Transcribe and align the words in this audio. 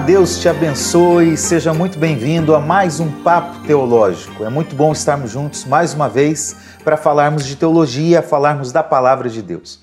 Deus 0.00 0.38
te 0.38 0.48
abençoe, 0.48 1.36
seja 1.36 1.74
muito 1.74 1.98
bem-vindo 1.98 2.54
a 2.54 2.60
mais 2.60 3.00
um 3.00 3.10
Papo 3.22 3.66
Teológico. 3.66 4.44
É 4.44 4.48
muito 4.48 4.76
bom 4.76 4.92
estarmos 4.92 5.30
juntos 5.30 5.64
mais 5.64 5.92
uma 5.92 6.08
vez 6.08 6.56
para 6.84 6.96
falarmos 6.96 7.44
de 7.44 7.56
teologia, 7.56 8.22
falarmos 8.22 8.70
da 8.70 8.82
palavra 8.82 9.28
de 9.28 9.42
Deus. 9.42 9.80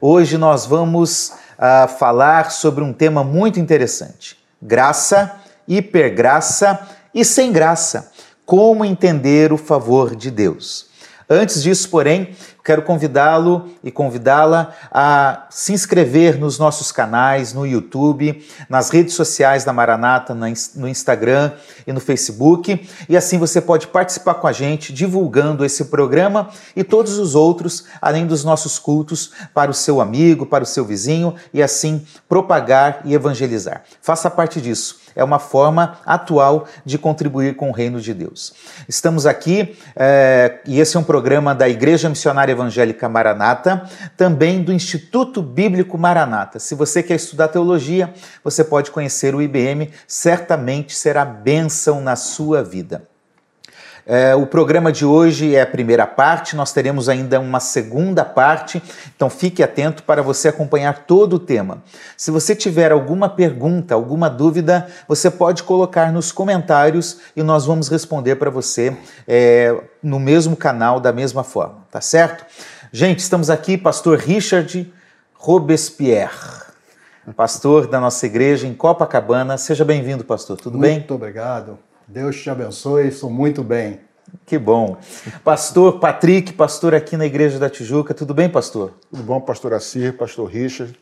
Hoje 0.00 0.38
nós 0.38 0.66
vamos 0.66 1.32
uh, 1.58 1.88
falar 1.98 2.52
sobre 2.52 2.84
um 2.84 2.92
tema 2.92 3.24
muito 3.24 3.58
interessante: 3.58 4.38
graça, 4.62 5.34
hipergraça 5.66 6.78
e 7.12 7.24
sem 7.24 7.50
graça. 7.50 8.12
Como 8.44 8.84
entender 8.84 9.52
o 9.52 9.58
favor 9.58 10.14
de 10.14 10.30
Deus. 10.30 10.86
Antes 11.28 11.60
disso, 11.60 11.90
porém, 11.90 12.36
quero 12.66 12.82
convidá-lo 12.82 13.70
e 13.84 13.92
convidá-la 13.92 14.72
a 14.90 15.46
se 15.48 15.72
inscrever 15.72 16.36
nos 16.36 16.58
nossos 16.58 16.90
canais 16.90 17.52
no 17.52 17.64
YouTube, 17.64 18.44
nas 18.68 18.90
redes 18.90 19.14
sociais 19.14 19.62
da 19.62 19.72
Maranata, 19.72 20.34
no 20.34 20.88
Instagram 20.88 21.52
e 21.86 21.92
no 21.92 22.00
Facebook. 22.00 22.84
E 23.08 23.16
assim 23.16 23.38
você 23.38 23.60
pode 23.60 23.86
participar 23.86 24.34
com 24.34 24.48
a 24.48 24.52
gente 24.52 24.92
divulgando 24.92 25.64
esse 25.64 25.84
programa 25.84 26.48
e 26.74 26.82
todos 26.82 27.18
os 27.18 27.36
outros, 27.36 27.84
além 28.02 28.26
dos 28.26 28.42
nossos 28.42 28.80
cultos, 28.80 29.30
para 29.54 29.70
o 29.70 29.74
seu 29.74 30.00
amigo, 30.00 30.44
para 30.44 30.64
o 30.64 30.66
seu 30.66 30.84
vizinho 30.84 31.36
e 31.54 31.62
assim 31.62 32.04
propagar 32.28 33.02
e 33.04 33.14
evangelizar. 33.14 33.84
Faça 34.02 34.28
parte 34.28 34.60
disso 34.60 35.06
é 35.16 35.24
uma 35.24 35.38
forma 35.38 35.98
atual 36.04 36.68
de 36.84 36.98
contribuir 36.98 37.56
com 37.56 37.70
o 37.70 37.72
reino 37.72 38.00
de 38.00 38.12
Deus. 38.12 38.52
Estamos 38.86 39.24
aqui, 39.24 39.74
é, 39.96 40.58
e 40.66 40.78
esse 40.78 40.96
é 40.96 41.00
um 41.00 41.02
programa 41.02 41.54
da 41.54 41.66
Igreja 41.66 42.10
Missionária 42.10 42.54
Evangélica 42.56 43.08
Maranata, 43.08 43.88
também 44.16 44.62
do 44.62 44.72
Instituto 44.72 45.42
Bíblico 45.42 45.96
Maranata. 45.96 46.58
Se 46.58 46.74
você 46.74 47.02
quer 47.02 47.14
estudar 47.14 47.48
teologia, 47.48 48.12
você 48.42 48.64
pode 48.64 48.90
conhecer 48.90 49.34
o 49.34 49.42
IBM, 49.42 49.90
certamente 50.08 50.94
será 50.94 51.24
bênção 51.24 52.00
na 52.00 52.16
sua 52.16 52.62
vida. 52.62 53.08
É, 54.08 54.36
o 54.36 54.46
programa 54.46 54.92
de 54.92 55.04
hoje 55.04 55.56
é 55.56 55.62
a 55.62 55.66
primeira 55.66 56.06
parte, 56.06 56.54
nós 56.54 56.72
teremos 56.72 57.08
ainda 57.08 57.40
uma 57.40 57.58
segunda 57.58 58.24
parte, 58.24 58.80
então 59.16 59.28
fique 59.28 59.64
atento 59.64 60.04
para 60.04 60.22
você 60.22 60.46
acompanhar 60.46 61.06
todo 61.06 61.32
o 61.34 61.38
tema. 61.40 61.82
Se 62.16 62.30
você 62.30 62.54
tiver 62.54 62.92
alguma 62.92 63.28
pergunta, 63.28 63.96
alguma 63.96 64.30
dúvida, 64.30 64.86
você 65.08 65.28
pode 65.28 65.64
colocar 65.64 66.12
nos 66.12 66.30
comentários 66.30 67.18
e 67.34 67.42
nós 67.42 67.66
vamos 67.66 67.88
responder 67.88 68.36
para 68.36 68.48
você 68.48 68.96
é, 69.26 69.76
no 70.00 70.20
mesmo 70.20 70.54
canal, 70.56 71.00
da 71.00 71.12
mesma 71.12 71.42
forma, 71.42 71.78
tá 71.90 72.00
certo? 72.00 72.46
Gente, 72.92 73.18
estamos 73.18 73.50
aqui, 73.50 73.76
pastor 73.76 74.18
Richard 74.18 74.92
Robespierre 75.34 76.64
pastor 77.36 77.88
da 77.88 77.98
nossa 77.98 78.24
igreja 78.24 78.68
em 78.68 78.72
Copacabana. 78.72 79.58
Seja 79.58 79.84
bem-vindo, 79.84 80.22
pastor. 80.22 80.56
Tudo 80.56 80.78
muito 80.78 80.82
bem? 80.82 80.98
Muito 80.98 81.12
obrigado. 81.12 81.76
Deus 82.08 82.40
te 82.40 82.48
abençoe, 82.48 83.08
estou 83.08 83.28
muito 83.28 83.64
bem. 83.64 83.98
Que 84.44 84.56
bom. 84.56 84.96
Pastor 85.42 85.98
Patrick, 85.98 86.52
pastor 86.52 86.94
aqui 86.94 87.16
na 87.16 87.26
Igreja 87.26 87.58
da 87.58 87.68
Tijuca, 87.68 88.14
tudo 88.14 88.32
bem, 88.32 88.48
pastor? 88.48 88.92
Tudo 89.10 89.24
bom, 89.24 89.40
pastor 89.40 89.72
Assir, 89.72 90.16
pastor 90.16 90.48
Richard. 90.48 90.96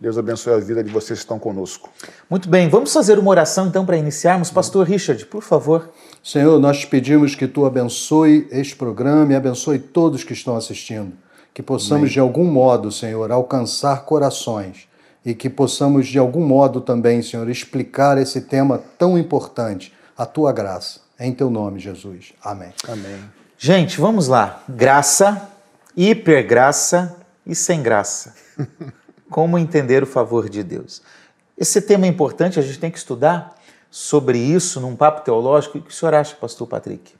Deus 0.00 0.18
abençoe 0.18 0.54
a 0.54 0.58
vida 0.58 0.82
de 0.82 0.90
vocês 0.90 1.20
que 1.20 1.24
estão 1.24 1.38
conosco. 1.38 1.90
Muito 2.28 2.48
bem, 2.48 2.68
vamos 2.68 2.92
fazer 2.92 3.20
uma 3.20 3.30
oração 3.30 3.68
então 3.68 3.86
para 3.86 3.96
iniciarmos. 3.96 4.50
Pastor 4.50 4.84
Richard, 4.84 5.26
por 5.26 5.44
favor. 5.44 5.90
Senhor, 6.24 6.58
nós 6.58 6.80
te 6.80 6.88
pedimos 6.88 7.36
que 7.36 7.46
tu 7.46 7.64
abençoe 7.64 8.48
este 8.50 8.74
programa 8.74 9.32
e 9.32 9.36
abençoe 9.36 9.78
todos 9.78 10.24
que 10.24 10.32
estão 10.32 10.56
assistindo. 10.56 11.12
Que 11.54 11.62
possamos 11.62 12.02
Amém. 12.02 12.12
de 12.12 12.20
algum 12.20 12.44
modo, 12.44 12.90
Senhor, 12.90 13.30
alcançar 13.30 14.04
corações 14.04 14.88
e 15.24 15.34
que 15.34 15.48
possamos 15.48 16.08
de 16.08 16.18
algum 16.18 16.44
modo 16.44 16.80
também, 16.80 17.22
Senhor, 17.22 17.48
explicar 17.48 18.18
esse 18.18 18.40
tema 18.40 18.82
tão 18.98 19.16
importante 19.16 19.92
a 20.18 20.26
tua 20.26 20.52
graça. 20.52 21.00
Em 21.18 21.32
teu 21.32 21.48
nome, 21.48 21.78
Jesus. 21.78 22.34
Amém. 22.42 22.74
Amém. 22.88 23.22
Gente, 23.56 24.00
vamos 24.00 24.26
lá. 24.26 24.64
Graça, 24.68 25.48
hipergraça 25.96 27.16
e 27.46 27.54
sem 27.54 27.80
graça. 27.80 28.34
Como 29.30 29.56
entender 29.56 30.02
o 30.02 30.06
favor 30.06 30.48
de 30.48 30.64
Deus? 30.64 31.02
Esse 31.56 31.80
tema 31.80 32.06
é 32.06 32.08
importante, 32.08 32.58
a 32.58 32.62
gente 32.62 32.78
tem 32.80 32.90
que 32.90 32.98
estudar 32.98 33.56
sobre 33.90 34.38
isso 34.38 34.80
num 34.80 34.96
papo 34.96 35.22
teológico. 35.22 35.78
O 35.78 35.82
que 35.82 35.90
o 35.90 35.94
senhor 35.94 36.14
acha, 36.14 36.34
pastor 36.34 36.66
Patrick? 36.66 37.14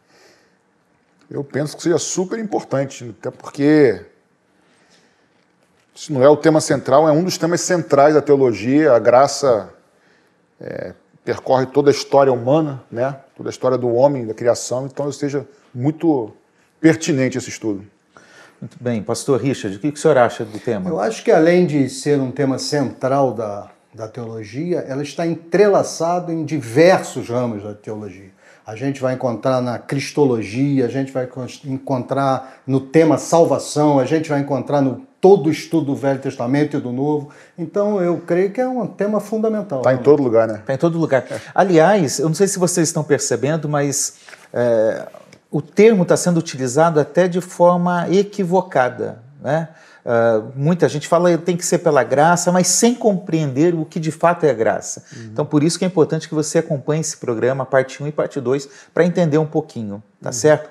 Eu 1.30 1.44
penso 1.44 1.76
que 1.76 1.82
seja 1.82 1.98
super 1.98 2.38
importante, 2.38 3.15
até 3.19 3.30
porque 3.30 4.04
isso 5.94 6.12
não 6.12 6.22
é 6.22 6.28
o 6.28 6.36
tema 6.36 6.60
central, 6.60 7.09
é 7.09 7.12
um 7.12 7.22
dos 7.22 7.36
temas 7.36 7.60
centrais 7.60 8.15
da 8.15 8.22
teologia. 8.22 8.92
A 8.92 8.98
graça 8.98 9.72
é, 10.60 10.94
percorre 11.28 11.66
toda 11.66 11.91
a 11.91 11.93
história 11.93 12.33
humana, 12.33 12.83
né? 12.91 13.15
toda 13.37 13.50
a 13.50 13.53
história 13.53 13.77
do 13.77 13.93
homem, 13.93 14.27
da 14.27 14.33
criação, 14.33 14.87
então 14.87 15.12
seja 15.12 15.47
muito 15.75 16.33
pertinente 16.81 17.37
esse 17.37 17.50
estudo. 17.50 17.84
Muito 18.59 18.78
bem. 18.81 19.03
Pastor 19.03 19.39
Richard, 19.39 19.77
o 19.77 19.78
que 19.78 19.89
o 19.89 19.97
senhor 19.99 20.16
acha 20.16 20.43
do 20.43 20.59
tema? 20.59 20.89
Eu 20.89 20.99
acho 20.99 21.22
que 21.22 21.31
além 21.31 21.66
de 21.66 21.87
ser 21.91 22.19
um 22.19 22.31
tema 22.31 22.59
central 22.59 23.34
da, 23.34 23.71
da 23.93 24.09
teologia, 24.09 24.78
ela 24.89 25.03
está 25.03 25.27
entrelaçado 25.27 26.33
em 26.33 26.47
diversos 26.47 27.28
ramos 27.28 27.62
da 27.62 27.75
teologia. 27.75 28.31
A 28.66 28.75
gente 28.75 28.99
vai 28.99 29.12
encontrar 29.12 29.60
na 29.60 29.78
cristologia, 29.78 30.87
a 30.87 30.89
gente 30.89 31.12
vai 31.12 31.28
encontrar 31.66 32.62
no 32.66 32.81
tema 32.81 33.19
salvação, 33.19 33.99
a 33.99 34.06
gente 34.06 34.31
vai 34.31 34.41
encontrar 34.41 34.81
no 34.81 35.06
todo 35.20 35.48
o 35.48 35.50
estudo 35.50 35.86
do 35.86 35.96
Velho 35.96 36.20
Testamento 36.20 36.76
e 36.76 36.80
do 36.80 36.92
Novo. 36.92 37.30
Então, 37.56 38.00
eu 38.00 38.18
creio 38.18 38.50
que 38.50 38.60
é 38.60 38.68
um 38.68 38.86
tema 38.86 39.20
fundamental. 39.20 39.80
Está 39.80 39.92
em 39.92 39.98
todo 39.98 40.22
lugar, 40.22 40.46
né? 40.46 40.58
Está 40.60 40.74
em 40.74 40.78
todo 40.78 40.98
lugar. 40.98 41.24
Aliás, 41.54 42.18
eu 42.18 42.26
não 42.26 42.34
sei 42.34 42.46
se 42.46 42.58
vocês 42.58 42.88
estão 42.88 43.02
percebendo, 43.02 43.68
mas 43.68 44.14
é, 44.52 45.08
o 45.50 45.60
termo 45.60 46.02
está 46.02 46.16
sendo 46.16 46.38
utilizado 46.38 47.00
até 47.00 47.26
de 47.26 47.40
forma 47.40 48.06
equivocada, 48.10 49.22
né? 49.42 49.68
Uh, 50.08 50.52
muita 50.56 50.88
gente 50.88 51.06
fala 51.06 51.30
que 51.36 51.44
tem 51.44 51.54
que 51.54 51.66
ser 51.66 51.78
pela 51.78 52.02
graça, 52.02 52.50
mas 52.50 52.66
sem 52.68 52.94
compreender 52.94 53.74
o 53.74 53.84
que 53.84 54.00
de 54.00 54.10
fato 54.10 54.46
é 54.46 54.50
a 54.50 54.54
graça. 54.54 55.04
Uhum. 55.14 55.28
Então, 55.32 55.44
por 55.44 55.62
isso 55.62 55.78
que 55.78 55.84
é 55.84 55.88
importante 55.88 56.26
que 56.26 56.34
você 56.34 56.60
acompanhe 56.60 57.02
esse 57.02 57.18
programa, 57.18 57.66
parte 57.66 58.02
1 58.02 58.06
e 58.06 58.12
parte 58.12 58.40
2, 58.40 58.68
para 58.94 59.04
entender 59.04 59.36
um 59.36 59.44
pouquinho, 59.44 60.02
tá 60.22 60.30
uhum. 60.30 60.32
certo? 60.32 60.70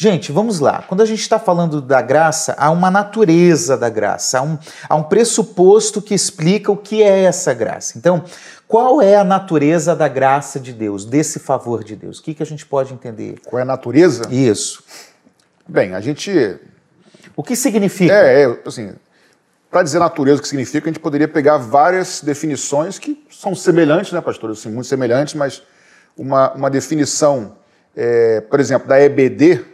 Gente, 0.00 0.30
vamos 0.30 0.60
lá. 0.60 0.84
Quando 0.86 1.00
a 1.00 1.04
gente 1.04 1.20
está 1.20 1.40
falando 1.40 1.82
da 1.82 2.00
graça, 2.00 2.54
há 2.56 2.70
uma 2.70 2.88
natureza 2.88 3.76
da 3.76 3.90
graça, 3.90 4.38
há 4.38 4.42
um, 4.42 4.56
há 4.88 4.94
um 4.94 5.02
pressuposto 5.02 6.00
que 6.00 6.14
explica 6.14 6.70
o 6.70 6.76
que 6.76 7.02
é 7.02 7.24
essa 7.24 7.52
graça. 7.52 7.98
Então, 7.98 8.22
qual 8.68 9.02
é 9.02 9.16
a 9.16 9.24
natureza 9.24 9.96
da 9.96 10.06
graça 10.06 10.60
de 10.60 10.72
Deus, 10.72 11.04
desse 11.04 11.40
favor 11.40 11.82
de 11.82 11.96
Deus? 11.96 12.20
O 12.20 12.22
que, 12.22 12.32
que 12.32 12.40
a 12.44 12.46
gente 12.46 12.64
pode 12.64 12.94
entender? 12.94 13.40
Qual 13.44 13.58
é 13.58 13.62
a 13.62 13.64
natureza? 13.64 14.22
Isso. 14.30 14.84
Bem, 15.66 15.92
a 15.96 16.00
gente. 16.00 16.60
O 17.34 17.42
que 17.42 17.56
significa? 17.56 18.14
É, 18.14 18.44
é 18.44 18.58
assim, 18.64 18.94
para 19.68 19.82
dizer 19.82 19.98
natureza 19.98 20.38
o 20.38 20.42
que 20.42 20.48
significa, 20.48 20.88
a 20.88 20.92
gente 20.92 21.02
poderia 21.02 21.26
pegar 21.26 21.56
várias 21.56 22.20
definições 22.22 23.00
que 23.00 23.26
são 23.28 23.52
semelhantes, 23.52 24.12
né, 24.12 24.20
pastor? 24.20 24.52
Assim, 24.52 24.70
muito 24.70 24.86
semelhantes, 24.86 25.34
mas 25.34 25.60
uma, 26.16 26.52
uma 26.52 26.70
definição, 26.70 27.56
é, 27.96 28.40
por 28.42 28.60
exemplo, 28.60 28.86
da 28.86 29.00
EBD, 29.00 29.67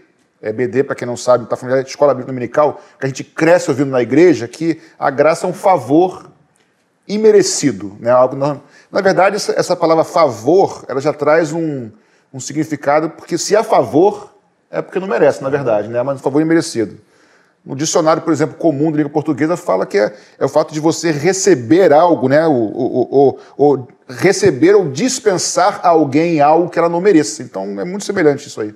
EBD, 0.44 0.84
para 0.84 0.94
quem 0.94 1.06
não 1.06 1.16
sabe, 1.16 1.44
está 1.44 1.56
falando 1.56 1.82
de 1.82 1.88
escola 1.88 2.12
bíblica 2.12 2.30
dominical, 2.30 2.80
que 2.98 3.06
a 3.06 3.08
gente 3.08 3.24
cresce 3.24 3.70
ouvindo 3.70 3.90
na 3.90 4.02
igreja, 4.02 4.46
que 4.46 4.80
a 4.98 5.10
graça 5.10 5.46
é 5.46 5.50
um 5.50 5.54
favor 5.54 6.30
imerecido. 7.08 7.96
Né? 7.98 8.10
Algo 8.10 8.36
não... 8.36 8.60
Na 8.92 9.00
verdade, 9.00 9.36
essa, 9.36 9.52
essa, 9.58 9.74
palavra 9.74 10.04
favor, 10.04 10.84
ela 10.86 11.00
já 11.00 11.12
traz 11.12 11.52
um, 11.52 11.90
um 12.32 12.38
significado, 12.38 13.10
porque 13.10 13.38
se 13.38 13.56
é 13.56 13.62
favor, 13.62 14.34
é 14.70 14.82
porque 14.82 15.00
não 15.00 15.08
merece, 15.08 15.42
na 15.42 15.48
verdade, 15.48 15.88
né? 15.88 16.02
mas 16.02 16.20
um 16.20 16.22
favor 16.22 16.40
imerecido. 16.40 16.98
No 17.64 17.74
dicionário, 17.74 18.20
por 18.20 18.32
exemplo, 18.32 18.56
comum 18.56 18.90
da 18.90 18.98
língua 18.98 19.10
portuguesa, 19.10 19.56
fala 19.56 19.86
que 19.86 19.96
é, 19.96 20.14
é 20.38 20.44
o 20.44 20.48
fato 20.48 20.74
de 20.74 20.80
você 20.80 21.10
receber 21.10 21.94
algo, 21.94 22.28
né? 22.28 22.46
O, 22.46 22.52
o, 22.52 23.38
o, 23.56 23.66
o, 23.72 23.88
receber 24.06 24.74
ou 24.74 24.90
dispensar 24.90 25.80
a 25.82 25.88
alguém 25.88 26.42
algo 26.42 26.68
que 26.68 26.78
ela 26.78 26.90
não 26.90 27.00
mereça. 27.00 27.42
Então 27.42 27.80
é 27.80 27.84
muito 27.84 28.04
semelhante 28.04 28.48
isso 28.48 28.60
aí. 28.60 28.74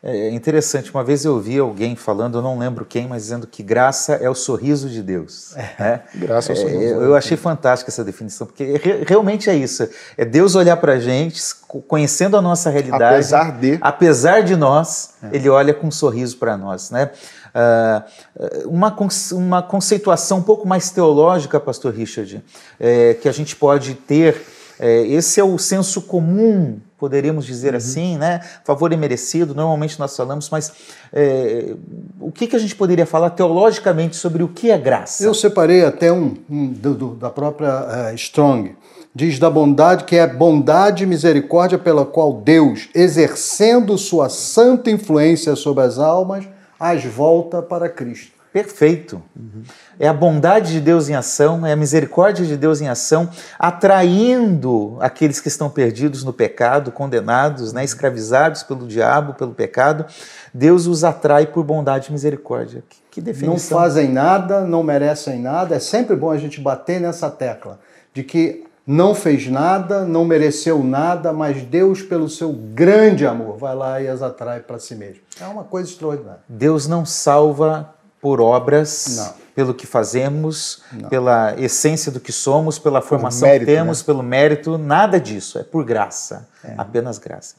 É 0.00 0.30
interessante, 0.30 0.92
uma 0.94 1.02
vez 1.02 1.24
eu 1.24 1.34
ouvi 1.34 1.58
alguém 1.58 1.96
falando, 1.96 2.38
eu 2.38 2.42
não 2.42 2.56
lembro 2.56 2.84
quem, 2.84 3.08
mas 3.08 3.22
dizendo 3.22 3.48
que 3.48 3.64
graça 3.64 4.14
é 4.14 4.30
o 4.30 4.34
sorriso 4.34 4.88
de 4.88 5.02
Deus. 5.02 5.56
É, 5.56 5.74
né? 5.78 6.02
Graça 6.14 6.52
é 6.52 6.54
o 6.54 6.56
sorriso. 6.56 6.82
É, 6.82 6.92
eu 6.92 7.16
achei 7.16 7.36
fantástica 7.36 7.90
essa 7.90 8.04
definição, 8.04 8.46
porque 8.46 8.64
re 8.76 9.04
realmente 9.04 9.50
é 9.50 9.56
isso. 9.56 9.88
É 10.16 10.24
Deus 10.24 10.54
olhar 10.54 10.76
para 10.76 10.92
a 10.92 11.00
gente, 11.00 11.42
conhecendo 11.88 12.36
a 12.36 12.42
nossa 12.42 12.70
realidade. 12.70 13.02
Apesar 13.02 13.58
de. 13.58 13.78
Apesar 13.80 14.42
de 14.42 14.54
nós, 14.54 15.10
é. 15.22 15.34
Ele 15.34 15.48
olha 15.48 15.74
com 15.74 15.88
um 15.88 15.90
sorriso 15.90 16.36
para 16.36 16.56
nós. 16.56 16.90
Né? 16.90 17.10
Uh, 17.48 18.68
uma, 18.68 18.96
uma 19.32 19.62
conceituação 19.62 20.38
um 20.38 20.42
pouco 20.42 20.66
mais 20.66 20.90
teológica, 20.90 21.58
Pastor 21.58 21.92
Richard, 21.92 22.44
é, 22.78 23.14
que 23.14 23.28
a 23.28 23.32
gente 23.32 23.56
pode 23.56 23.94
ter, 23.94 24.40
é, 24.78 25.06
esse 25.06 25.40
é 25.40 25.44
o 25.44 25.58
senso 25.58 26.02
comum 26.02 26.80
poderíamos 26.98 27.46
dizer 27.46 27.70
uhum. 27.70 27.76
assim, 27.76 28.18
né? 28.18 28.40
Favor 28.64 28.92
imerecido, 28.92 29.54
normalmente 29.54 29.98
nós 29.98 30.14
falamos, 30.14 30.50
mas 30.50 30.72
é, 31.12 31.74
o 32.20 32.32
que, 32.32 32.46
que 32.46 32.56
a 32.56 32.58
gente 32.58 32.74
poderia 32.74 33.06
falar 33.06 33.30
teologicamente 33.30 34.16
sobre 34.16 34.42
o 34.42 34.48
que 34.48 34.70
é 34.70 34.76
graça? 34.76 35.24
Eu 35.24 35.32
separei 35.32 35.84
até 35.84 36.12
um, 36.12 36.34
um 36.50 36.66
do, 36.66 36.94
do, 36.94 37.14
da 37.14 37.30
própria 37.30 38.10
uh, 38.10 38.14
Strong, 38.16 38.74
diz 39.14 39.38
da 39.38 39.48
bondade 39.48 40.04
que 40.04 40.16
é 40.16 40.26
bondade 40.26 41.04
e 41.04 41.06
misericórdia 41.06 41.78
pela 41.78 42.04
qual 42.04 42.32
Deus, 42.32 42.88
exercendo 42.94 43.96
sua 43.96 44.28
santa 44.28 44.90
influência 44.90 45.54
sobre 45.54 45.84
as 45.84 45.98
almas, 45.98 46.44
as 46.78 47.04
volta 47.04 47.62
para 47.62 47.88
Cristo. 47.88 48.37
Perfeito. 48.52 49.22
Uhum. 49.36 49.62
É 50.00 50.08
a 50.08 50.12
bondade 50.12 50.72
de 50.72 50.80
Deus 50.80 51.08
em 51.08 51.14
ação, 51.14 51.66
é 51.66 51.72
a 51.72 51.76
misericórdia 51.76 52.46
de 52.46 52.56
Deus 52.56 52.80
em 52.80 52.88
ação, 52.88 53.28
atraindo 53.58 54.96
aqueles 55.00 55.40
que 55.40 55.48
estão 55.48 55.68
perdidos 55.68 56.24
no 56.24 56.32
pecado, 56.32 56.90
condenados, 56.90 57.72
né, 57.72 57.84
escravizados 57.84 58.62
pelo 58.62 58.86
diabo, 58.86 59.34
pelo 59.34 59.52
pecado. 59.52 60.06
Deus 60.52 60.86
os 60.86 61.04
atrai 61.04 61.46
por 61.46 61.62
bondade 61.62 62.08
e 62.08 62.12
misericórdia. 62.12 62.82
Que, 62.88 62.96
que 63.10 63.20
definição. 63.20 63.76
Não 63.76 63.84
fazem 63.84 64.08
nada, 64.10 64.62
não 64.62 64.82
merecem 64.82 65.40
nada. 65.40 65.76
É 65.76 65.80
sempre 65.80 66.16
bom 66.16 66.30
a 66.30 66.38
gente 66.38 66.60
bater 66.60 67.00
nessa 67.00 67.30
tecla 67.30 67.78
de 68.14 68.22
que 68.22 68.64
não 68.90 69.14
fez 69.14 69.46
nada, 69.48 70.06
não 70.06 70.24
mereceu 70.24 70.82
nada, 70.82 71.30
mas 71.30 71.62
Deus, 71.62 72.00
pelo 72.00 72.26
seu 72.26 72.50
grande 72.50 73.26
amor, 73.26 73.58
vai 73.58 73.74
lá 73.74 74.00
e 74.00 74.08
as 74.08 74.22
atrai 74.22 74.60
para 74.60 74.78
si 74.78 74.94
mesmo. 74.94 75.20
É 75.38 75.46
uma 75.46 75.62
coisa 75.62 75.90
extraordinária. 75.90 76.40
Deus 76.48 76.86
não 76.86 77.04
salva 77.04 77.94
por 78.20 78.40
obras, 78.40 79.16
não. 79.16 79.34
pelo 79.54 79.74
que 79.74 79.86
fazemos, 79.86 80.82
não. 80.92 81.08
pela 81.08 81.54
essência 81.58 82.10
do 82.10 82.20
que 82.20 82.32
somos, 82.32 82.78
pela 82.78 83.00
formação 83.00 83.48
mérito, 83.48 83.66
que 83.66 83.72
temos, 83.72 84.00
né? 84.00 84.06
pelo 84.06 84.22
mérito, 84.22 84.78
nada 84.78 85.20
disso. 85.20 85.58
É 85.58 85.62
por 85.62 85.84
graça, 85.84 86.48
é. 86.64 86.74
apenas 86.76 87.18
graça. 87.18 87.54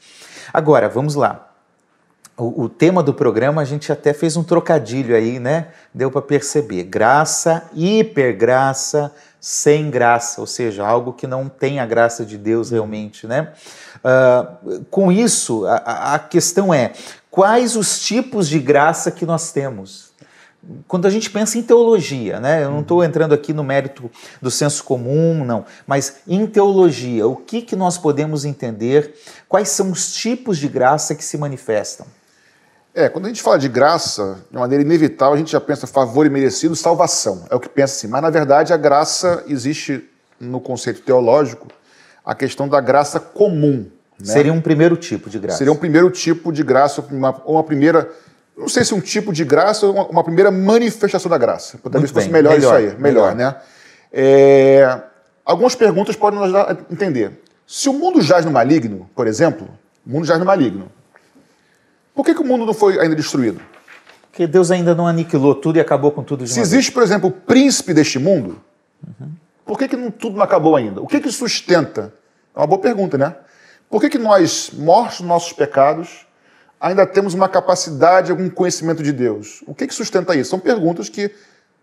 Agora, 0.54 0.90
vamos 0.90 1.16
lá. 1.16 1.48
O, 2.36 2.64
o, 2.64 2.70
tema 2.70 3.04
do 3.04 3.14
programa 3.14 3.62
a 3.62 3.66
gente 3.66 3.92
até 3.92 4.14
fez 4.14 4.38
um 4.38 4.44
trocadilho 4.44 5.14
aí, 5.14 5.40
né? 5.40 5.68
Deu 5.94 6.10
para 6.10 6.22
perceber. 6.22 6.84
Graça, 6.84 7.64
hipergraça, 7.74 9.12
sem 9.42 9.90
graça, 9.90 10.40
ou 10.40 10.48
seja, 10.48 10.86
algo 10.86 11.12
que 11.12 11.28
não 11.28 11.50
tem 11.50 11.82
a 11.82 11.86
graça 11.86 12.26
de 12.26 12.38
Deus 12.38 12.72
realmente, 12.72 13.28
né? 13.28 13.52
Uh, 13.98 14.86
com 14.86 15.12
isso, 15.12 15.66
a, 15.66 16.16
a 16.16 16.20
questão 16.20 16.74
é 16.74 16.94
quais 17.30 17.76
os 17.76 18.00
tipos 18.00 18.48
de 18.48 18.60
graça 18.60 19.12
que 19.12 19.26
nós 19.26 19.52
temos? 19.52 20.09
Quando 20.88 21.06
a 21.06 21.10
gente 21.10 21.30
pensa 21.30 21.58
em 21.58 21.64
teologia, 21.64 22.40
né? 22.40 22.64
Eu 22.64 22.72
não 22.72 22.82
estou 22.82 23.04
entrando 23.04 23.34
aqui 23.34 23.54
no 23.54 23.64
mérito 23.64 24.12
do 24.42 24.52
senso 24.52 24.84
comum, 24.84 25.44
não, 25.46 25.66
mas 25.88 26.18
em 26.28 26.46
teologia, 26.46 27.28
o 27.28 27.36
que, 27.36 27.62
que 27.62 27.76
nós 27.76 27.98
podemos 27.98 28.44
entender? 28.44 29.16
Quais 29.48 29.70
são 29.70 29.92
os 29.92 30.14
tipos 30.14 30.58
de 30.58 30.68
graça 30.68 31.16
que 31.16 31.24
se 31.24 31.38
manifestam? 31.38 32.06
É, 32.94 33.08
quando 33.08 33.26
a 33.26 33.28
gente 33.30 33.42
fala 33.42 33.58
de 33.58 33.70
graça, 33.70 34.40
de 34.52 34.58
maneira 34.58 34.84
inevitável, 34.84 35.36
a 35.36 35.38
gente 35.38 35.52
já 35.52 35.62
pensa 35.62 35.88
favor 35.88 36.26
e 36.26 36.30
merecido, 36.30 36.76
salvação. 36.76 37.46
É 37.50 37.56
o 37.56 37.60
que 37.60 37.70
pensa 37.70 37.94
assim. 37.96 38.08
Mas, 38.08 38.22
na 38.22 38.30
verdade, 38.30 38.74
a 38.74 38.78
graça 38.78 39.44
existe 39.48 40.10
no 40.40 40.60
conceito 40.60 41.02
teológico 41.02 41.68
a 42.26 42.36
questão 42.36 42.68
da 42.68 42.82
graça 42.82 43.20
comum. 43.20 43.86
Né? 44.20 44.34
Seria 44.34 44.54
um 44.54 44.62
primeiro 44.62 44.98
tipo 44.98 45.30
de 45.30 45.40
graça. 45.40 45.60
Seria 45.60 45.72
um 45.72 45.78
primeiro 45.78 46.10
tipo 46.12 46.52
de 46.52 46.64
graça, 46.64 47.02
uma, 47.10 47.32
uma 47.46 47.64
primeira. 47.64 48.10
Não 48.60 48.68
sei 48.68 48.84
se 48.84 48.94
um 48.94 49.00
tipo 49.00 49.32
de 49.32 49.46
graça 49.46 49.88
ou 49.88 49.94
uma, 49.94 50.08
uma 50.08 50.24
primeira 50.24 50.52
manifestação 50.52 51.32
da 51.32 51.38
graça. 51.38 51.80
Talvez 51.82 52.12
fosse 52.12 52.30
melhor, 52.30 52.56
melhor, 52.56 52.82
isso 52.82 52.92
aí. 52.92 53.02
Melhor, 53.02 53.34
melhor. 53.34 53.36
né? 53.36 53.56
É, 54.12 55.02
algumas 55.46 55.76
perguntas 55.76 56.18
podem 56.18 56.40
nos 56.40 56.54
ajudar 56.54 56.72
a 56.72 56.94
entender. 56.94 57.42
Se 57.66 57.88
o 57.88 57.94
mundo 57.94 58.22
jaz 58.22 58.44
no 58.44 58.52
maligno, 58.52 59.10
por 59.16 59.28
exemplo, 59.28 59.66
o 60.06 60.10
mundo 60.10 60.26
jaz 60.26 60.38
no 60.40 60.46
maligno. 60.46 60.92
Por 62.14 62.26
que, 62.26 62.36
que 62.36 62.42
o 62.42 62.46
mundo 62.46 62.66
não 62.66 62.74
foi 62.74 63.00
ainda 63.00 63.16
destruído? 63.16 63.62
Porque 64.30 64.46
Deus 64.46 64.72
ainda 64.72 64.94
não 64.94 65.08
aniquilou 65.08 65.56
tudo 65.56 65.78
e 65.78 65.80
acabou 65.80 66.12
com 66.12 66.22
tudo 66.22 66.44
de 66.44 66.52
Se 66.52 66.60
existe, 66.60 66.92
por 66.92 67.02
exemplo, 67.02 67.30
o 67.30 67.32
príncipe 67.32 67.94
deste 67.94 68.20
mundo, 68.20 68.62
uhum. 69.08 69.32
por 69.66 69.78
que, 69.78 69.88
que 69.88 69.96
não, 69.96 70.12
tudo 70.12 70.36
não 70.36 70.44
acabou 70.44 70.76
ainda? 70.76 71.02
O 71.02 71.08
que, 71.08 71.22
que 71.22 71.32
sustenta? 71.32 72.14
É 72.54 72.60
uma 72.60 72.68
boa 72.68 72.82
pergunta, 72.82 73.18
né? 73.18 73.36
Por 73.90 74.02
que, 74.02 74.10
que 74.10 74.18
nós, 74.18 74.72
mortos 74.74 75.22
nos 75.22 75.30
nossos 75.30 75.54
pecados, 75.54 76.28
ainda 76.80 77.06
temos 77.06 77.34
uma 77.34 77.50
capacidade, 77.50 78.32
algum 78.32 78.50
conhecimento 78.50 79.04
de 79.04 79.12
Deus? 79.12 79.64
O 79.68 79.76
que, 79.76 79.88
que 79.88 79.94
sustenta 79.94 80.36
isso? 80.36 80.50
São 80.50 80.60
perguntas 80.60 81.10
que 81.10 81.32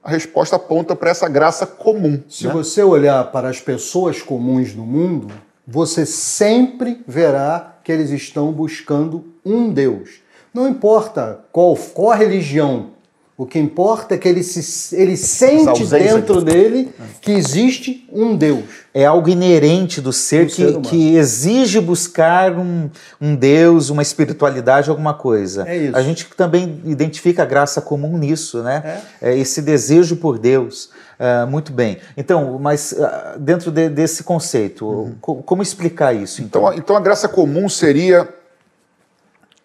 a 0.03 0.11
resposta 0.11 0.57
aponta 0.57 0.95
para 0.95 1.11
essa 1.11 1.29
graça 1.29 1.67
comum. 1.67 2.23
Se 2.29 2.47
né? 2.47 2.53
você 2.53 2.83
olhar 2.83 3.25
para 3.33 3.49
as 3.49 3.61
pessoas 3.61 4.23
comuns 4.23 4.75
no 4.75 4.87
mundo, 4.87 5.35
você 5.67 6.07
sempre 6.07 7.03
verá 7.07 7.77
que 7.83 7.91
eles 7.91 8.11
estão 8.11 8.53
buscando 8.53 9.25
um 9.45 9.69
Deus. 9.69 10.21
Não 10.55 10.69
importa 10.69 11.45
qual, 11.53 11.77
qual 11.77 12.13
a 12.13 12.15
religião, 12.15 12.93
o 13.39 13.45
que 13.45 13.59
importa 13.59 14.15
é 14.15 14.19
que 14.19 14.27
ele, 14.27 14.43
se, 14.43 14.97
ele 14.97 15.15
sente 15.15 15.85
dentro 15.85 16.41
dele 16.41 16.91
que 17.21 17.33
existe 17.33 18.09
um 18.11 18.35
Deus. 18.35 18.65
É 18.95 19.05
algo 19.05 19.29
inerente 19.29 20.01
do 20.01 20.11
ser, 20.11 20.47
que, 20.47 20.55
ser 20.55 20.81
que, 20.81 21.17
exige 21.17 21.79
buscar 21.79 22.59
um, 22.59 22.89
um 23.21 23.37
Deus, 23.37 23.91
uma 23.91 24.01
espiritualidade, 24.01 24.89
alguma 24.89 25.13
coisa. 25.13 25.69
É 25.69 25.77
isso. 25.77 25.97
A 25.97 26.03
gente 26.03 26.25
também 26.35 26.81
identifica 26.87 27.43
a 27.43 27.47
graça 27.47 27.83
comum 27.83 28.17
nisso, 28.17 28.63
né? 28.63 29.03
É. 29.21 29.33
é 29.33 29.39
esse 29.39 29.61
desejo 29.61 30.17
por 30.17 30.39
Deus. 30.39 30.89
Uh, 31.21 31.47
muito 31.47 31.73
bem. 31.73 31.99
Então, 32.17 32.59
mas 32.59 32.93
uh, 32.93 33.39
dentro 33.39 33.71
de, 33.71 33.91
desse 33.91 34.23
conceito, 34.23 34.87
uhum. 34.87 35.15
co 35.21 35.35
como 35.43 35.63
explicar 35.63 36.15
isso? 36.15 36.41
Então? 36.41 36.63
então, 36.63 36.79
então 36.79 36.97
a 36.97 37.01
graça 37.01 37.29
comum 37.29 37.69
seria 37.69 38.27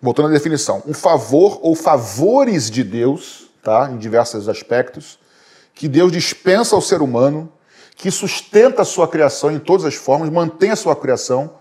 voltando 0.02 0.30
à 0.30 0.32
definição, 0.32 0.82
um 0.86 0.94
favor 0.94 1.60
ou 1.62 1.76
favores 1.76 2.70
de 2.70 2.84
Deus, 2.84 3.51
tá, 3.62 3.90
em 3.92 3.98
diversos 3.98 4.50
aspectos, 4.50 5.20
que 5.74 5.88
Deus 5.88 6.12
dispensa 6.12 6.76
ao 6.76 6.82
ser 6.82 7.02
humano, 7.02 7.52
que 7.96 8.10
sustenta 8.10 8.82
a 8.82 8.86
sua 8.86 9.08
criação 9.08 9.52
em 9.52 9.60
todas 9.60 9.86
as 9.86 9.96
formas, 9.96 10.30
mantém 10.30 10.72
a 10.72 10.76
sua 10.76 10.96
criação. 10.96 11.54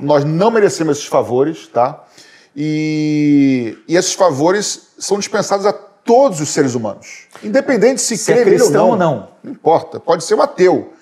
Nós 0.00 0.24
não 0.24 0.50
merecemos 0.50 0.98
esses 0.98 1.08
favores, 1.08 1.66
tá? 1.68 2.04
E, 2.54 3.78
e 3.86 3.96
esses 3.96 4.14
favores 4.14 4.88
são 4.98 5.18
dispensados 5.18 5.66
a 5.66 5.72
todos 5.72 6.40
os 6.40 6.48
seres 6.48 6.74
humanos, 6.74 7.26
independente 7.42 8.00
se, 8.00 8.16
se 8.16 8.32
crê 8.32 8.56
é 8.56 8.62
ou 8.62 8.70
não. 8.70 8.88
ou 8.90 8.96
não. 8.96 9.28
Não 9.42 9.52
importa, 9.52 9.98
pode 9.98 10.24
ser 10.24 10.34
um 10.34 10.42
ateu. 10.42 10.92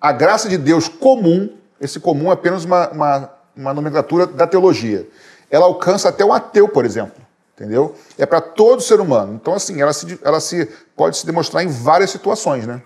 A 0.00 0.12
graça 0.12 0.48
de 0.48 0.58
Deus 0.58 0.86
comum, 0.88 1.56
esse 1.80 1.98
comum 1.98 2.30
é 2.30 2.34
apenas 2.34 2.64
uma, 2.64 2.90
uma, 2.90 3.30
uma 3.56 3.74
nomenclatura 3.74 4.26
da 4.26 4.46
teologia 4.46 5.08
ela 5.52 5.66
alcança 5.66 6.08
até 6.08 6.24
um 6.24 6.32
ateu, 6.32 6.66
por 6.66 6.86
exemplo. 6.86 7.21
Entendeu? 7.62 7.94
É 8.18 8.26
para 8.26 8.40
todo 8.40 8.82
ser 8.82 8.98
humano. 8.98 9.38
Então, 9.40 9.54
assim, 9.54 9.80
ela, 9.80 9.92
se, 9.92 10.18
ela 10.24 10.40
se 10.40 10.68
pode 10.96 11.16
se 11.16 11.24
demonstrar 11.24 11.62
em 11.62 11.68
várias 11.68 12.10
situações, 12.10 12.66
né? 12.66 12.82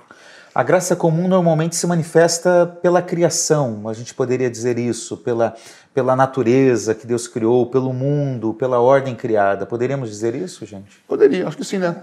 A 0.54 0.62
graça 0.62 0.94
comum 0.94 1.26
normalmente 1.26 1.74
se 1.74 1.86
manifesta 1.86 2.78
pela 2.82 3.00
criação, 3.00 3.88
a 3.88 3.94
gente 3.94 4.14
poderia 4.14 4.50
dizer 4.50 4.78
isso, 4.78 5.16
pela, 5.16 5.54
pela 5.94 6.14
natureza 6.14 6.94
que 6.94 7.06
Deus 7.06 7.26
criou, 7.26 7.66
pelo 7.66 7.90
mundo, 7.90 8.52
pela 8.52 8.78
ordem 8.78 9.14
criada. 9.14 9.64
Poderíamos 9.64 10.10
dizer 10.10 10.34
isso, 10.34 10.66
gente? 10.66 10.98
Poderia, 11.08 11.48
acho 11.48 11.56
que 11.56 11.64
sim, 11.64 11.78
né? 11.78 11.96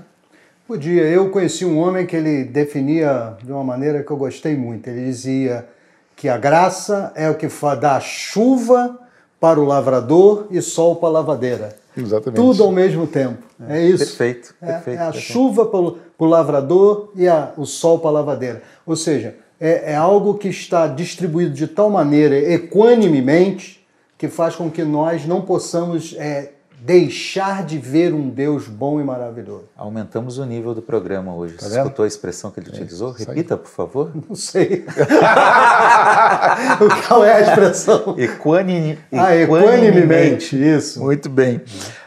Podia. 0.67 1.03
Eu 1.03 1.29
conheci 1.29 1.65
um 1.65 1.77
homem 1.77 2.07
que 2.07 2.15
ele 2.15 2.43
definia 2.43 3.38
de 3.43 3.51
uma 3.51 3.63
maneira 3.63 4.01
que 4.01 4.09
eu 4.09 4.17
gostei 4.17 4.55
muito. 4.55 4.88
Ele 4.88 5.05
dizia 5.05 5.67
que 6.15 6.27
a 6.27 6.38
graça 6.38 7.12
é 7.15 7.29
o 7.29 7.36
que 7.36 7.48
dá 7.79 8.00
chuva 8.00 8.98
para 9.39 9.59
o 9.59 9.65
lavrador 9.65 10.48
e 10.50 10.59
sol 10.59 10.95
para 10.95 11.09
a 11.09 11.12
lavadeira. 11.12 11.82
Exatamente. 11.95 12.41
Tudo 12.41 12.63
ao 12.63 12.71
mesmo 12.71 13.05
tempo. 13.07 13.43
É, 13.67 13.79
é 13.79 13.85
isso. 13.85 14.05
Perfeito. 14.05 14.55
É, 14.62 14.65
perfeito, 14.73 15.00
é 15.00 15.01
a 15.01 15.12
perfeito. 15.12 15.33
chuva 15.33 15.65
para 15.65 15.79
o, 15.79 16.25
lavrador 16.25 17.12
e 17.15 17.27
a, 17.27 17.53
o 17.57 17.65
sol 17.65 18.00
para 18.00 18.09
a 18.09 18.13
lavadeira. 18.13 18.63
Ou 18.85 18.95
seja, 18.95 19.35
é, 19.59 19.93
é 19.93 19.95
algo 19.95 20.35
que 20.35 20.47
está 20.47 20.88
distribuído 20.88 21.53
de 21.53 21.67
tal 21.67 21.89
maneira 21.89 22.38
equanimemente 22.38 23.85
que 24.17 24.27
faz 24.27 24.55
com 24.55 24.69
que 24.69 24.83
nós 24.83 25.25
não 25.25 25.41
possamos 25.41 26.15
é, 26.17 26.51
deixar 26.83 27.63
de 27.63 27.77
ver 27.77 28.13
um 28.13 28.29
Deus 28.29 28.67
bom 28.67 28.99
e 28.99 29.03
maravilhoso. 29.05 29.69
Aumentamos 29.77 30.37
o 30.37 30.45
nível 30.45 30.75
do 30.75 30.81
programa 30.81 31.33
hoje. 31.33 31.53
Tá 31.53 31.65
Você 31.65 31.77
escutou 31.77 32.03
a 32.03 32.07
expressão 32.07 32.51
que 32.51 32.59
ele 32.59 32.67
é, 32.67 32.73
utilizou? 32.73 33.11
Repita, 33.11 33.55
por 33.55 33.69
favor. 33.69 34.11
Não 34.27 34.35
sei. 34.35 34.83
Qual 37.07 37.23
é 37.23 37.35
a 37.35 37.41
expressão? 37.41 38.15
Equani... 38.17 38.99
Ah, 39.13 39.33
equanimemente, 39.33 40.61
isso. 40.61 41.01
Muito 41.01 41.29
bem. 41.29 41.61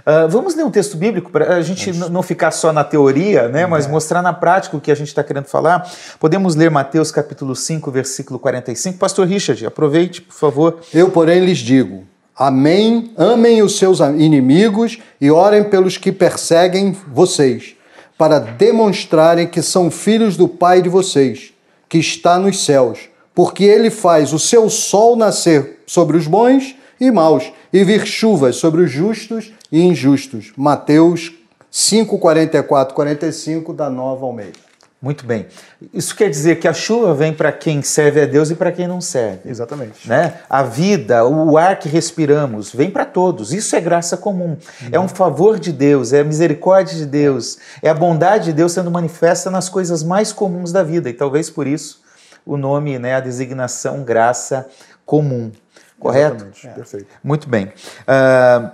Uh, 0.07 0.29
vamos 0.29 0.55
ler 0.55 0.65
um 0.65 0.71
texto 0.71 0.99
bíblico 0.99 1.31
para 1.31 1.57
a 1.57 1.63
gente 1.63 1.93
não 2.11 2.23
ficar 2.23 2.53
só 2.53 2.73
na 2.73 2.85
teoria, 2.85 3.49
né, 3.49 3.67
mas 3.67 3.87
é. 3.87 3.89
mostrar 3.89 4.23
na 4.23 4.33
prática 4.33 4.77
o 4.77 4.81
que 4.81 4.93
a 4.93 4.95
gente 4.95 5.09
está 5.09 5.25
querendo 5.25 5.47
falar. 5.47 5.91
Podemos 6.21 6.55
ler 6.55 6.71
Mateus 6.71 7.11
capítulo 7.11 7.57
5, 7.57 7.91
versículo 7.91 8.39
45. 8.39 8.99
Pastor 8.99 9.27
Richard, 9.27 9.67
aproveite, 9.67 10.23
por 10.23 10.35
favor. 10.35 10.79
Eu, 10.95 11.11
porém, 11.11 11.45
lhes 11.45 11.59
digo 11.59 12.05
Amém. 12.37 13.13
Amem 13.17 13.63
os 13.63 13.79
seus 13.79 14.01
inimigos 14.01 14.99
e 15.19 15.31
orem 15.31 15.65
pelos 15.65 15.97
que 15.97 16.13
perseguem 16.13 16.95
vocês, 17.09 17.75
para 18.19 18.39
demonstrarem 18.39 19.47
que 19.47 19.63
são 19.63 19.91
filhos 19.91 20.37
do 20.37 20.47
Pai 20.47 20.83
de 20.83 20.89
vocês, 20.91 21.55
que 21.89 21.97
está 21.97 22.39
nos 22.39 22.63
céus, 22.63 23.09
porque 23.35 23.65
ele 23.65 23.89
faz 23.89 24.35
o 24.35 24.39
seu 24.39 24.69
sol 24.69 25.17
nascer 25.17 25.83
sobre 25.87 26.17
os 26.17 26.27
bons 26.27 26.77
e 27.01 27.11
maus 27.11 27.51
e 27.73 27.83
vir 27.85 28.07
chuvas 28.07 28.57
sobre 28.57 28.83
os 28.83 28.91
justos 28.91 29.53
e 29.73 29.81
injustos. 29.81 30.53
Mateus 30.57 31.33
5, 31.71 32.19
44, 32.19 32.95
45 32.95 33.73
da 33.73 33.89
Nova 33.89 34.27
Almeida. 34.27 34.66
Muito 35.07 35.25
bem. 35.25 35.47
Isso 35.95 36.17
quer 36.17 36.29
dizer 36.29 36.57
que 36.57 36.67
a 36.67 36.75
chuva 36.75 37.15
vem 37.15 37.33
para 37.33 37.53
quem 37.53 37.81
serve 37.81 38.23
a 38.23 38.27
Deus 38.27 38.51
e 38.51 38.57
para 38.57 38.73
quem 38.73 38.89
não 38.89 39.01
serve. 39.01 39.49
Exatamente. 39.49 40.09
Né? 40.09 40.41
A 40.51 40.65
vida, 40.65 41.25
o 41.25 41.57
ar 41.57 41.79
que 41.79 41.89
respiramos, 41.89 42.75
vem 42.75 42.91
para 42.91 43.05
todos. 43.05 43.53
Isso 43.53 43.77
é 43.77 43.81
graça 43.81 44.17
comum. 44.17 44.57
Uhum. 44.83 44.89
É 44.91 44.99
um 44.99 45.07
favor 45.07 45.61
de 45.61 45.73
Deus, 45.73 46.13
é 46.13 46.23
a 46.23 46.25
misericórdia 46.25 46.97
de 46.97 47.07
Deus, 47.07 47.57
é 47.81 47.89
a 47.89 47.95
bondade 47.95 48.47
de 48.47 48.53
Deus 48.55 48.73
sendo 48.73 48.91
manifesta 48.91 49.49
nas 49.49 49.69
coisas 49.69 50.03
mais 50.03 50.33
comuns 50.33 50.73
da 50.73 50.83
vida. 50.83 51.09
E 51.09 51.13
talvez 51.13 51.49
por 51.49 51.69
isso 51.69 52.01
o 52.45 52.57
nome, 52.57 52.99
né, 52.99 53.15
a 53.15 53.21
designação 53.21 54.03
graça 54.03 54.69
comum. 55.05 55.53
Correto? 56.01 56.35
Exatamente. 56.35 56.67
É. 56.67 56.71
Perfeito. 56.71 57.07
Muito 57.23 57.49
bem. 57.49 57.67
Uh, 57.67 58.71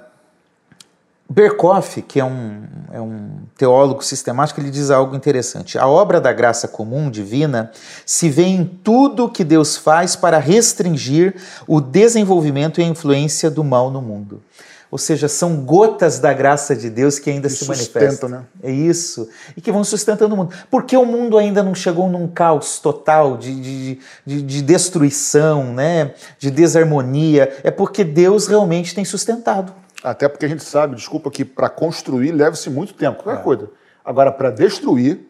Berkoff, 1.33 2.03
que 2.03 2.21
é 2.21 2.25
um, 2.25 2.65
é 2.93 3.01
um 3.01 3.31
teólogo 3.57 4.05
sistemático, 4.05 4.61
ele 4.61 4.71
diz 4.71 4.91
algo 4.91 5.17
interessante. 5.17 5.79
A 5.79 5.87
obra 5.87 6.21
da 6.21 6.31
graça 6.31 6.69
comum 6.69 7.11
divina 7.11 7.71
se 8.05 8.29
vê 8.29 8.45
em 8.45 8.65
tudo 8.65 9.31
que 9.31 9.43
Deus 9.43 9.77
faz 9.77 10.15
para 10.15 10.39
restringir 10.39 11.35
o 11.67 11.81
desenvolvimento 11.81 12.81
e 12.81 12.85
a 12.85 12.87
influência 12.87 13.51
do 13.51 13.65
mal 13.65 13.91
no 13.91 14.03
mundo. 14.03 14.43
Ou 14.91 14.99
seja, 14.99 15.27
são 15.27 15.65
gotas 15.65 16.19
da 16.19 16.35
graça 16.35 16.77
de 16.77 16.91
Deus 16.91 17.19
que 17.19 17.31
ainda 17.31 17.49
que 17.49 17.55
se 17.55 17.67
manifestam. 17.67 18.29
Né? 18.29 18.43
É 18.63 18.71
isso. 18.71 19.27
E 19.57 19.61
que 19.63 19.73
vão 19.73 19.83
sustentando 19.83 20.35
o 20.35 20.37
mundo. 20.37 20.55
Porque 20.71 20.95
o 20.95 21.07
mundo 21.07 21.39
ainda 21.39 21.63
não 21.63 21.75
chegou 21.75 22.11
num 22.11 22.29
caos 22.29 22.79
total 22.79 23.39
de, 23.39 23.59
de, 23.59 23.99
de, 24.27 24.43
de 24.43 24.61
destruição, 24.61 25.73
né? 25.73 26.13
de 26.39 26.51
desarmonia. 26.51 27.57
É 27.65 27.71
porque 27.71 28.05
Deus 28.05 28.47
realmente 28.47 28.95
tem 28.95 29.03
sustentado. 29.03 29.73
Até 30.03 30.29
porque 30.29 30.47
a 30.47 30.49
gente 30.49 30.65
sabe, 30.65 30.97
desculpa, 30.97 31.31
que 31.31 31.45
para 31.45 31.69
construir 31.69 32.33
leva-se 32.33 32.69
muito 32.69 32.95
tempo, 32.95 33.23
qualquer 33.23 33.41
é. 33.41 33.45
coisa. 33.45 33.71
Agora, 34.05 34.33
para 34.33 34.51
destruir 34.51 35.21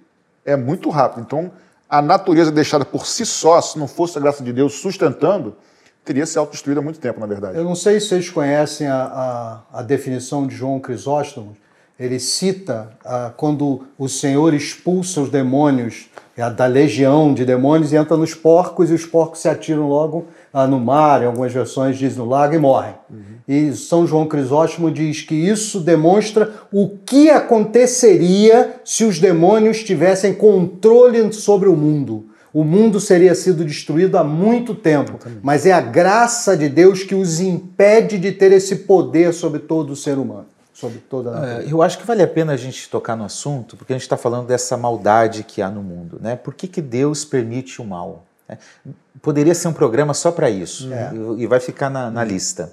é 0.44 0.56
muito 0.56 0.88
rápido. 0.88 1.22
Então, 1.22 1.50
a 1.88 2.00
natureza 2.00 2.50
deixada 2.50 2.84
por 2.84 3.06
si 3.06 3.26
só, 3.26 3.60
se 3.60 3.78
não 3.78 3.86
fosse 3.86 4.16
a 4.16 4.20
graça 4.20 4.42
de 4.42 4.52
Deus 4.52 4.74
sustentando, 4.74 5.54
teria 6.04 6.24
se 6.24 6.38
autodestruído 6.38 6.80
há 6.80 6.82
muito 6.82 6.98
tempo, 6.98 7.20
na 7.20 7.26
verdade. 7.26 7.56
Eu 7.56 7.64
não 7.64 7.74
sei 7.74 8.00
se 8.00 8.08
vocês 8.08 8.30
conhecem 8.30 8.86
a, 8.86 9.62
a, 9.72 9.80
a 9.80 9.82
definição 9.82 10.46
de 10.46 10.54
João 10.54 10.80
Crisóstomo. 10.80 11.56
Ele 11.98 12.18
cita 12.18 12.90
ah, 13.04 13.32
quando 13.36 13.86
o 13.98 14.08
Senhor 14.08 14.54
expulsa 14.54 15.20
os 15.20 15.30
demônios 15.30 16.08
da 16.56 16.66
legião 16.66 17.34
de 17.34 17.44
demônios 17.44 17.92
e 17.92 17.96
entra 17.96 18.16
nos 18.16 18.34
porcos 18.34 18.90
e 18.90 18.94
os 18.94 19.04
porcos 19.04 19.40
se 19.40 19.48
atiram 19.48 19.86
logo 19.86 20.26
ah, 20.52 20.66
no 20.66 20.78
mar, 20.78 21.22
em 21.22 21.26
algumas 21.26 21.52
versões 21.52 21.96
diz 21.96 22.16
no 22.16 22.26
lago, 22.26 22.54
e 22.54 22.58
morrem. 22.58 22.94
Uhum. 23.10 23.22
E 23.48 23.72
São 23.72 24.06
João 24.06 24.26
Crisóstomo 24.26 24.90
diz 24.90 25.22
que 25.22 25.34
isso 25.34 25.80
demonstra 25.80 26.52
o 26.70 26.90
que 27.04 27.30
aconteceria 27.30 28.76
se 28.84 29.04
os 29.04 29.18
demônios 29.18 29.82
tivessem 29.82 30.34
controle 30.34 31.32
sobre 31.32 31.68
o 31.68 31.76
mundo. 31.76 32.26
O 32.52 32.64
mundo 32.64 33.00
seria 33.00 33.34
sido 33.34 33.64
destruído 33.64 34.18
há 34.18 34.24
muito 34.24 34.74
tempo, 34.74 35.18
mas 35.42 35.64
é 35.64 35.72
a 35.72 35.80
graça 35.80 36.54
de 36.54 36.68
Deus 36.68 37.02
que 37.02 37.14
os 37.14 37.40
impede 37.40 38.18
de 38.18 38.30
ter 38.30 38.52
esse 38.52 38.76
poder 38.76 39.32
sobre 39.32 39.60
todo 39.60 39.90
o 39.90 39.96
ser 39.96 40.18
humano. 40.18 40.46
Sobre 40.74 40.98
toda 40.98 41.38
a 41.38 41.62
é, 41.62 41.66
eu 41.70 41.82
acho 41.82 41.98
que 41.98 42.06
vale 42.06 42.22
a 42.22 42.28
pena 42.28 42.52
a 42.52 42.56
gente 42.56 42.90
tocar 42.90 43.16
no 43.16 43.24
assunto, 43.24 43.76
porque 43.76 43.92
a 43.92 43.96
gente 43.96 44.02
está 44.02 44.18
falando 44.18 44.46
dessa 44.46 44.76
maldade 44.76 45.44
que 45.44 45.62
há 45.62 45.70
no 45.70 45.82
mundo. 45.82 46.18
Né? 46.20 46.36
Por 46.36 46.52
que, 46.52 46.66
que 46.66 46.82
Deus 46.82 47.24
permite 47.24 47.80
o 47.80 47.84
mal? 47.84 48.24
É, 48.48 48.56
poderia 49.20 49.54
ser 49.54 49.68
um 49.68 49.72
programa 49.72 50.14
só 50.14 50.30
para 50.32 50.50
isso 50.50 50.92
é. 50.92 51.12
e 51.38 51.46
vai 51.46 51.60
ficar 51.60 51.88
na, 51.88 52.10
na, 52.10 52.24
lista. 52.24 52.72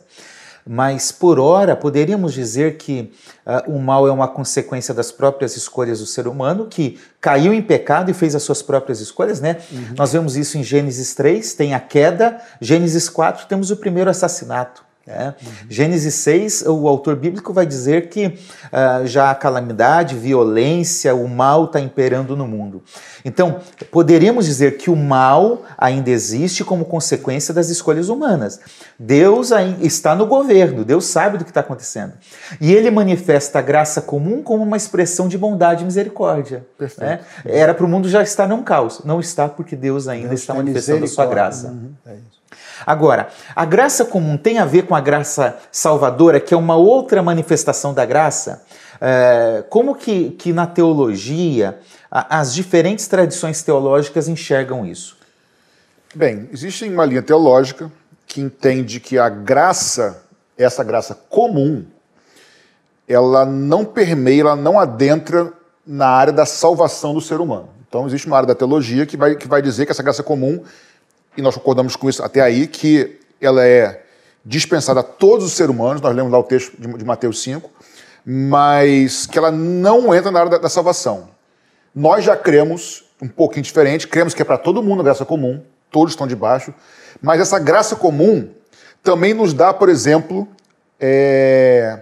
Mas, 0.68 1.12
por 1.12 1.40
hora, 1.40 1.76
poderíamos 1.76 2.34
dizer 2.34 2.78
que 2.78 3.12
uh, 3.46 3.72
o 3.72 3.80
mal 3.80 4.08
é 4.08 4.12
uma 4.12 4.28
consequência 4.28 4.94
das 4.94 5.12
próprias 5.12 5.56
escolhas 5.56 6.00
do 6.00 6.06
ser 6.06 6.28
humano, 6.28 6.68
que 6.68 7.00
caiu 7.20 7.54
em 7.54 7.62
pecado 7.62 8.12
e 8.12 8.14
fez 8.14 8.36
as 8.36 8.44
suas 8.44 8.62
próprias 8.62 9.00
escolhas, 9.00 9.40
né? 9.40 9.58
Uhum. 9.72 9.96
Nós 9.98 10.14
vemos 10.14 10.36
isso 10.36 10.58
em 10.58 10.64
Gênesis 10.64 11.16
3, 11.16 11.54
tem 11.54 11.74
a 11.74 11.80
queda, 11.80 12.40
Gênesis 12.62 13.10
4, 13.10 13.48
temos 13.48 13.72
o 13.72 13.78
primeiro 13.78 14.10
assassinato. 14.10 14.89
É. 15.08 15.28
Uhum. 15.28 15.34
Gênesis 15.68 16.14
6, 16.14 16.64
o 16.68 16.88
autor 16.88 17.16
bíblico 17.16 17.52
vai 17.52 17.66
dizer 17.66 18.10
que 18.10 18.28
uh, 18.28 19.08
já 19.08 19.32
a 19.32 19.36
calamidade, 19.36 20.16
violência, 20.16 21.16
o 21.16 21.28
mal 21.28 21.66
está 21.66 21.80
imperando 21.80 22.36
no 22.36 22.48
mundo. 22.48 22.84
Então, 23.26 23.60
poderíamos 23.90 24.46
dizer 24.46 24.78
que 24.78 24.90
o 24.92 24.96
mal 24.96 25.64
ainda 25.76 26.12
existe 26.12 26.64
como 26.64 26.86
consequência 26.86 27.52
das 27.52 27.70
escolhas 27.70 28.08
humanas. 28.08 28.60
Deus 29.00 29.50
está 29.82 30.14
no 30.14 30.28
governo, 30.28 30.86
Deus 30.86 31.06
sabe 31.06 31.40
do 31.40 31.44
que 31.44 31.50
está 31.50 31.62
acontecendo. 31.62 32.14
E 32.62 32.72
ele 32.72 32.92
manifesta 32.92 33.58
a 33.58 33.62
graça 33.64 34.02
comum 34.02 34.44
como 34.44 34.64
uma 34.64 34.78
expressão 34.78 35.28
de 35.28 35.40
bondade 35.40 35.82
e 35.82 35.86
misericórdia. 35.86 36.66
Né? 37.00 37.22
Era 37.46 37.74
para 37.74 37.86
o 37.86 37.90
mundo 37.90 38.08
já 38.08 38.22
estar 38.22 38.48
num 38.48 38.62
caos. 38.62 39.02
Não 39.04 39.20
está 39.20 39.50
porque 39.50 39.76
Deus 39.76 40.08
ainda 40.08 40.30
Deus 40.30 40.42
está 40.42 40.54
manifestando 40.54 41.06
a 41.06 41.08
sua 41.08 41.26
graça. 41.26 41.70
Uhum. 41.70 41.94
É 42.06 42.14
isso. 42.14 42.39
Agora, 42.86 43.30
a 43.56 43.66
graça 43.66 44.06
comum 44.06 44.38
tem 44.38 44.58
a 44.58 44.66
ver 44.66 44.84
com 44.84 44.96
a 44.96 45.02
graça 45.02 45.58
salvadora, 45.72 46.40
que 46.40 46.54
é 46.54 46.58
uma 46.58 46.76
outra 46.76 47.22
manifestação 47.22 47.94
da 47.94 48.06
graça? 48.06 48.64
É, 49.02 49.64
como 49.70 49.96
que, 49.96 50.32
que 50.32 50.52
na 50.52 50.68
teologia 50.68 51.80
a, 52.12 52.40
as 52.40 52.54
diferentes 52.54 53.08
tradições 53.08 53.62
teológicas 53.62 54.28
enxergam 54.28 54.86
isso? 54.86 55.18
Bem, 56.14 56.50
existe 56.52 56.86
uma 56.86 57.06
linha 57.06 57.22
teológica 57.22 57.92
que 58.26 58.42
entende 58.42 59.00
que 59.00 59.18
a 59.18 59.30
graça, 59.30 60.24
essa 60.58 60.84
graça 60.84 61.16
comum, 61.30 61.86
ela 63.08 63.46
não 63.46 63.84
permeia, 63.86 64.42
ela 64.42 64.56
não 64.56 64.80
adentra 64.80 65.52
na 65.86 66.08
área 66.08 66.32
da 66.32 66.46
salvação 66.46 67.14
do 67.14 67.22
ser 67.22 67.42
humano. 67.42 67.70
Então, 67.88 68.06
existe 68.06 68.28
uma 68.28 68.38
área 68.38 68.48
da 68.48 68.54
teologia 68.54 69.06
que 69.06 69.18
vai, 69.18 69.36
que 69.36 69.48
vai 69.48 69.62
dizer 69.64 69.88
que 69.88 69.92
essa 69.92 70.04
graça 70.04 70.22
comum 70.22 70.64
e 71.40 71.42
nós 71.42 71.56
concordamos 71.56 71.96
com 71.96 72.10
isso 72.10 72.22
até 72.22 72.42
aí, 72.42 72.68
que 72.68 73.18
ela 73.40 73.66
é 73.66 74.04
dispensada 74.44 75.00
a 75.00 75.04
todos 75.04 75.46
os 75.46 75.54
seres 75.54 75.74
humanos, 75.74 76.02
nós 76.02 76.14
lemos 76.14 76.30
lá 76.30 76.38
o 76.38 76.44
texto 76.44 76.76
de, 76.78 76.98
de 76.98 77.06
Mateus 77.06 77.42
5, 77.42 77.72
mas 78.26 79.26
que 79.26 79.38
ela 79.38 79.50
não 79.50 80.14
entra 80.14 80.32
na 80.32 80.40
área 80.40 80.52
da, 80.52 80.58
da, 80.58 80.70
salvação. 80.70 81.30
Nós 81.96 82.26
já 82.26 82.36
cremos 82.36 83.06
um 83.22 83.28
pouquinho 83.30 83.64
diferente, 83.64 84.06
cremos 84.06 84.34
que 84.34 84.42
é 84.42 84.46
para 84.46 84.58
todo 84.58 84.84
mundo 84.84 85.00
a 85.00 85.04
graça 85.04 85.24
comum, 85.24 85.64
todos 85.90 86.12
estão 86.12 86.28
debaixo, 86.28 86.74
mas 87.22 87.40
essa 87.40 87.58
graça 87.58 87.96
comum 87.96 88.50
também 89.02 89.34
nos 89.34 89.54
dá, 89.54 89.74
por 89.74 89.88
exemplo, 89.88 90.46
é, 91.00 92.02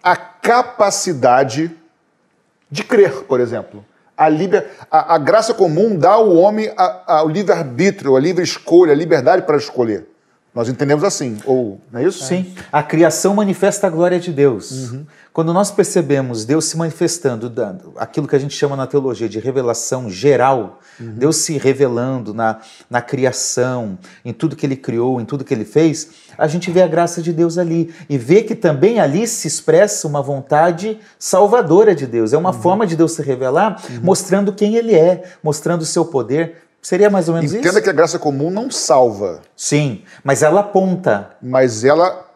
a 0.00 0.14
capacidade 0.14 1.72
de 2.70 2.84
crer, 2.84 3.24
por 3.24 3.40
exemplo 3.40 3.84
a, 4.16 4.28
liber, 4.28 4.66
a, 4.90 5.14
a 5.14 5.18
graça 5.18 5.52
comum 5.52 5.96
dá 5.96 6.12
ao 6.12 6.34
homem 6.34 6.72
a, 6.76 7.22
o 7.24 7.28
livre-arbítrio, 7.28 8.16
a 8.16 8.20
livre 8.20 8.42
escolha, 8.42 8.92
a 8.92 8.96
liberdade 8.96 9.42
para 9.42 9.56
escolher. 9.56 10.06
Nós 10.56 10.70
entendemos 10.70 11.04
assim, 11.04 11.36
ou 11.44 11.78
não 11.92 12.00
é 12.00 12.04
isso? 12.04 12.24
Sim. 12.24 12.54
A 12.72 12.82
criação 12.82 13.34
manifesta 13.34 13.88
a 13.88 13.90
glória 13.90 14.18
de 14.18 14.32
Deus. 14.32 14.90
Uhum. 14.90 15.04
Quando 15.30 15.52
nós 15.52 15.70
percebemos 15.70 16.46
Deus 16.46 16.64
se 16.64 16.78
manifestando, 16.78 17.50
dando 17.50 17.92
aquilo 17.98 18.26
que 18.26 18.34
a 18.34 18.38
gente 18.38 18.54
chama 18.54 18.74
na 18.74 18.86
teologia 18.86 19.28
de 19.28 19.38
revelação 19.38 20.08
geral, 20.08 20.80
uhum. 20.98 21.12
Deus 21.12 21.36
se 21.36 21.58
revelando 21.58 22.32
na, 22.32 22.60
na 22.88 23.02
criação, 23.02 23.98
em 24.24 24.32
tudo 24.32 24.56
que 24.56 24.64
ele 24.64 24.76
criou, 24.76 25.20
em 25.20 25.26
tudo 25.26 25.44
que 25.44 25.52
ele 25.52 25.66
fez, 25.66 26.08
a 26.38 26.48
gente 26.48 26.70
vê 26.70 26.80
a 26.80 26.88
graça 26.88 27.20
de 27.20 27.34
Deus 27.34 27.58
ali 27.58 27.94
e 28.08 28.16
vê 28.16 28.42
que 28.42 28.54
também 28.54 28.98
ali 28.98 29.26
se 29.26 29.46
expressa 29.46 30.08
uma 30.08 30.22
vontade 30.22 30.98
salvadora 31.18 31.94
de 31.94 32.06
Deus. 32.06 32.32
É 32.32 32.38
uma 32.38 32.54
uhum. 32.54 32.62
forma 32.62 32.86
de 32.86 32.96
Deus 32.96 33.12
se 33.12 33.20
revelar, 33.20 33.78
uhum. 33.90 34.00
mostrando 34.02 34.54
quem 34.54 34.76
ele 34.76 34.94
é, 34.94 35.22
mostrando 35.42 35.82
o 35.82 35.86
seu 35.86 36.06
poder. 36.06 36.65
Seria 36.82 37.10
mais 37.10 37.28
ou 37.28 37.34
menos 37.34 37.50
Entenda 37.50 37.60
isso? 37.60 37.68
Entenda 37.68 37.84
que 37.84 37.90
a 37.90 37.92
graça 37.92 38.18
comum 38.18 38.50
não 38.50 38.70
salva. 38.70 39.40
Sim, 39.56 40.02
mas 40.22 40.42
ela 40.42 40.60
aponta. 40.60 41.30
Mas 41.42 41.84
ela 41.84 42.26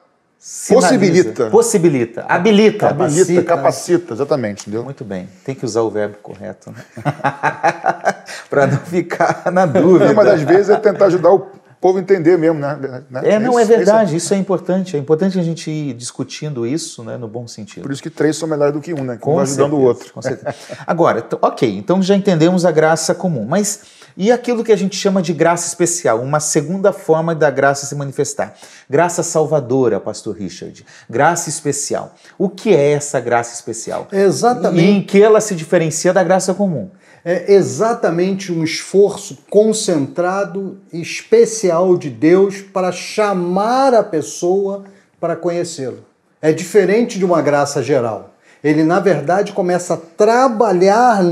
Sinaliza, 0.42 0.88
possibilita. 0.88 1.50
Possibilita. 1.50 2.24
Habilita. 2.26 2.88
Habilita, 2.88 3.42
capacita, 3.42 4.14
exatamente, 4.14 4.62
entendeu? 4.62 4.82
Muito 4.82 5.04
bem. 5.04 5.28
Tem 5.44 5.54
que 5.54 5.66
usar 5.66 5.82
o 5.82 5.90
verbo 5.90 6.16
correto, 6.22 6.70
né? 6.70 6.82
Para 8.48 8.66
não 8.66 8.78
ficar 8.78 9.52
na 9.52 9.66
dúvida. 9.66 10.06
Não, 10.06 10.14
mas 10.14 10.28
às 10.28 10.40
vezes 10.40 10.70
é 10.70 10.76
tentar 10.76 11.06
ajudar 11.06 11.30
o 11.30 11.40
povo 11.80 11.98
entender 11.98 12.36
mesmo, 12.36 12.58
né? 12.58 13.02
É, 13.22 13.38
não, 13.38 13.58
é, 13.58 13.62
é 13.62 13.64
verdade. 13.64 14.14
Isso 14.14 14.34
é 14.34 14.36
importante. 14.36 14.96
É 14.96 14.98
importante 14.98 15.38
a 15.38 15.42
gente 15.42 15.70
ir 15.70 15.94
discutindo 15.94 16.66
isso, 16.66 17.02
né, 17.02 17.16
no 17.16 17.26
bom 17.26 17.48
sentido. 17.48 17.82
Por 17.82 17.90
isso 17.90 18.02
que 18.02 18.10
três 18.10 18.36
são 18.36 18.48
melhores 18.48 18.74
do 18.74 18.80
que 18.80 18.92
um, 18.92 19.02
né? 19.02 19.16
Com 19.16 19.36
um 19.36 19.38
ajudando 19.38 19.70
certeza, 19.70 19.82
o 19.82 19.84
outro. 19.84 20.12
Com 20.12 20.22
certeza. 20.22 20.54
Agora, 20.86 21.26
ok, 21.40 21.78
então 21.78 22.02
já 22.02 22.14
entendemos 22.14 22.64
a 22.64 22.70
graça 22.70 23.14
comum, 23.14 23.46
mas 23.46 23.80
e 24.16 24.30
aquilo 24.30 24.62
que 24.62 24.72
a 24.72 24.76
gente 24.76 24.96
chama 24.96 25.22
de 25.22 25.32
graça 25.32 25.66
especial, 25.66 26.20
uma 26.20 26.40
segunda 26.40 26.92
forma 26.92 27.34
da 27.34 27.50
graça 27.50 27.86
se 27.86 27.94
manifestar. 27.94 28.54
Graça 28.88 29.22
salvadora, 29.22 29.98
pastor 29.98 30.36
Richard. 30.36 30.84
Graça 31.08 31.48
especial. 31.48 32.14
O 32.36 32.48
que 32.48 32.74
é 32.74 32.92
essa 32.92 33.20
graça 33.20 33.54
especial? 33.54 34.08
Exatamente. 34.12 34.84
E 34.84 34.90
em 34.90 35.02
que 35.02 35.22
ela 35.22 35.40
se 35.40 35.54
diferencia 35.54 36.12
da 36.12 36.22
graça 36.22 36.52
comum? 36.52 36.90
É 37.24 37.52
exatamente 37.52 38.50
um 38.50 38.64
esforço 38.64 39.38
concentrado 39.50 40.78
especial 40.92 41.96
de 41.96 42.08
Deus 42.08 42.60
para 42.60 42.90
chamar 42.90 43.92
a 43.92 44.02
pessoa 44.02 44.84
para 45.20 45.36
conhecê-lo. 45.36 45.98
É 46.40 46.52
diferente 46.52 47.18
de 47.18 47.24
uma 47.24 47.42
graça 47.42 47.82
geral. 47.82 48.34
Ele, 48.64 48.82
na 48.82 49.00
verdade, 49.00 49.52
começa 49.52 49.94
a 49.94 49.96
trabalhar 49.96 51.22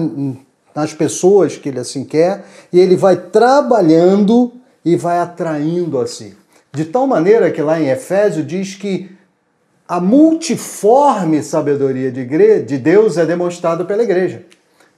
nas 0.74 0.92
pessoas 0.92 1.56
que 1.56 1.70
ele 1.70 1.80
assim 1.80 2.04
quer, 2.04 2.44
e 2.72 2.78
ele 2.78 2.96
vai 2.96 3.16
trabalhando 3.16 4.52
e 4.84 4.94
vai 4.94 5.18
atraindo 5.18 5.98
a 5.98 6.06
si. 6.06 6.36
De 6.72 6.84
tal 6.84 7.06
maneira 7.06 7.50
que 7.50 7.62
lá 7.62 7.80
em 7.80 7.88
Efésio 7.88 8.44
diz 8.44 8.74
que 8.74 9.10
a 9.88 10.00
multiforme 10.00 11.42
sabedoria 11.42 12.12
de 12.12 12.78
Deus 12.78 13.16
é 13.16 13.24
demonstrada 13.24 13.84
pela 13.86 14.02
igreja. 14.02 14.44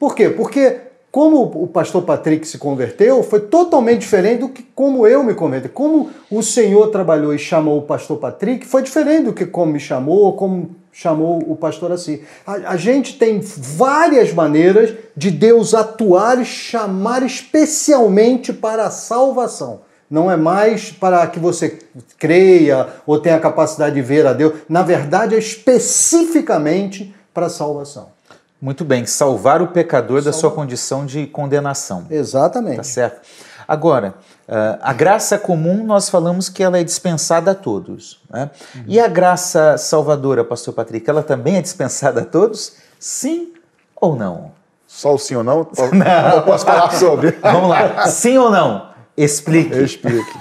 Por 0.00 0.14
quê? 0.14 0.30
Porque 0.30 0.78
como 1.12 1.42
o 1.42 1.66
pastor 1.66 2.02
Patrick 2.04 2.48
se 2.48 2.56
converteu, 2.56 3.22
foi 3.22 3.40
totalmente 3.40 4.00
diferente 4.00 4.40
do 4.40 4.48
que 4.48 4.62
como 4.62 5.06
eu 5.06 5.22
me 5.22 5.34
converti. 5.34 5.68
Como 5.68 6.08
o 6.30 6.42
Senhor 6.42 6.88
trabalhou 6.88 7.34
e 7.34 7.38
chamou 7.38 7.78
o 7.78 7.82
pastor 7.82 8.16
Patrick, 8.16 8.66
foi 8.66 8.80
diferente 8.82 9.24
do 9.24 9.34
que 9.34 9.44
como 9.44 9.72
me 9.72 9.78
chamou 9.78 10.20
ou 10.20 10.32
como 10.32 10.74
chamou 10.90 11.44
o 11.46 11.54
pastor 11.54 11.92
assim. 11.92 12.22
A, 12.46 12.52
a 12.70 12.76
gente 12.78 13.18
tem 13.18 13.40
várias 13.40 14.32
maneiras 14.32 14.94
de 15.14 15.30
Deus 15.30 15.74
atuar 15.74 16.40
e 16.40 16.46
chamar 16.46 17.22
especialmente 17.22 18.54
para 18.54 18.86
a 18.86 18.90
salvação. 18.90 19.82
Não 20.10 20.30
é 20.30 20.36
mais 20.36 20.90
para 20.90 21.26
que 21.26 21.38
você 21.38 21.78
creia 22.18 22.88
ou 23.06 23.20
tenha 23.20 23.36
a 23.36 23.40
capacidade 23.40 23.96
de 23.96 24.02
ver 24.02 24.26
a 24.26 24.32
Deus. 24.32 24.54
Na 24.66 24.82
verdade, 24.82 25.34
é 25.34 25.38
especificamente 25.38 27.14
para 27.34 27.46
a 27.46 27.50
salvação. 27.50 28.19
Muito 28.60 28.84
bem, 28.84 29.06
salvar 29.06 29.62
o 29.62 29.68
pecador 29.68 30.20
da 30.20 30.32
sua 30.32 30.50
condição 30.50 31.06
de 31.06 31.26
condenação. 31.26 32.06
Exatamente. 32.10 32.76
Tá 32.76 32.82
certo? 32.82 33.20
Agora, 33.66 34.14
ah, 34.46 34.78
a 34.82 34.92
graça 34.92 35.38
comum, 35.38 35.84
nós 35.84 36.10
falamos 36.10 36.48
que 36.48 36.62
ela 36.62 36.78
é 36.78 36.82
dispensada 36.82 37.52
a 37.52 37.54
todos. 37.54 38.20
Né? 38.28 38.50
Uhum. 38.74 38.84
E 38.88 38.98
a 38.98 39.06
graça 39.06 39.78
salvadora, 39.78 40.44
pastor 40.44 40.74
Patrick, 40.74 41.08
ela 41.08 41.22
também 41.22 41.56
é 41.56 41.62
dispensada 41.62 42.22
a 42.22 42.24
todos? 42.24 42.74
Sim 42.98 43.52
ou 43.94 44.16
não? 44.16 44.50
Só 44.88 45.14
o 45.14 45.18
sim 45.18 45.36
ou 45.36 45.44
não? 45.44 45.68
não. 45.94 46.36
Eu 46.36 46.42
posso 46.42 46.66
falar 46.66 46.90
sobre. 46.90 47.30
Vamos 47.40 47.70
lá. 47.70 48.08
Sim 48.08 48.38
ou 48.38 48.50
não? 48.50 48.90
Explique. 49.16 49.76
Explique. 49.78 50.32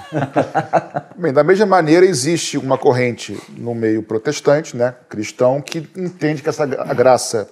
Bem, 1.16 1.32
da 1.32 1.44
mesma 1.44 1.66
maneira, 1.66 2.04
existe 2.04 2.58
uma 2.58 2.76
corrente 2.76 3.40
no 3.56 3.74
meio 3.74 4.02
protestante, 4.02 4.76
né, 4.76 4.94
cristão, 5.08 5.60
que 5.60 5.88
entende 5.96 6.42
que 6.42 6.48
essa 6.48 6.66
graça 6.66 7.48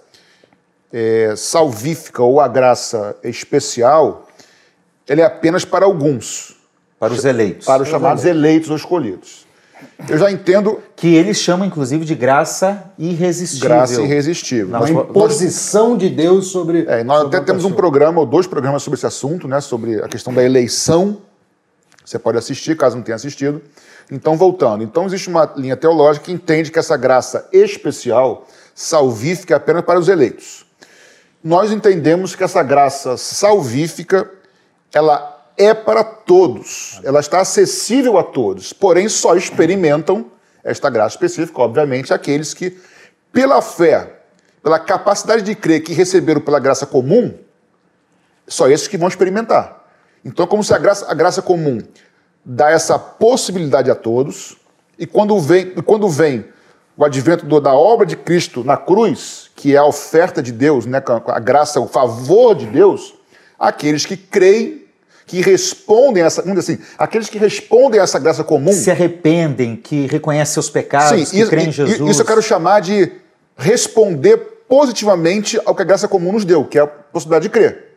é, 0.92 1.34
salvífica 1.36 2.22
ou 2.22 2.40
a 2.40 2.48
graça 2.48 3.16
especial, 3.22 4.26
ela 5.06 5.22
é 5.22 5.24
apenas 5.24 5.64
para 5.64 5.84
alguns. 5.84 6.56
Para 6.98 7.12
os 7.12 7.24
eleitos. 7.24 7.66
Para 7.66 7.82
os 7.82 7.88
chamados 7.88 8.24
eleitos 8.24 8.70
ou 8.70 8.76
escolhidos. 8.76 9.46
Eu 10.08 10.18
já 10.18 10.30
entendo. 10.30 10.80
Que 10.96 11.14
eles 11.14 11.36
chamam, 11.36 11.64
inclusive, 11.66 12.04
de 12.04 12.14
graça 12.14 12.90
irresistível. 12.98 13.68
Graça 13.68 14.02
irresistível. 14.02 14.76
Uma 14.76 14.90
imposição 14.90 15.96
de 15.96 16.08
Deus 16.08 16.48
sobre. 16.48 16.84
É, 16.88 17.04
nós 17.04 17.22
sobre 17.22 17.36
até 17.36 17.46
temos 17.46 17.64
um 17.64 17.70
programa, 17.70 18.18
ou 18.18 18.26
dois 18.26 18.48
programas 18.48 18.82
sobre 18.82 18.96
esse 18.98 19.06
assunto, 19.06 19.46
né? 19.46 19.60
Sobre 19.60 20.02
a 20.02 20.08
questão 20.08 20.34
da 20.34 20.42
eleição. 20.42 21.18
Você 22.04 22.18
pode 22.18 22.38
assistir, 22.38 22.76
caso 22.76 22.96
não 22.96 23.02
tenha 23.04 23.14
assistido. 23.14 23.62
Então, 24.10 24.36
voltando. 24.36 24.82
Então, 24.82 25.06
existe 25.06 25.28
uma 25.28 25.52
linha 25.56 25.76
teológica 25.76 26.26
que 26.26 26.32
entende 26.32 26.72
que 26.72 26.78
essa 26.78 26.96
graça 26.96 27.46
especial, 27.52 28.46
salvífica, 28.74 29.54
é 29.54 29.56
apenas 29.56 29.84
para 29.84 30.00
os 30.00 30.08
eleitos 30.08 30.67
nós 31.42 31.70
entendemos 31.70 32.34
que 32.34 32.42
essa 32.42 32.62
graça 32.62 33.16
salvífica, 33.16 34.30
ela 34.92 35.38
é 35.56 35.74
para 35.74 36.04
todos, 36.04 37.00
ela 37.02 37.20
está 37.20 37.40
acessível 37.40 38.18
a 38.18 38.22
todos, 38.22 38.72
porém 38.72 39.08
só 39.08 39.34
experimentam 39.36 40.26
esta 40.62 40.90
graça 40.90 41.14
específica, 41.14 41.60
obviamente, 41.60 42.12
aqueles 42.12 42.54
que, 42.54 42.78
pela 43.32 43.60
fé, 43.62 44.20
pela 44.62 44.78
capacidade 44.78 45.42
de 45.42 45.54
crer 45.54 45.82
que 45.82 45.92
receberam 45.92 46.40
pela 46.40 46.58
graça 46.58 46.86
comum, 46.86 47.34
só 48.46 48.68
esses 48.68 48.88
que 48.88 48.96
vão 48.96 49.08
experimentar. 49.08 49.84
Então, 50.24 50.46
como 50.46 50.62
se 50.62 50.74
a 50.74 50.78
graça, 50.78 51.10
a 51.10 51.14
graça 51.14 51.42
comum 51.42 51.80
dá 52.44 52.70
essa 52.70 52.98
possibilidade 52.98 53.90
a 53.90 53.94
todos, 53.94 54.56
e 54.98 55.06
quando 55.06 55.38
vem, 55.40 55.70
quando 55.82 56.08
vem 56.08 56.44
o 56.96 57.04
advento 57.04 57.46
do, 57.46 57.60
da 57.60 57.72
obra 57.72 58.04
de 58.04 58.16
Cristo 58.16 58.64
na 58.64 58.76
cruz, 58.76 59.47
que 59.58 59.74
é 59.74 59.76
a 59.76 59.84
oferta 59.84 60.40
de 60.40 60.52
Deus, 60.52 60.86
né, 60.86 61.02
a 61.26 61.40
graça, 61.40 61.80
o 61.80 61.88
favor 61.88 62.54
de 62.54 62.64
Deus, 62.64 63.14
aqueles 63.58 64.06
que 64.06 64.16
creem, 64.16 64.84
que 65.26 65.40
respondem 65.40 66.22
a 66.22 66.26
essa, 66.26 66.48
assim, 66.52 66.78
aqueles 66.96 67.28
que 67.28 67.38
respondem 67.38 67.98
a 67.98 68.04
essa 68.04 68.20
graça 68.20 68.44
comum. 68.44 68.72
Se 68.72 68.88
arrependem, 68.88 69.74
que 69.74 70.06
reconhecem 70.06 70.54
seus 70.54 70.70
pecados, 70.70 71.28
Sim, 71.28 71.32
que 71.32 71.40
isso, 71.40 71.50
creem 71.50 71.70
em 71.70 71.72
Jesus. 71.72 72.08
Isso 72.08 72.22
eu 72.22 72.24
quero 72.24 72.40
chamar 72.40 72.78
de 72.78 73.10
responder 73.56 74.36
positivamente 74.68 75.60
ao 75.64 75.74
que 75.74 75.82
a 75.82 75.84
graça 75.84 76.06
comum 76.06 76.34
nos 76.34 76.44
deu, 76.44 76.64
que 76.64 76.78
é 76.78 76.82
a 76.82 76.86
possibilidade 76.86 77.42
de 77.42 77.50
crer. 77.50 77.96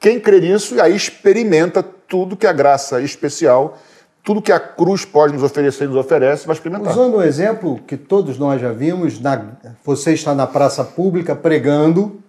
Quem 0.00 0.18
crê 0.18 0.40
nisso, 0.40 0.80
aí 0.82 0.96
experimenta 0.96 1.84
tudo 1.84 2.36
que 2.36 2.48
a 2.48 2.52
graça 2.52 3.00
especial 3.00 3.78
tudo 4.26 4.42
que 4.42 4.50
a 4.50 4.58
cruz 4.58 5.04
pode 5.04 5.34
nos 5.34 5.44
oferecer 5.44 5.86
nos 5.86 5.96
oferece, 5.96 6.48
vai 6.48 6.56
experimentar. 6.56 6.92
Usando 6.92 7.18
um 7.18 7.22
exemplo 7.22 7.78
que 7.86 7.96
todos 7.96 8.36
nós 8.36 8.60
já 8.60 8.72
vimos, 8.72 9.20
na, 9.20 9.40
você 9.84 10.14
está 10.14 10.34
na 10.34 10.48
praça 10.48 10.82
pública 10.82 11.36
pregando 11.36 12.20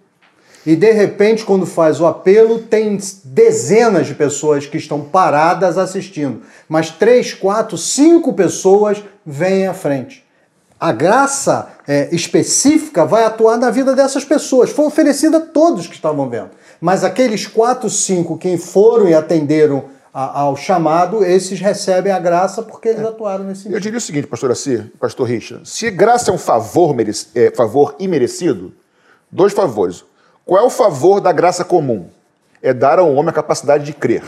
e 0.64 0.76
de 0.76 0.92
repente, 0.92 1.44
quando 1.44 1.66
faz 1.66 2.00
o 2.00 2.06
apelo, 2.06 2.60
tem 2.60 2.96
dezenas 3.24 4.06
de 4.06 4.14
pessoas 4.14 4.64
que 4.64 4.76
estão 4.76 5.00
paradas 5.00 5.76
assistindo, 5.76 6.42
mas 6.68 6.88
três, 6.88 7.34
quatro, 7.34 7.76
cinco 7.76 8.32
pessoas 8.32 9.02
vêm 9.26 9.66
à 9.66 9.74
frente. 9.74 10.24
A 10.78 10.92
graça 10.92 11.70
é, 11.88 12.14
específica 12.14 13.04
vai 13.04 13.24
atuar 13.24 13.56
na 13.58 13.70
vida 13.70 13.96
dessas 13.96 14.24
pessoas. 14.24 14.70
Foi 14.70 14.86
oferecida 14.86 15.38
a 15.38 15.40
todos 15.40 15.88
que 15.88 15.96
estavam 15.96 16.30
vendo. 16.30 16.50
Mas 16.80 17.02
aqueles 17.02 17.48
quatro, 17.48 17.90
cinco 17.90 18.38
que 18.38 18.56
foram 18.56 19.08
e 19.08 19.14
atenderam 19.14 19.97
ao 20.20 20.56
chamado, 20.56 21.24
esses 21.24 21.60
recebem 21.60 22.12
a 22.12 22.18
graça 22.18 22.62
porque 22.62 22.88
eles 22.88 23.02
é. 23.02 23.06
atuaram 23.06 23.44
nesse 23.44 23.62
sentido. 23.62 23.76
Eu 23.76 23.80
diria 23.80 23.98
o 23.98 24.00
seguinte, 24.00 24.26
pastor 24.26 24.50
Assi, 24.50 24.78
pastor 24.98 25.28
Richard, 25.28 25.68
se 25.68 25.90
graça 25.90 26.30
é 26.30 26.34
um 26.34 26.38
favor, 26.38 26.96
é, 27.34 27.50
favor 27.54 27.94
imerecido, 28.00 28.74
dois 29.30 29.52
favores. 29.52 30.04
Qual 30.44 30.60
é 30.60 30.66
o 30.66 30.70
favor 30.70 31.20
da 31.20 31.30
graça 31.30 31.64
comum? 31.64 32.08
É 32.60 32.72
dar 32.72 32.98
ao 32.98 33.12
homem 33.14 33.30
a 33.30 33.32
capacidade 33.32 33.84
de 33.84 33.92
crer. 33.92 34.24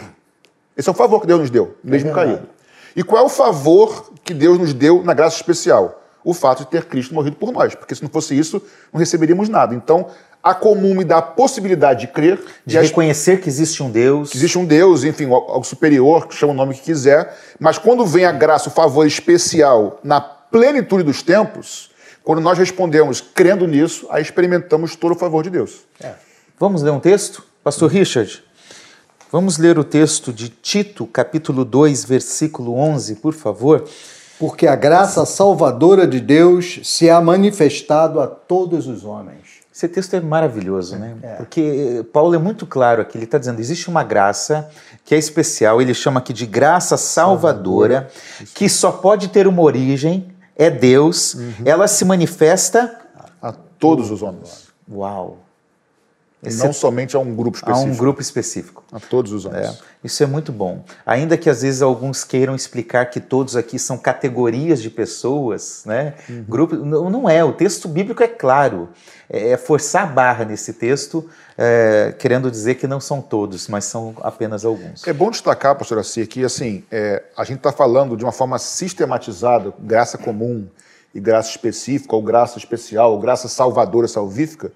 Esse 0.76 0.88
é 0.88 0.92
um 0.92 0.94
favor 0.94 1.20
que 1.20 1.26
Deus 1.26 1.40
nos 1.40 1.50
deu, 1.50 1.76
mesmo 1.82 2.10
é 2.10 2.12
caído. 2.12 2.48
E 2.94 3.02
qual 3.02 3.22
é 3.22 3.26
o 3.26 3.28
favor 3.28 4.12
que 4.22 4.32
Deus 4.32 4.58
nos 4.58 4.72
deu 4.72 5.02
na 5.02 5.12
graça 5.12 5.36
especial? 5.36 6.02
O 6.22 6.32
fato 6.32 6.60
de 6.60 6.66
ter 6.66 6.84
Cristo 6.84 7.14
morrido 7.14 7.36
por 7.36 7.50
nós, 7.50 7.74
porque 7.74 7.94
se 7.94 8.02
não 8.02 8.10
fosse 8.10 8.38
isso, 8.38 8.62
não 8.92 9.00
receberíamos 9.00 9.48
nada. 9.48 9.74
Então, 9.74 10.06
a 10.42 10.54
comum 10.54 10.94
me 10.94 11.04
dá 11.04 11.18
a 11.18 11.22
possibilidade 11.22 12.02
de 12.02 12.06
crer. 12.08 12.38
De, 12.64 12.74
de 12.74 12.78
reconhecer 12.78 13.40
que 13.40 13.48
existe 13.48 13.82
um 13.82 13.90
Deus. 13.90 14.30
Que 14.30 14.38
existe 14.38 14.58
um 14.58 14.64
Deus, 14.64 15.04
enfim, 15.04 15.26
ao 15.30 15.62
superior, 15.62 16.26
chama 16.30 16.52
o 16.52 16.56
nome 16.56 16.74
que 16.74 16.82
quiser. 16.82 17.36
Mas 17.58 17.78
quando 17.78 18.06
vem 18.06 18.24
a 18.24 18.32
graça, 18.32 18.68
o 18.68 18.72
favor 18.72 19.06
especial 19.06 20.00
na 20.02 20.20
plenitude 20.20 21.02
dos 21.02 21.22
tempos, 21.22 21.90
quando 22.24 22.40
nós 22.40 22.58
respondemos 22.58 23.20
crendo 23.20 23.66
nisso, 23.66 24.06
aí 24.10 24.22
experimentamos 24.22 24.96
todo 24.96 25.12
o 25.12 25.18
favor 25.18 25.42
de 25.42 25.50
Deus. 25.50 25.80
É. 26.02 26.12
Vamos 26.58 26.82
ler 26.82 26.90
um 26.90 27.00
texto? 27.00 27.44
Pastor 27.62 27.90
Richard, 27.90 28.42
vamos 29.30 29.58
ler 29.58 29.78
o 29.78 29.84
texto 29.84 30.32
de 30.32 30.48
Tito, 30.48 31.06
capítulo 31.06 31.64
2, 31.64 32.04
versículo 32.04 32.74
11, 32.74 33.16
por 33.16 33.34
favor. 33.34 33.84
Porque 34.38 34.66
a 34.66 34.74
graça 34.74 35.26
salvadora 35.26 36.06
de 36.06 36.18
Deus 36.18 36.80
se 36.84 37.10
há 37.10 37.20
manifestado 37.20 38.20
a 38.20 38.26
todos 38.26 38.86
os 38.86 39.04
homens 39.04 39.49
esse 39.72 39.88
texto 39.88 40.14
é 40.14 40.20
maravilhoso, 40.20 40.96
né? 40.96 41.16
É. 41.22 41.34
Porque 41.36 42.04
Paulo 42.12 42.34
é 42.34 42.38
muito 42.38 42.66
claro 42.66 43.00
aqui, 43.02 43.16
ele 43.16 43.24
está 43.24 43.38
dizendo, 43.38 43.60
existe 43.60 43.88
uma 43.88 44.02
graça 44.02 44.68
que 45.04 45.14
é 45.14 45.18
especial, 45.18 45.80
ele 45.80 45.94
chama 45.94 46.18
aqui 46.18 46.32
de 46.32 46.44
graça 46.44 46.96
salvadora, 46.96 48.10
salvadora. 48.10 48.50
que 48.54 48.68
só 48.68 48.90
pode 48.90 49.28
ter 49.28 49.46
uma 49.46 49.62
origem, 49.62 50.28
é 50.56 50.68
Deus, 50.68 51.34
uhum. 51.34 51.54
ela 51.64 51.86
se 51.86 52.04
manifesta 52.04 52.98
a 53.40 53.52
todos 53.52 54.10
os 54.10 54.22
homens. 54.22 54.68
Uau! 54.90 55.38
E 56.42 56.52
não 56.54 56.66
é... 56.66 56.72
somente 56.72 57.14
a 57.14 57.18
um 57.18 57.34
grupo 57.34 57.58
específico. 57.58 57.88
A 57.88 57.92
um 57.92 57.96
grupo 57.96 58.20
específico. 58.22 58.84
A 58.92 58.98
todos 58.98 59.32
os 59.32 59.44
homens. 59.44 59.68
É, 59.68 59.78
isso 60.02 60.22
é 60.22 60.26
muito 60.26 60.50
bom. 60.50 60.82
Ainda 61.04 61.36
que 61.36 61.50
às 61.50 61.60
vezes 61.60 61.82
alguns 61.82 62.24
queiram 62.24 62.54
explicar 62.54 63.06
que 63.06 63.20
todos 63.20 63.56
aqui 63.56 63.78
são 63.78 63.98
categorias 63.98 64.80
de 64.80 64.88
pessoas, 64.88 65.82
né? 65.84 66.14
Uhum. 66.28 66.44
Grupo, 66.48 66.76
não, 66.76 67.10
não 67.10 67.28
é. 67.28 67.44
O 67.44 67.52
texto 67.52 67.86
bíblico 67.88 68.22
é 68.22 68.28
claro. 68.28 68.88
É, 69.28 69.50
é 69.50 69.56
forçar 69.56 70.04
a 70.04 70.06
barra 70.06 70.44
nesse 70.44 70.72
texto, 70.72 71.28
é, 71.58 72.14
querendo 72.18 72.50
dizer 72.50 72.76
que 72.76 72.86
não 72.86 73.00
são 73.00 73.20
todos, 73.20 73.68
mas 73.68 73.84
são 73.84 74.14
apenas 74.22 74.64
alguns. 74.64 75.06
É 75.06 75.12
bom 75.12 75.30
destacar, 75.30 75.76
pastor 75.76 75.98
Assi, 75.98 76.26
que 76.26 76.42
assim, 76.42 76.84
é, 76.90 77.22
a 77.36 77.44
gente 77.44 77.58
está 77.58 77.70
falando 77.70 78.16
de 78.16 78.24
uma 78.24 78.32
forma 78.32 78.58
sistematizada, 78.58 79.72
graça 79.78 80.16
comum 80.16 80.66
e 81.14 81.20
graça 81.20 81.50
específica, 81.50 82.16
ou 82.16 82.22
graça 82.22 82.58
especial, 82.58 83.12
ou 83.12 83.20
graça 83.20 83.46
salvadora, 83.46 84.08
salvífica, 84.08 84.72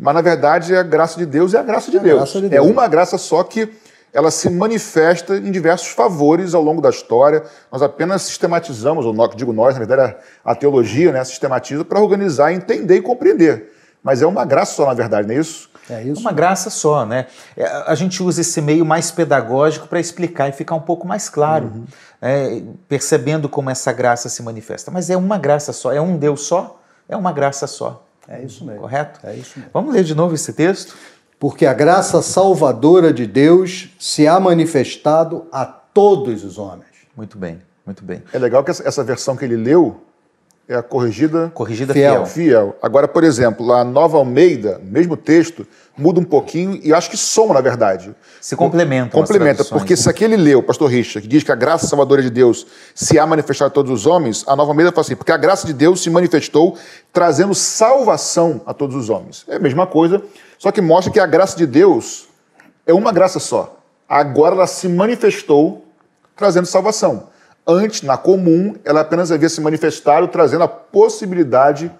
mas, 0.00 0.14
na 0.14 0.20
verdade, 0.20 0.74
a 0.74 0.82
graça 0.82 1.18
de 1.18 1.26
Deus 1.26 1.52
é 1.54 1.58
a 1.58 1.62
graça 1.62 1.90
de, 1.90 1.98
é 1.98 2.00
Deus. 2.00 2.16
Graça 2.18 2.40
de 2.40 2.48
Deus. 2.48 2.66
É 2.66 2.70
uma 2.70 2.88
graça 2.88 3.18
só 3.18 3.42
que 3.44 3.68
ela 4.12 4.30
se 4.30 4.50
manifesta 4.50 5.36
em 5.36 5.50
diversos 5.52 5.88
favores 5.88 6.54
ao 6.54 6.62
longo 6.62 6.80
da 6.80 6.90
história. 6.90 7.44
Nós 7.70 7.80
apenas 7.82 8.22
sistematizamos, 8.22 9.04
ou 9.06 9.12
nós, 9.12 9.30
digo 9.36 9.52
nós, 9.52 9.74
na 9.78 9.84
verdade, 9.84 10.16
a 10.44 10.54
teologia 10.54 11.12
né, 11.12 11.22
sistematiza 11.24 11.84
para 11.84 12.00
organizar, 12.00 12.52
entender 12.52 12.96
e 12.96 13.02
compreender. 13.02 13.72
Mas 14.02 14.22
é 14.22 14.26
uma 14.26 14.44
graça 14.44 14.74
só, 14.74 14.86
na 14.86 14.94
verdade, 14.94 15.28
não 15.28 15.34
é 15.34 15.38
isso? 15.38 15.70
É 15.88 16.02
isso. 16.02 16.20
Uma 16.20 16.32
graça 16.32 16.70
só, 16.70 17.04
né? 17.04 17.26
É, 17.56 17.64
A 17.86 17.94
gente 17.94 18.22
usa 18.22 18.40
esse 18.40 18.60
meio 18.62 18.84
mais 18.84 19.10
pedagógico 19.10 19.86
para 19.86 20.00
explicar 20.00 20.48
e 20.48 20.52
ficar 20.52 20.74
um 20.74 20.80
pouco 20.80 21.06
mais 21.06 21.28
claro, 21.28 21.66
Uhum. 21.66 21.84
né? 22.20 22.62
percebendo 22.88 23.48
como 23.48 23.70
essa 23.70 23.92
graça 23.92 24.28
se 24.28 24.42
manifesta. 24.42 24.90
Mas 24.90 25.10
é 25.10 25.16
uma 25.16 25.36
graça 25.36 25.72
só, 25.72 25.92
é 25.92 26.00
um 26.00 26.16
Deus 26.16 26.42
só, 26.42 26.80
é 27.08 27.16
uma 27.16 27.32
graça 27.32 27.66
só. 27.66 28.02
É 28.30 28.42
isso 28.42 28.64
mesmo. 28.64 28.82
Correto? 28.82 29.18
É 29.26 29.34
isso 29.34 29.58
mesmo. 29.58 29.70
Vamos 29.74 29.92
ler 29.92 30.04
de 30.04 30.14
novo 30.14 30.34
esse 30.34 30.52
texto? 30.52 30.96
Porque 31.38 31.66
a 31.66 31.74
graça 31.74 32.22
salvadora 32.22 33.12
de 33.12 33.26
Deus 33.26 33.90
se 33.98 34.28
há 34.28 34.38
manifestado 34.38 35.46
a 35.50 35.66
todos 35.66 36.44
os 36.44 36.56
homens. 36.56 36.86
Muito 37.16 37.36
bem, 37.36 37.60
muito 37.84 38.04
bem. 38.04 38.22
É 38.32 38.38
legal 38.38 38.62
que 38.62 38.70
essa, 38.70 38.86
essa 38.86 39.02
versão 39.02 39.36
que 39.36 39.44
ele 39.44 39.56
leu 39.56 40.00
é 40.70 40.76
a 40.76 40.82
corrigida 40.84 41.50
Corrigida 41.52 41.92
Fiel. 41.92 42.24
fiel. 42.24 42.76
Agora, 42.80 43.08
por 43.08 43.24
exemplo, 43.24 43.72
a 43.72 43.82
Nova 43.82 44.16
Almeida, 44.18 44.80
mesmo 44.84 45.16
texto, 45.16 45.66
muda 45.98 46.20
um 46.20 46.24
pouquinho 46.24 46.78
e 46.80 46.94
acho 46.94 47.10
que 47.10 47.16
soma, 47.16 47.54
na 47.54 47.60
verdade. 47.60 48.14
Se 48.40 48.54
Complementa, 49.10 49.56
traduções, 49.56 49.80
porque 49.80 49.94
né? 49.94 49.96
se 49.96 50.08
aqui 50.08 50.22
ele 50.22 50.36
leu, 50.36 50.62
pastor 50.62 50.88
Richard, 50.88 51.22
que 51.22 51.28
diz 51.28 51.42
que 51.42 51.50
a 51.50 51.56
graça 51.56 51.88
salvadora 51.88 52.22
de 52.22 52.30
Deus 52.30 52.64
se 52.94 53.18
há 53.18 53.26
manifestado 53.26 53.66
a 53.66 53.74
todos 53.74 53.90
os 53.90 54.06
homens, 54.06 54.44
a 54.46 54.54
Nova 54.54 54.70
Almeida 54.70 54.92
fala 54.92 55.00
assim, 55.00 55.16
porque 55.16 55.32
a 55.32 55.36
graça 55.36 55.66
de 55.66 55.72
Deus 55.72 56.04
se 56.04 56.08
manifestou 56.08 56.78
trazendo 57.12 57.52
salvação 57.52 58.60
a 58.64 58.72
todos 58.72 58.94
os 58.94 59.10
homens. 59.10 59.44
É 59.48 59.56
a 59.56 59.58
mesma 59.58 59.88
coisa, 59.88 60.22
só 60.56 60.70
que 60.70 60.80
mostra 60.80 61.12
que 61.12 61.18
a 61.18 61.26
graça 61.26 61.56
de 61.56 61.66
Deus 61.66 62.28
é 62.86 62.94
uma 62.94 63.10
graça 63.10 63.40
só. 63.40 63.76
Agora 64.08 64.54
ela 64.54 64.68
se 64.68 64.88
manifestou 64.88 65.84
trazendo 66.36 66.66
salvação. 66.66 67.29
Antes, 67.70 68.02
na 68.02 68.16
comum, 68.16 68.74
ela 68.84 69.00
apenas 69.02 69.30
havia 69.30 69.48
se 69.48 69.60
manifestado 69.60 70.26
trazendo 70.28 70.64
a 70.64 70.68
possibilidade 70.68 71.90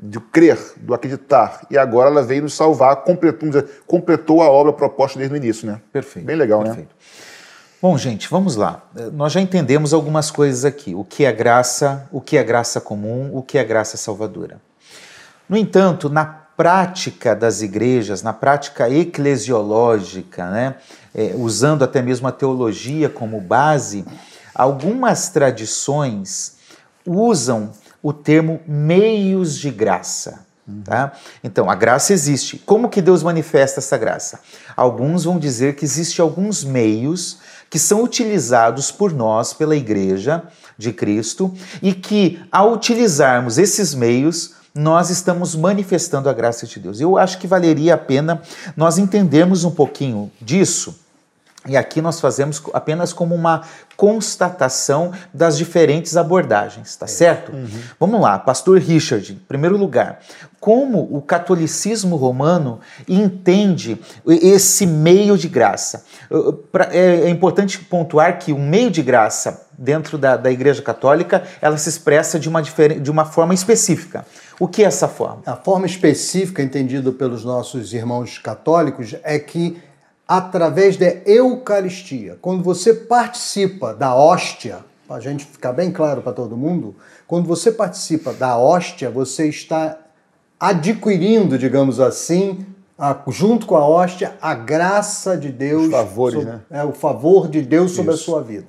de 0.00 0.20
crer, 0.20 0.58
do 0.76 0.94
acreditar. 0.94 1.66
E 1.70 1.78
agora 1.78 2.10
ela 2.10 2.22
veio 2.22 2.42
nos 2.42 2.54
salvar, 2.54 2.96
completou, 2.96 3.48
dizer, 3.48 3.82
completou 3.86 4.42
a 4.42 4.50
obra 4.50 4.72
proposta 4.72 5.18
desde 5.18 5.34
o 5.34 5.36
início, 5.36 5.66
né? 5.66 5.80
Perfeito. 5.92 6.26
Bem 6.26 6.36
legal, 6.36 6.60
né? 6.60 6.66
perfeito. 6.66 6.94
Bom, 7.80 7.96
gente, 7.96 8.28
vamos 8.28 8.56
lá. 8.56 8.82
Nós 9.12 9.32
já 9.32 9.40
entendemos 9.40 9.94
algumas 9.94 10.30
coisas 10.30 10.64
aqui. 10.64 10.94
O 10.94 11.04
que 11.04 11.24
é 11.24 11.32
graça, 11.32 12.08
o 12.12 12.20
que 12.20 12.36
é 12.36 12.42
graça 12.42 12.80
comum, 12.80 13.30
o 13.32 13.42
que 13.42 13.56
é 13.56 13.64
graça 13.64 13.96
salvadora. 13.96 14.60
No 15.48 15.56
entanto, 15.56 16.08
na 16.08 16.24
prática 16.24 17.36
das 17.36 17.62
igrejas, 17.62 18.20
na 18.20 18.32
prática 18.32 18.90
eclesiológica, 18.90 20.50
né, 20.50 20.74
eh, 21.14 21.32
usando 21.36 21.84
até 21.84 22.02
mesmo 22.02 22.26
a 22.26 22.32
teologia 22.32 23.08
como 23.08 23.40
base, 23.40 24.04
algumas 24.58 25.28
tradições 25.30 26.56
usam 27.06 27.70
o 28.02 28.12
termo 28.12 28.60
meios 28.66 29.56
de 29.56 29.70
graça. 29.70 30.46
Tá? 30.84 31.12
Então, 31.42 31.70
a 31.70 31.74
graça 31.74 32.12
existe. 32.12 32.58
Como 32.58 32.90
que 32.90 33.00
Deus 33.00 33.22
manifesta 33.22 33.80
essa 33.80 33.96
graça? 33.96 34.40
Alguns 34.76 35.24
vão 35.24 35.38
dizer 35.38 35.76
que 35.76 35.84
existem 35.84 36.22
alguns 36.22 36.62
meios 36.62 37.38
que 37.70 37.78
são 37.78 38.02
utilizados 38.02 38.90
por 38.90 39.12
nós, 39.12 39.54
pela 39.54 39.74
Igreja 39.74 40.42
de 40.76 40.92
Cristo, 40.92 41.54
e 41.80 41.94
que, 41.94 42.42
ao 42.52 42.74
utilizarmos 42.74 43.56
esses 43.56 43.94
meios, 43.94 44.56
nós 44.74 45.08
estamos 45.08 45.54
manifestando 45.54 46.28
a 46.28 46.34
graça 46.34 46.66
de 46.66 46.78
Deus. 46.78 47.00
Eu 47.00 47.16
acho 47.16 47.38
que 47.38 47.46
valeria 47.46 47.94
a 47.94 47.98
pena 47.98 48.42
nós 48.76 48.98
entendermos 48.98 49.64
um 49.64 49.70
pouquinho 49.70 50.30
disso. 50.40 51.07
E 51.68 51.76
aqui 51.76 52.00
nós 52.00 52.18
fazemos 52.20 52.62
apenas 52.72 53.12
como 53.12 53.34
uma 53.34 53.62
constatação 53.96 55.12
das 55.34 55.58
diferentes 55.58 56.16
abordagens, 56.16 56.96
tá 56.96 57.06
certo? 57.06 57.52
Vamos 57.98 58.20
lá, 58.20 58.38
Pastor 58.38 58.78
Richard, 58.78 59.32
em 59.32 59.36
primeiro 59.36 59.76
lugar, 59.76 60.20
como 60.60 61.00
o 61.14 61.20
catolicismo 61.20 62.16
romano 62.16 62.80
entende 63.08 64.00
esse 64.26 64.86
meio 64.86 65.36
de 65.36 65.48
graça? 65.48 66.04
É 66.90 67.28
é 67.28 67.30
importante 67.30 67.78
pontuar 67.78 68.38
que 68.38 68.52
o 68.52 68.58
meio 68.58 68.90
de 68.90 69.02
graça 69.02 69.66
dentro 69.76 70.16
da, 70.16 70.36
da 70.36 70.50
Igreja 70.50 70.82
Católica 70.82 71.42
ela 71.60 71.76
se 71.76 71.88
expressa 71.88 72.38
de 72.38 72.48
uma, 72.48 72.62
de 72.62 73.10
uma 73.10 73.24
forma 73.24 73.54
específica. 73.54 74.24
O 74.58 74.66
que 74.66 74.82
é 74.82 74.86
essa 74.86 75.06
forma? 75.06 75.42
A 75.46 75.54
forma 75.54 75.86
específica 75.86 76.62
entendida 76.62 77.12
pelos 77.12 77.44
nossos 77.44 77.92
irmãos 77.92 78.38
católicos 78.38 79.14
é 79.22 79.38
que 79.38 79.80
através 80.28 80.96
da 80.98 81.06
Eucaristia, 81.24 82.36
quando 82.42 82.62
você 82.62 82.92
participa 82.92 83.94
da 83.94 84.14
hóstia, 84.14 84.80
para 85.08 85.16
a 85.16 85.20
gente 85.20 85.46
ficar 85.46 85.72
bem 85.72 85.90
claro 85.90 86.20
para 86.20 86.32
todo 86.32 86.54
mundo, 86.54 86.94
quando 87.26 87.46
você 87.46 87.72
participa 87.72 88.32
da 88.34 88.58
hóstia, 88.58 89.10
você 89.10 89.48
está 89.48 89.96
adquirindo, 90.60 91.56
digamos 91.58 91.98
assim, 91.98 92.66
a- 92.98 93.16
junto 93.28 93.64
com 93.64 93.76
a 93.76 93.86
hóstia, 93.88 94.32
a 94.42 94.54
graça 94.54 95.36
de 95.36 95.50
Deus. 95.50 95.84
Os 95.86 95.90
favores, 95.92 96.34
sobre- 96.40 96.52
né? 96.52 96.60
É, 96.70 96.84
o 96.84 96.92
favor 96.92 97.48
de 97.48 97.62
Deus 97.62 97.92
sobre 97.92 98.12
Isso. 98.12 98.22
a 98.22 98.24
sua 98.24 98.42
vida. 98.42 98.66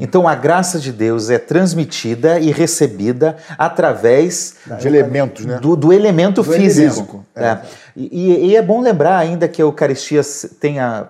Então 0.00 0.26
a 0.28 0.34
graça 0.34 0.78
de 0.78 0.92
Deus 0.92 1.30
é 1.30 1.38
transmitida 1.38 2.38
e 2.40 2.50
recebida 2.50 3.36
através 3.56 4.56
De 4.80 4.86
elementos, 4.86 5.46
né? 5.46 5.58
do, 5.60 5.76
do 5.76 5.92
elemento 5.92 6.42
Do 6.42 6.52
físico. 6.52 7.24
elemento, 7.34 7.64
É. 7.64 7.68
E, 8.00 8.46
e 8.50 8.56
é 8.56 8.62
bom 8.62 8.80
lembrar 8.80 9.18
ainda 9.18 9.48
que 9.48 9.60
a 9.60 9.64
Eucaristia 9.64 10.20
s- 10.20 10.48
tem 10.56 10.78
a, 10.78 11.00
a 11.00 11.06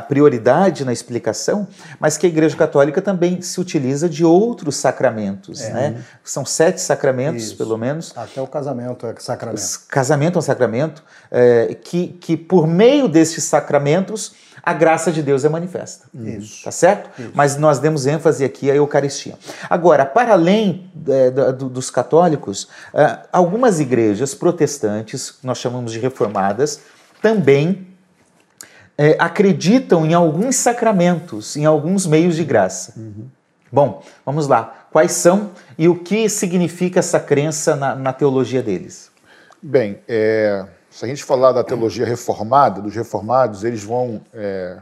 prioridade 0.00 0.84
na 0.84 0.92
explicação, 0.92 1.66
mas 1.98 2.16
que 2.16 2.26
a 2.26 2.28
Igreja 2.28 2.56
Católica 2.56 3.02
também 3.02 3.42
se 3.42 3.60
utiliza 3.60 4.08
de 4.08 4.24
outros 4.24 4.76
sacramentos. 4.76 5.60
Né? 5.60 6.02
São 6.22 6.44
sete 6.44 6.80
sacramentos, 6.80 7.44
Isso. 7.44 7.56
pelo 7.56 7.76
menos. 7.76 8.12
Até 8.16 8.40
o 8.40 8.46
casamento 8.46 9.06
é 9.06 9.14
sacramento. 9.18 9.62
Casamento 9.88 10.36
é 10.36 10.38
um 10.38 10.42
sacramento 10.42 11.02
é, 11.30 11.74
que, 11.74 12.08
que, 12.08 12.36
por 12.36 12.66
meio 12.66 13.08
destes 13.08 13.44
sacramentos, 13.44 14.34
a 14.62 14.72
graça 14.72 15.10
de 15.10 15.22
Deus 15.22 15.44
é 15.44 15.48
manifesta. 15.48 16.06
Isso. 16.14 16.62
Tá 16.62 16.70
certo? 16.70 17.10
Mas 17.34 17.56
nós 17.56 17.80
demos 17.80 18.06
ênfase 18.06 18.44
aqui 18.44 18.70
à 18.70 18.76
Eucaristia. 18.76 19.36
Agora, 19.68 20.06
para 20.06 20.34
além 20.34 20.88
é, 21.08 21.30
do- 21.52 21.68
dos 21.68 21.90
católicos, 21.90 22.68
é, 22.94 23.18
algumas 23.32 23.80
igrejas 23.80 24.34
protestantes, 24.36 25.34
nós 25.42 25.58
chamamos 25.58 25.90
de 25.90 25.98
reformadas, 25.98 26.78
também 27.20 27.88
é, 28.96 29.16
acreditam 29.18 30.04
em 30.06 30.14
alguns 30.14 30.56
sacramentos, 30.56 31.56
em 31.56 31.64
alguns 31.64 32.06
meios 32.06 32.36
de 32.36 32.44
graça. 32.44 32.94
Bom, 33.70 34.02
vamos 34.24 34.46
lá. 34.46 34.86
Quais 34.90 35.12
são 35.12 35.50
e 35.78 35.88
o 35.88 35.96
que 35.96 36.28
significa 36.28 36.98
essa 36.98 37.18
crença 37.18 37.74
na, 37.74 37.94
na 37.94 38.12
teologia 38.12 38.62
deles? 38.62 39.10
Bem, 39.62 39.98
é, 40.06 40.66
se 40.90 41.04
a 41.04 41.08
gente 41.08 41.24
falar 41.24 41.52
da 41.52 41.64
teologia 41.64 42.04
reformada, 42.04 42.82
dos 42.82 42.94
reformados, 42.94 43.64
eles 43.64 43.82
vão 43.82 44.20
é, 44.34 44.76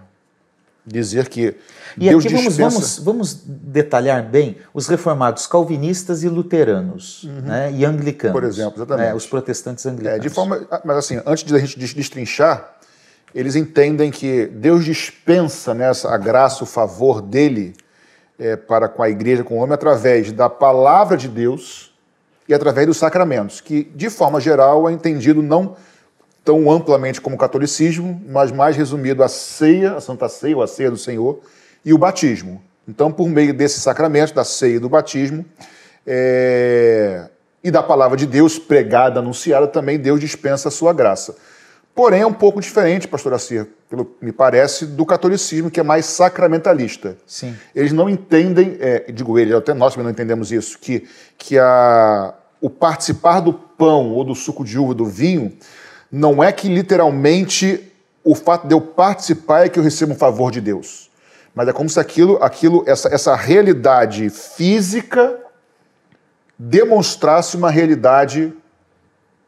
dizer 0.85 1.29
que 1.29 1.55
E 1.97 2.09
Deus 2.09 2.25
aqui 2.25 2.35
vamos, 2.35 2.49
dispensa... 2.57 2.71
vamos, 2.71 2.99
vamos 2.99 3.43
detalhar 3.47 4.23
bem 4.25 4.57
os 4.75 4.89
reformados 4.89 5.47
calvinistas 5.47 6.25
e 6.25 6.29
luteranos, 6.29 7.29
né, 7.45 7.71
e 7.73 7.85
anglicanos. 7.85 8.33
Por 8.33 8.43
exemplo, 8.43 8.79
exatamente. 8.79 9.07
né, 9.07 9.15
os 9.15 9.27
protestantes 9.27 9.87
anglicanos. 9.87 10.19
É, 10.19 10.21
de 10.21 10.29
forma, 10.29 10.67
mas 10.85 10.97
assim, 10.97 11.21
antes 11.25 11.45
de 11.45 11.55
a 11.55 11.59
gente 11.59 11.79
des- 11.79 11.95
destrinchar, 11.95 12.75
eles 13.35 13.57
entendem 13.57 14.11
que 14.11 14.47
Deus 14.47 14.85
dispensa 14.85 15.73
nessa 15.75 16.13
a 16.13 16.19
graça, 16.19 16.65
o 16.65 16.67
favor 16.67 17.21
dele 17.23 17.75
é, 18.39 18.57
para 18.57 18.89
com 18.89 19.03
a 19.03 19.11
igreja, 19.11 19.45
com 19.45 19.59
o 19.59 19.59
homem, 19.59 19.75
através 19.75 20.33
da 20.33 20.49
palavra 20.49 21.17
de 21.17 21.29
Deus 21.29 21.93
e 22.49 22.55
através 22.55 22.87
dos 22.87 22.97
sacramentos, 22.97 23.61
que 23.61 23.85
de 23.95 24.11
forma 24.11 24.41
geral 24.41 24.89
é 24.89 24.93
entendido 24.93 25.43
não 25.43 25.77
tão 26.45 26.71
amplamente 26.71 27.21
como 27.21 27.37
o 27.37 27.39
catolicismo, 27.39 28.21
mas 28.27 28.51
mais 28.51 28.77
resumido 28.77 29.23
a 29.23 29.29
ceia, 29.29 29.95
a 29.95 30.01
Santa 30.01 30.29
Ceia, 30.29 30.57
ou 30.57 30.63
a 30.63 30.67
ceia 30.67 30.91
do 30.91 30.97
Senhor, 30.97 31.41
e 31.85 31.93
o 31.93 31.99
batismo. 31.99 32.61
Então, 32.89 33.13
por 33.13 33.29
meio 33.29 33.55
desses 33.55 33.83
sacramentos, 33.83 34.33
da 34.33 34.43
ceia 34.43 34.77
e 34.77 34.79
do 34.79 34.89
batismo, 34.89 35.45
é, 36.07 37.29
e 37.63 37.71
da 37.71 37.83
palavra 37.83 38.17
de 38.17 38.27
Deus 38.27 38.59
pregada, 38.59 39.21
anunciada, 39.21 39.67
também 39.69 39.99
Deus 39.99 40.19
dispensa 40.19 40.69
a 40.69 40.71
sua 40.73 40.93
graça. 40.93 41.37
Porém, 41.95 42.23
é 42.23 42.27
um 42.27 42.33
pouco 42.33 42.61
diferente, 42.61 43.09
pastor 43.09 43.35
Assir, 43.35 43.67
pelo 43.89 44.05
que 44.05 44.25
me 44.25 44.33
parece, 44.33 44.87
do 44.87 45.05
catolicismo, 45.05 45.71
que 45.71 45.81
é 45.81 45.83
mais 45.83 46.07
sacramentalista. 46.07 47.17
Sim. 47.27 47.57
Eles 47.75 47.93
não 47.93 48.09
entendem, 48.09 48.77
é, 48.81 49.11
digo 49.13 49.39
eles, 49.39 49.55
até 49.55 49.75
nós 49.75 49.95
também 49.95 50.05
não 50.05 50.13
entendemos 50.13 50.53
isso, 50.53 50.79
que, 50.79 51.09
que 51.37 51.59
a, 51.59 52.33
o 52.61 52.71
participar 52.71 53.41
do 53.41 53.53
pão 53.53 54.11
ou 54.11 54.25
do 54.25 54.35
suco 54.35 54.65
de 54.65 54.79
uva, 54.79 54.95
do 54.95 55.05
vinho, 55.05 55.53
não 56.11 56.43
é 56.43 56.53
que 56.53 56.69
literalmente 56.69 57.93
o 58.23 58.35
fato 58.35 58.67
de 58.67 58.75
eu 58.75 58.81
participar 58.81 59.67
é 59.67 59.69
que 59.69 59.79
eu 59.79 59.83
recebo 59.83 60.13
um 60.13 60.17
favor 60.17 60.51
de 60.51 60.61
Deus. 60.61 61.11
Mas 61.55 61.69
é 61.69 61.73
como 61.73 61.89
se 61.89 61.99
aquilo, 61.99 62.43
aquilo 62.43 62.85
essa, 62.87 63.09
essa 63.09 63.35
realidade 63.35 64.31
física 64.31 65.39
demonstrasse 66.59 67.57
uma 67.57 67.71
realidade 67.71 68.53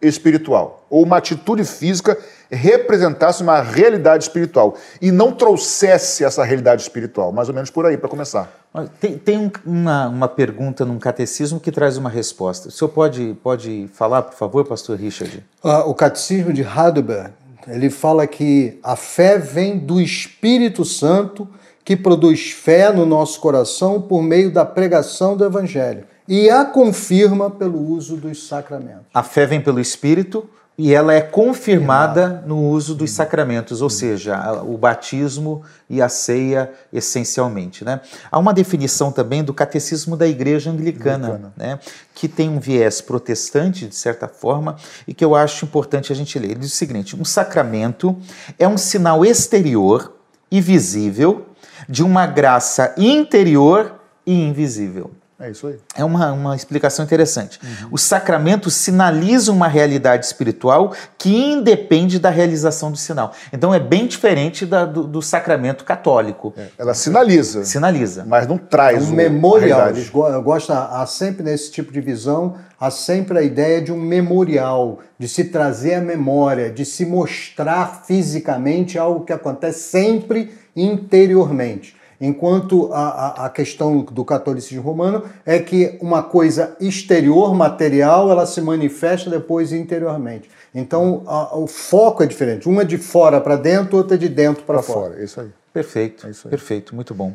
espiritual. 0.00 0.82
Ou 0.92 1.05
uma 1.05 1.16
atitude 1.16 1.64
física 1.64 2.18
representasse 2.50 3.42
uma 3.42 3.62
realidade 3.62 4.24
espiritual. 4.24 4.76
E 5.00 5.11
não 5.11 5.33
trouxesse 5.33 6.22
essa 6.22 6.44
realidade 6.44 6.83
espiritual. 6.83 7.33
Mais 7.33 7.48
ou 7.48 7.55
menos 7.55 7.70
por 7.70 7.87
aí, 7.87 7.96
para 7.96 8.11
começar. 8.11 8.52
Tem, 9.00 9.16
tem 9.16 9.38
um- 9.38 9.50
uma, 9.64 10.09
uma 10.09 10.28
pergunta 10.28 10.85
num 10.85 10.98
catecismo 10.98 11.59
que 11.59 11.72
traz 11.72 11.96
uma 11.96 12.11
resposta. 12.11 12.68
O 12.68 12.70
senhor 12.70 12.90
pode, 12.90 13.35
pode 13.42 13.88
falar, 13.94 14.20
por 14.22 14.35
favor, 14.35 14.66
pastor 14.66 14.98
Richard? 14.98 15.42
Ah, 15.64 15.85
o 15.87 15.94
Catecismo 15.94 16.52
de 16.52 16.61
Heidelberg 16.62 17.31
Ele 17.68 17.88
fala 17.88 18.26
que 18.26 18.78
a 18.83 18.94
fé 18.96 19.38
vem 19.38 19.78
do 19.78 19.98
Espírito 20.00 20.85
Santo 20.85 21.48
que 21.85 21.96
produz 21.96 22.50
fé 22.50 22.92
no 22.92 23.07
nosso 23.07 23.40
coração 23.40 24.00
por 24.00 24.22
meio 24.22 24.50
da 24.52 24.64
pregação 24.64 25.37
do 25.37 25.44
Evangelho 25.44 26.05
e 26.28 26.48
a 26.50 26.64
confirma 26.64 27.50
pelo 27.50 27.78
uso 27.81 28.16
dos 28.16 28.46
sacramentos. 28.46 29.07
A 29.14 29.22
fé 29.22 29.46
vem 29.46 29.61
pelo 29.61 29.81
Espírito 29.81 30.48
e 30.76 30.94
ela 30.94 31.12
é 31.12 31.20
confirmada 31.20 32.42
no 32.46 32.58
uso 32.58 32.94
dos 32.94 33.11
sacramentos, 33.11 33.82
ou 33.82 33.90
seja, 33.90 34.62
o 34.62 34.78
batismo 34.78 35.62
e 35.88 36.00
a 36.00 36.08
ceia 36.08 36.72
essencialmente. 36.92 37.85
Né? 37.85 38.00
Há 38.30 38.38
uma 38.38 38.54
definição 38.54 39.12
também 39.12 39.44
do 39.44 39.52
catecismo 39.52 40.16
da 40.16 40.26
Igreja 40.26 40.70
Anglicana, 40.70 41.28
Anglicana. 41.28 41.52
Né? 41.56 41.78
que 42.14 42.26
tem 42.26 42.48
um 42.48 42.58
viés 42.58 43.00
protestante, 43.00 43.87
de 43.87 43.94
certa 43.94 44.26
forma, 44.26 44.76
e 45.06 45.12
que 45.12 45.24
eu 45.24 45.35
acho 45.35 45.64
importante 45.64 46.12
a 46.12 46.16
gente 46.16 46.38
ler. 46.38 46.52
Ele 46.52 46.61
diz 46.61 46.72
o 46.72 46.76
seguinte: 46.76 47.16
um 47.16 47.24
sacramento 47.24 48.16
é 48.58 48.66
um 48.66 48.78
sinal 48.78 49.24
exterior 49.24 50.14
e 50.50 50.61
visível 50.61 51.46
de 51.88 52.02
uma 52.02 52.26
graça 52.26 52.94
interior 52.96 54.00
e 54.26 54.32
invisível. 54.32 55.11
É 55.42 55.50
isso 55.50 55.66
aí. 55.66 55.74
É 55.96 56.05
uma, 56.05 56.31
uma 56.31 56.55
explicação 56.55 57.05
interessante. 57.05 57.59
Uhum. 57.61 57.88
Os 57.90 58.02
sacramentos 58.02 58.74
sinalizam 58.74 59.57
uma 59.57 59.66
realidade 59.66 60.24
espiritual 60.24 60.92
que 61.18 61.35
independe 61.35 62.20
da 62.20 62.31
realização 62.31 62.92
do 62.92 62.96
sinal. 62.96 63.33
Então 63.52 63.74
é 63.74 63.81
bem 63.81 64.07
diferente 64.07 64.64
da, 64.64 64.85
do, 64.85 65.02
do, 65.02 65.20
sacramento 65.20 65.85
católico. 65.85 66.55
É, 66.57 66.68
ela 66.78 66.94
sinaliza. 66.94 67.64
Sinaliza. 67.64 68.24
Mas 68.24 68.46
não 68.46 68.57
traz. 68.57 69.02
É 69.02 69.07
um 69.07 69.11
memorial. 69.11 69.88
Eles 69.88 70.09
gostam, 70.09 70.76
há 70.76 71.05
sempre 71.07 71.42
nesse 71.42 71.72
tipo 71.72 71.92
de 71.92 72.00
visão, 72.00 72.55
há 72.78 72.88
sempre 72.88 73.37
a 73.37 73.42
ideia 73.42 73.83
de 73.83 73.90
um 73.90 74.00
memorial, 74.00 75.00
de 75.18 75.26
se 75.26 75.44
trazer 75.44 75.94
a 75.94 76.00
memória, 76.00 76.70
de 76.70 76.85
se 76.85 77.05
mostrar 77.05 78.05
fisicamente 78.07 78.96
algo 78.96 79.24
que 79.24 79.33
acontece 79.33 79.90
sempre 79.90 80.52
interiormente. 80.76 82.00
Enquanto 82.24 82.88
a, 82.92 83.46
a, 83.46 83.50
questão 83.50 84.02
do 84.02 84.24
catolicismo 84.24 84.80
romano 84.80 85.24
é 85.44 85.58
que 85.58 85.98
uma 86.00 86.22
coisa 86.22 86.76
exterior, 86.78 87.52
material, 87.52 88.30
ela 88.30 88.46
se 88.46 88.61
manifesta 88.61 89.28
depois 89.28 89.72
interiormente. 89.72 90.48
Então 90.72 91.24
a, 91.26 91.58
o 91.58 91.66
foco 91.66 92.22
é 92.22 92.26
diferente. 92.26 92.68
Uma 92.68 92.82
é 92.82 92.85
de 92.85 92.96
fora 92.96 93.40
para 93.40 93.56
dentro, 93.56 93.96
outra 93.96 94.14
é 94.14 94.18
de 94.18 94.28
dentro 94.28 94.62
para 94.62 94.80
fora. 94.80 95.11
fora. 95.11 95.24
Isso 95.24 95.40
aí. 95.40 95.48
Perfeito, 95.72 96.26
é 96.26 96.48
perfeito, 96.50 96.94
muito 96.94 97.14
bom. 97.14 97.32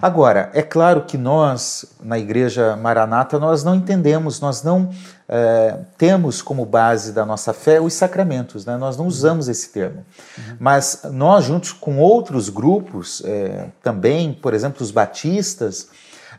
Agora, 0.00 0.50
é 0.54 0.62
claro 0.62 1.02
que 1.02 1.18
nós, 1.18 1.84
na 2.00 2.16
Igreja 2.16 2.76
Maranata, 2.76 3.40
nós 3.40 3.64
não 3.64 3.74
entendemos, 3.74 4.40
nós 4.40 4.62
não 4.62 4.88
é, 5.34 5.78
temos 5.96 6.42
como 6.42 6.66
base 6.66 7.10
da 7.10 7.24
nossa 7.24 7.54
fé 7.54 7.80
os 7.80 7.94
sacramentos, 7.94 8.66
né? 8.66 8.76
nós 8.76 8.98
não 8.98 9.06
usamos 9.06 9.48
esse 9.48 9.70
termo. 9.70 10.04
Uhum. 10.36 10.56
Mas 10.60 11.04
nós, 11.10 11.46
juntos 11.46 11.72
com 11.72 11.98
outros 11.98 12.50
grupos, 12.50 13.22
é, 13.24 13.68
também, 13.82 14.34
por 14.34 14.52
exemplo, 14.52 14.82
os 14.82 14.90
batistas, 14.90 15.88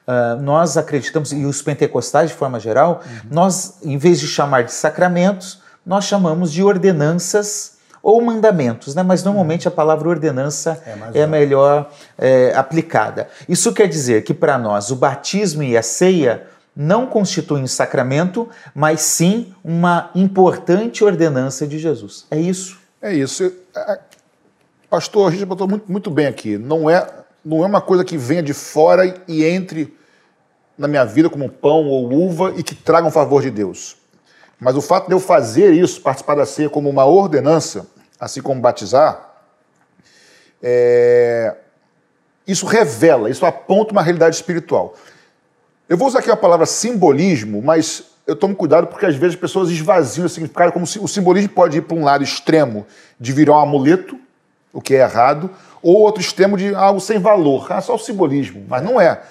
Uh, 0.05 0.35
nós 0.41 0.75
acreditamos, 0.75 1.31
e 1.31 1.45
os 1.45 1.61
pentecostais 1.61 2.31
de 2.31 2.35
forma 2.35 2.59
geral, 2.59 3.01
uhum. 3.05 3.29
nós, 3.31 3.75
em 3.81 3.97
vez 3.97 4.19
de 4.19 4.27
chamar 4.27 4.65
de 4.65 4.73
sacramentos, 4.73 5.61
nós 5.85 6.03
chamamos 6.03 6.51
de 6.51 6.61
ordenanças 6.61 7.77
ou 8.01 8.21
mandamentos, 8.21 8.93
né? 8.93 9.01
mas 9.01 9.23
normalmente 9.23 9.65
a 9.65 9.71
palavra 9.71 10.09
ordenança 10.09 10.83
é, 11.13 11.21
é 11.21 11.25
melhor 11.25 11.89
é, 12.17 12.51
aplicada. 12.53 13.29
Isso 13.47 13.71
quer 13.71 13.87
dizer 13.87 14.25
que 14.25 14.33
para 14.33 14.57
nós 14.57 14.91
o 14.91 14.97
batismo 14.97 15.63
e 15.63 15.77
a 15.77 15.81
ceia 15.81 16.45
não 16.75 17.05
constituem 17.05 17.63
um 17.63 17.67
sacramento, 17.67 18.49
mas 18.73 19.01
sim 19.01 19.53
uma 19.63 20.09
importante 20.15 21.03
ordenança 21.03 21.67
de 21.67 21.77
Jesus. 21.77 22.25
É 22.31 22.39
isso. 22.39 22.79
É 23.01 23.13
isso. 23.13 23.51
É, 23.75 23.99
pastor, 24.89 25.27
a 25.27 25.31
gente 25.31 25.45
botou 25.45 25.67
muito, 25.67 25.91
muito 25.91 26.09
bem 26.09 26.25
aqui. 26.25 26.57
Não 26.57 26.89
é, 26.89 27.07
não 27.43 27.63
é 27.63 27.67
uma 27.67 27.81
coisa 27.81 28.03
que 28.03 28.17
venha 28.17 28.41
de 28.41 28.53
fora 28.53 29.21
e 29.27 29.43
entre 29.43 29.95
na 30.77 30.87
minha 30.87 31.05
vida 31.05 31.29
como 31.29 31.49
pão 31.49 31.85
ou 31.85 32.11
uva 32.11 32.53
e 32.55 32.63
que 32.63 32.73
traga 32.73 33.07
um 33.07 33.11
favor 33.11 33.41
de 33.41 33.51
Deus. 33.51 33.97
Mas 34.59 34.75
o 34.75 34.81
fato 34.81 35.07
de 35.07 35.13
eu 35.13 35.19
fazer 35.19 35.73
isso, 35.73 36.01
participar 36.01 36.35
da 36.35 36.45
ceia 36.45 36.69
como 36.69 36.89
uma 36.89 37.05
ordenança, 37.05 37.87
assim 38.19 38.41
como 38.41 38.61
batizar, 38.61 39.31
é... 40.61 41.55
isso 42.47 42.65
revela, 42.65 43.29
isso 43.29 43.45
aponta 43.45 43.91
uma 43.91 44.01
realidade 44.01 44.35
espiritual. 44.35 44.95
Eu 45.89 45.97
vou 45.97 46.07
usar 46.07 46.19
aqui 46.19 46.31
a 46.31 46.37
palavra 46.37 46.65
simbolismo, 46.65 47.61
mas 47.61 48.03
eu 48.25 48.37
tomo 48.37 48.55
cuidado 48.55 48.87
porque 48.87 49.05
às 49.05 49.15
vezes 49.15 49.35
as 49.35 49.41
pessoas 49.41 49.69
esvaziam 49.69 50.25
o 50.25 50.29
significado, 50.29 50.71
como 50.71 50.87
se 50.87 50.97
o 50.97 51.07
simbolismo 51.09 51.49
pode 51.49 51.77
ir 51.77 51.81
para 51.81 51.97
um 51.97 52.05
lado 52.05 52.23
extremo 52.23 52.87
de 53.19 53.33
virar 53.33 53.57
um 53.57 53.59
amuleto, 53.59 54.17
o 54.71 54.81
que 54.81 54.95
é 54.95 54.99
errado, 54.99 55.49
ou 55.81 55.97
outro 55.97 56.21
extremo 56.21 56.57
de 56.57 56.73
algo 56.73 57.01
sem 57.01 57.19
valor, 57.19 57.67
ah, 57.69 57.81
só 57.81 57.95
o 57.95 57.99
simbolismo, 57.99 58.63
mas 58.67 58.81
não 58.81 58.99
é. 58.99 59.21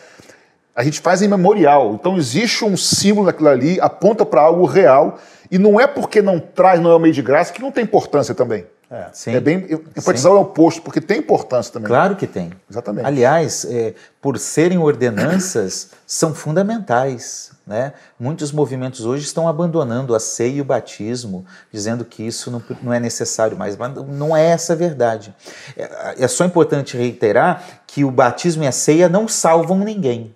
A 0.77 0.85
gente 0.85 1.01
faz 1.01 1.23
em 1.23 1.29
memorial, 1.29 1.95
então 1.95 2.19
existe 2.19 2.65
um 2.67 2.77
símbolo 2.77 3.27
naquilo 3.27 3.49
ali, 3.49 3.81
aponta 3.81 4.25
para 4.25 4.43
algo 4.43 4.67
real, 4.67 5.19
e 5.51 5.59
não 5.59 5.81
é 5.81 5.87
porque 5.87 6.21
não 6.21 6.38
traz, 6.38 6.81
não 6.81 6.91
é 6.91 6.95
o 6.95 7.01
meio 7.01 7.15
de 7.15 7.23
graça, 7.23 7.53
que 7.53 7.62
não 7.62 7.73
tem 7.73 7.85
importância 7.85 8.35
também. 8.35 8.67
É, 8.93 9.07
Sim. 9.15 9.35
é 9.35 9.41
bem 9.41 9.67
enfatizar 9.97 10.31
o 10.31 10.39
oposto, 10.39 10.83
porque 10.83 11.01
tem 11.01 11.21
importância 11.21 11.73
também. 11.73 11.89
Claro 11.89 12.15
que 12.15 12.27
tem. 12.27 12.53
Exatamente. 12.71 13.07
Aliás, 13.07 13.65
é, 13.65 13.95
por 14.21 14.39
serem 14.39 14.77
ordenanças, 14.77 15.89
são 16.07 16.35
fundamentais. 16.35 17.53
Né? 17.67 17.95
Muitos 18.21 18.53
movimentos 18.53 19.07
hoje 19.07 19.25
estão 19.25 19.49
abandonando 19.49 20.15
a 20.15 20.21
ceia 20.21 20.57
e 20.57 20.61
o 20.61 20.65
batismo, 20.65 21.47
dizendo 21.73 22.05
que 22.05 22.23
isso 22.23 22.51
não, 22.51 22.63
não 22.83 22.93
é 22.93 23.01
necessário 23.01 23.57
mais, 23.57 23.79
mas 23.79 23.95
não 23.95 24.37
é 24.37 24.45
essa 24.45 24.75
a 24.75 24.77
verdade. 24.77 25.35
É, 25.75 26.25
é 26.25 26.29
só 26.29 26.45
importante 26.45 26.95
reiterar 26.95 27.65
que 27.87 28.05
o 28.05 28.11
batismo 28.11 28.63
e 28.63 28.67
a 28.67 28.73
ceia 28.73 29.09
não 29.09 29.27
salvam 29.27 29.79
ninguém. 29.79 30.35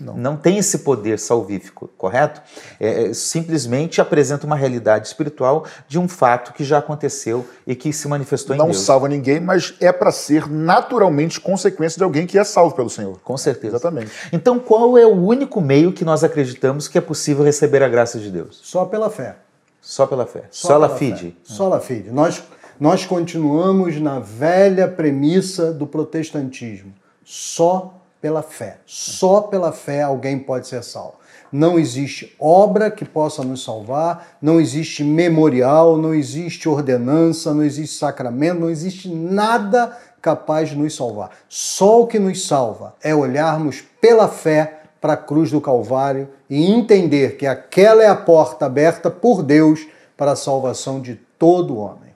Não. 0.00 0.16
não 0.16 0.36
tem 0.36 0.58
esse 0.58 0.78
poder 0.78 1.20
salvífico, 1.20 1.88
correto? 1.96 2.42
É, 2.80 3.04
é, 3.04 3.14
simplesmente 3.14 4.00
apresenta 4.00 4.44
uma 4.44 4.56
realidade 4.56 5.06
espiritual 5.06 5.64
de 5.86 6.00
um 6.00 6.08
fato 6.08 6.52
que 6.52 6.64
já 6.64 6.78
aconteceu 6.78 7.46
e 7.64 7.76
que 7.76 7.92
se 7.92 8.08
manifestou 8.08 8.56
não 8.56 8.64
em 8.64 8.68
Deus. 8.70 8.78
Não 8.78 8.84
salva 8.84 9.08
ninguém, 9.08 9.38
mas 9.38 9.74
é 9.80 9.92
para 9.92 10.10
ser 10.10 10.50
naturalmente 10.50 11.40
consequência 11.40 11.96
de 11.96 12.02
alguém 12.02 12.26
que 12.26 12.36
é 12.36 12.42
salvo 12.42 12.74
pelo 12.74 12.90
Senhor. 12.90 13.20
Com 13.22 13.36
certeza. 13.36 13.76
Exatamente. 13.76 14.10
Então, 14.32 14.58
qual 14.58 14.98
é 14.98 15.06
o 15.06 15.14
único 15.14 15.60
meio 15.60 15.92
que 15.92 16.04
nós 16.04 16.24
acreditamos 16.24 16.88
que 16.88 16.98
é 16.98 17.00
possível 17.00 17.44
receber 17.44 17.82
a 17.82 17.88
graça 17.88 18.18
de 18.18 18.32
Deus? 18.32 18.60
Só 18.64 18.84
pela 18.84 19.08
fé. 19.08 19.36
Só 19.80 20.08
pela 20.08 20.26
fé. 20.26 20.44
Só, 20.50 20.68
Só 20.68 20.78
la 20.78 20.88
fide. 20.88 21.36
Só 21.44 21.68
la 21.68 21.78
fide. 21.78 22.10
Nós, 22.10 22.42
nós 22.80 23.06
continuamos 23.06 24.00
na 24.00 24.18
velha 24.18 24.88
premissa 24.88 25.72
do 25.72 25.86
protestantismo. 25.86 26.92
Só 27.24 27.94
pela 28.24 28.40
fé. 28.40 28.78
Só 28.86 29.42
pela 29.42 29.70
fé 29.70 30.00
alguém 30.00 30.38
pode 30.38 30.66
ser 30.66 30.82
salvo. 30.82 31.16
Não 31.52 31.78
existe 31.78 32.34
obra 32.40 32.90
que 32.90 33.04
possa 33.04 33.44
nos 33.44 33.62
salvar, 33.62 34.38
não 34.40 34.58
existe 34.58 35.04
memorial, 35.04 35.98
não 35.98 36.14
existe 36.14 36.66
ordenança, 36.66 37.52
não 37.52 37.62
existe 37.62 37.98
sacramento, 37.98 38.60
não 38.60 38.70
existe 38.70 39.10
nada 39.10 39.94
capaz 40.22 40.70
de 40.70 40.76
nos 40.76 40.96
salvar. 40.96 41.32
Só 41.50 42.00
o 42.00 42.06
que 42.06 42.18
nos 42.18 42.46
salva 42.46 42.94
é 43.02 43.14
olharmos 43.14 43.84
pela 44.00 44.26
fé 44.26 44.80
para 45.02 45.12
a 45.12 45.18
cruz 45.18 45.50
do 45.50 45.60
Calvário 45.60 46.30
e 46.48 46.64
entender 46.64 47.36
que 47.36 47.46
aquela 47.46 48.02
é 48.02 48.08
a 48.08 48.16
porta 48.16 48.64
aberta 48.64 49.10
por 49.10 49.42
Deus 49.42 49.86
para 50.16 50.32
a 50.32 50.36
salvação 50.36 50.98
de 50.98 51.16
todo 51.38 51.76
homem. 51.76 52.14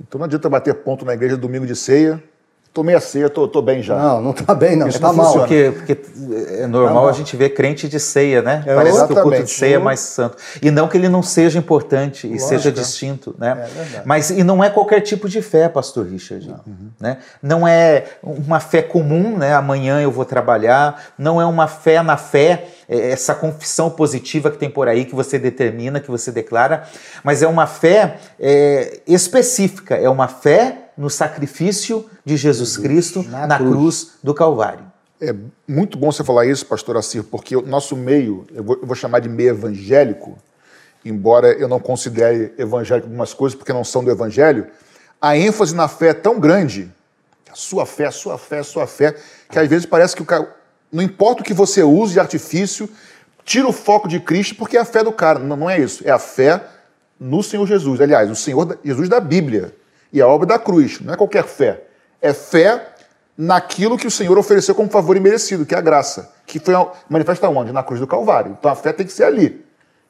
Então 0.00 0.18
não 0.18 0.24
adianta 0.24 0.48
bater 0.48 0.76
ponto 0.76 1.04
na 1.04 1.12
igreja 1.12 1.36
domingo 1.36 1.66
de 1.66 1.76
ceia, 1.76 2.24
Tomei 2.72 2.94
a 2.94 3.00
ceia, 3.00 3.28
tô, 3.28 3.46
tô 3.46 3.60
bem 3.60 3.82
já. 3.82 3.98
Não, 3.98 4.22
não 4.22 4.32
tá 4.32 4.54
bem, 4.54 4.76
não. 4.76 4.88
Isso 4.88 4.98
tá 4.98 5.08
não 5.08 5.16
mal. 5.16 5.32
Porque, 5.34 5.74
porque 5.76 5.98
é 6.58 6.66
normal 6.66 7.04
tá 7.04 7.10
a 7.10 7.12
gente 7.12 7.36
ver 7.36 7.50
crente 7.50 7.86
de 7.86 8.00
ceia, 8.00 8.40
né? 8.40 8.64
É, 8.66 8.74
Parece 8.74 8.96
exatamente. 8.96 9.14
que 9.14 9.20
o 9.20 9.22
culto 9.30 9.44
de 9.44 9.50
ceia 9.50 9.74
é 9.74 9.78
mais 9.78 10.00
santo. 10.00 10.38
E 10.62 10.70
não 10.70 10.88
que 10.88 10.96
ele 10.96 11.10
não 11.10 11.22
seja 11.22 11.58
importante 11.58 12.26
e 12.26 12.30
Lógico. 12.30 12.48
seja 12.48 12.72
distinto, 12.72 13.34
né? 13.38 13.68
É 13.96 14.02
Mas 14.06 14.30
e 14.30 14.42
não 14.42 14.64
é 14.64 14.70
qualquer 14.70 15.02
tipo 15.02 15.28
de 15.28 15.42
fé, 15.42 15.68
pastor 15.68 16.06
Richard. 16.06 16.48
Não. 16.48 16.60
Né? 16.98 17.18
não 17.42 17.68
é 17.68 18.04
uma 18.22 18.58
fé 18.58 18.80
comum, 18.80 19.36
né? 19.36 19.52
Amanhã 19.52 20.00
eu 20.00 20.10
vou 20.10 20.24
trabalhar. 20.24 21.12
Não 21.18 21.38
é 21.38 21.44
uma 21.44 21.66
fé 21.66 22.02
na 22.02 22.16
fé, 22.16 22.68
é 22.88 23.10
essa 23.10 23.34
confissão 23.34 23.90
positiva 23.90 24.50
que 24.50 24.56
tem 24.56 24.70
por 24.70 24.88
aí, 24.88 25.04
que 25.04 25.14
você 25.14 25.38
determina, 25.38 26.00
que 26.00 26.10
você 26.10 26.32
declara. 26.32 26.84
Mas 27.22 27.42
é 27.42 27.46
uma 27.46 27.66
fé 27.66 28.16
é, 28.40 29.00
específica. 29.06 29.94
É 29.94 30.08
uma 30.08 30.26
fé 30.26 30.78
no 30.96 31.08
sacrifício 31.08 32.08
de 32.24 32.36
Jesus 32.36 32.76
Cristo 32.76 33.22
na, 33.22 33.46
na 33.46 33.58
cruz. 33.58 33.72
cruz. 33.72 34.12
do 34.22 34.34
Calvário. 34.34 34.84
É 35.20 35.34
muito 35.68 35.96
bom 35.96 36.10
você 36.10 36.24
falar 36.24 36.46
isso, 36.46 36.66
pastor 36.66 36.96
Assir, 36.96 37.22
porque 37.22 37.56
o 37.56 37.62
nosso 37.62 37.96
meio, 37.96 38.44
eu 38.52 38.64
vou, 38.64 38.78
eu 38.80 38.86
vou 38.86 38.96
chamar 38.96 39.20
de 39.20 39.28
meio 39.28 39.50
evangélico, 39.50 40.36
embora 41.04 41.52
eu 41.52 41.68
não 41.68 41.78
considere 41.78 42.52
evangélico 42.58 43.06
algumas 43.06 43.32
coisas 43.32 43.56
porque 43.56 43.72
não 43.72 43.84
são 43.84 44.02
do 44.02 44.10
evangelho, 44.10 44.66
a 45.20 45.36
ênfase 45.36 45.74
na 45.74 45.86
fé 45.86 46.08
é 46.08 46.14
tão 46.14 46.40
grande, 46.40 46.90
a 47.50 47.54
sua 47.54 47.86
fé, 47.86 48.06
a 48.06 48.10
sua 48.10 48.36
fé, 48.36 48.58
a 48.58 48.64
sua 48.64 48.86
fé, 48.86 49.14
que 49.48 49.58
às 49.58 49.68
vezes 49.68 49.86
parece 49.86 50.16
que 50.16 50.22
o 50.22 50.24
cara, 50.24 50.52
não 50.90 51.02
importa 51.02 51.42
o 51.42 51.44
que 51.44 51.54
você 51.54 51.84
use 51.84 52.14
de 52.14 52.20
artifício, 52.20 52.88
tira 53.44 53.68
o 53.68 53.72
foco 53.72 54.08
de 54.08 54.18
Cristo 54.18 54.56
porque 54.56 54.76
é 54.76 54.80
a 54.80 54.84
fé 54.84 55.04
do 55.04 55.12
cara. 55.12 55.38
Não, 55.38 55.56
não 55.56 55.70
é 55.70 55.78
isso, 55.78 56.02
é 56.04 56.10
a 56.10 56.18
fé 56.18 56.64
no 57.20 57.42
Senhor 57.42 57.66
Jesus. 57.66 58.00
Aliás, 58.00 58.28
o 58.28 58.34
Senhor 58.34 58.78
Jesus 58.84 59.08
da 59.08 59.20
Bíblia 59.20 59.72
E 60.12 60.20
a 60.20 60.26
obra 60.26 60.46
da 60.46 60.58
cruz 60.58 61.00
não 61.00 61.14
é 61.14 61.16
qualquer 61.16 61.44
fé. 61.44 61.84
É 62.20 62.32
fé 62.32 62.92
naquilo 63.36 63.96
que 63.96 64.06
o 64.06 64.10
Senhor 64.10 64.36
ofereceu 64.36 64.74
como 64.74 64.90
favor 64.90 65.16
imerecido, 65.16 65.64
que 65.64 65.74
é 65.74 65.78
a 65.78 65.80
graça. 65.80 66.32
Que 66.46 66.58
foi 66.58 66.74
manifesta 67.08 67.48
onde? 67.48 67.72
Na 67.72 67.82
cruz 67.82 68.00
do 68.00 68.06
Calvário. 68.06 68.56
Então 68.58 68.70
a 68.70 68.74
fé 68.74 68.92
tem 68.92 69.06
que 69.06 69.12
ser 69.12 69.24
ali. 69.24 69.64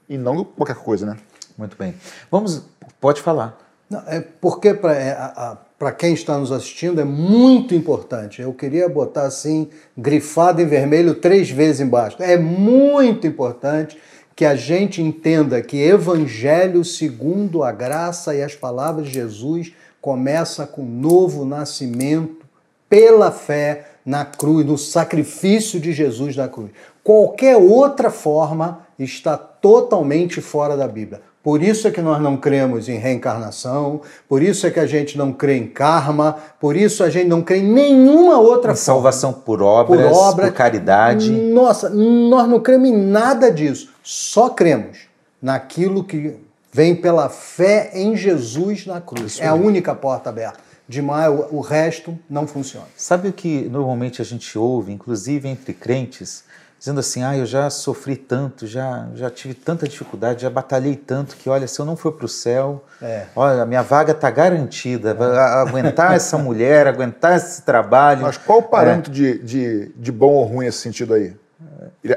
E 0.08 0.18
não 0.18 0.44
qualquer 0.44 0.76
coisa, 0.76 1.06
né? 1.06 1.16
Muito 1.56 1.76
bem. 1.76 1.94
Vamos, 2.30 2.62
pode 3.00 3.20
falar. 3.20 3.58
Não, 3.88 4.02
é 4.06 4.20
porque 4.20 4.74
para 4.74 4.92
é, 4.92 5.92
quem 5.92 6.14
está 6.14 6.38
nos 6.38 6.50
assistindo 6.50 7.00
é 7.00 7.04
muito 7.04 7.74
importante. 7.74 8.42
Eu 8.42 8.52
queria 8.52 8.88
botar 8.88 9.22
assim, 9.22 9.70
grifado 9.96 10.60
em 10.60 10.66
vermelho 10.66 11.14
três 11.14 11.50
vezes 11.50 11.80
embaixo. 11.80 12.16
É 12.20 12.36
muito 12.36 13.26
importante 13.26 13.98
que 14.34 14.44
a 14.44 14.54
gente 14.56 15.02
entenda 15.02 15.60
que 15.60 15.76
Evangelho 15.76 16.84
segundo 16.84 17.62
a 17.62 17.70
graça 17.70 18.34
e 18.34 18.42
as 18.42 18.54
palavras 18.54 19.06
de 19.06 19.12
Jesus 19.12 19.72
começa 20.02 20.66
com 20.66 20.82
novo 20.82 21.44
nascimento 21.44 22.44
pela 22.90 23.30
fé 23.30 23.86
na 24.04 24.24
cruz, 24.24 24.66
no 24.66 24.76
sacrifício 24.76 25.78
de 25.78 25.92
Jesus 25.92 26.36
na 26.36 26.48
cruz. 26.48 26.72
Qualquer 27.04 27.56
outra 27.56 28.10
forma 28.10 28.80
está 28.98 29.36
totalmente 29.36 30.40
fora 30.40 30.76
da 30.76 30.88
Bíblia. 30.88 31.22
Por 31.40 31.62
isso 31.62 31.88
é 31.88 31.90
que 31.90 32.00
nós 32.00 32.20
não 32.20 32.36
cremos 32.36 32.88
em 32.88 32.98
reencarnação, 32.98 34.00
por 34.28 34.42
isso 34.42 34.66
é 34.66 34.70
que 34.70 34.78
a 34.78 34.86
gente 34.86 35.16
não 35.16 35.32
crê 35.32 35.56
em 35.56 35.66
karma, 35.66 36.36
por 36.60 36.76
isso 36.76 37.02
a 37.02 37.10
gente 37.10 37.28
não 37.28 37.42
crê 37.42 37.58
em 37.58 37.72
nenhuma 37.72 38.38
outra 38.38 38.72
em 38.72 38.76
salvação 38.76 39.32
por 39.32 39.62
obras, 39.62 40.08
por, 40.08 40.16
obra, 40.16 40.46
por 40.46 40.54
caridade. 40.54 41.30
Nossa, 41.30 41.88
nós 41.88 42.48
não 42.48 42.60
cremos 42.60 42.88
em 42.88 42.96
nada 42.96 43.50
disso. 43.50 43.90
Só 44.02 44.50
cremos 44.50 44.98
naquilo 45.40 46.04
que 46.04 46.36
vem 46.72 46.96
pela 46.96 47.28
fé 47.28 47.90
em 47.94 48.16
Jesus 48.16 48.86
na 48.86 49.00
cruz. 49.00 49.32
Isso 49.32 49.42
é 49.42 49.46
a 49.46 49.54
única 49.54 49.94
porta 49.94 50.30
aberta. 50.30 50.58
Demais, 50.88 51.32
o 51.50 51.60
resto 51.60 52.18
não 52.28 52.46
funciona. 52.46 52.86
Sabe 52.96 53.28
o 53.28 53.32
que 53.32 53.68
normalmente 53.70 54.20
a 54.20 54.24
gente 54.24 54.58
ouve, 54.58 54.92
inclusive 54.92 55.48
entre 55.48 55.72
crentes? 55.72 56.44
dizendo 56.82 56.98
assim: 56.98 57.22
ah, 57.22 57.36
eu 57.36 57.46
já 57.46 57.70
sofri 57.70 58.16
tanto, 58.16 58.66
já, 58.66 59.06
já 59.14 59.30
tive 59.30 59.54
tanta 59.54 59.86
dificuldade, 59.86 60.42
já 60.42 60.50
batalhei 60.50 60.96
tanto 60.96 61.36
que, 61.36 61.48
olha, 61.48 61.68
se 61.68 61.80
eu 61.80 61.86
não 61.86 61.94
for 61.94 62.10
para 62.12 62.26
o 62.26 62.28
céu, 62.28 62.84
é. 63.00 63.26
olha, 63.36 63.62
a 63.62 63.66
minha 63.66 63.82
vaga 63.82 64.10
está 64.10 64.28
garantida. 64.28 65.16
É. 65.16 65.38
Aguentar 65.60 66.12
essa 66.16 66.36
mulher, 66.36 66.88
aguentar 66.88 67.36
esse 67.36 67.62
trabalho. 67.62 68.22
Mas 68.22 68.36
qual 68.36 68.58
o 68.58 68.62
parâmetro 68.64 69.12
é. 69.12 69.14
de, 69.14 69.38
de, 69.38 69.92
de 69.96 70.10
bom 70.10 70.32
ou 70.32 70.44
ruim 70.44 70.66
nesse 70.66 70.78
sentido 70.78 71.14
aí? 71.14 71.36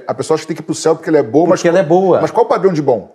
A 0.08 0.14
pessoa 0.16 0.36
acha 0.36 0.44
que 0.44 0.48
tem 0.48 0.56
que 0.56 0.64
ir 0.64 0.66
para 0.66 0.74
o 0.74 0.76
céu 0.76 0.96
porque 0.96 1.10
ela 1.10 1.20
é 1.20 1.24
boa, 1.24 1.50
porque 1.50 1.68
mas, 1.68 1.76
ela 1.76 1.86
é 1.86 1.88
boa. 1.88 2.22
Mas 2.22 2.32
qual 2.32 2.46
o 2.46 2.50
padrão 2.50 2.74
de 2.74 2.82
bom? 2.82 3.15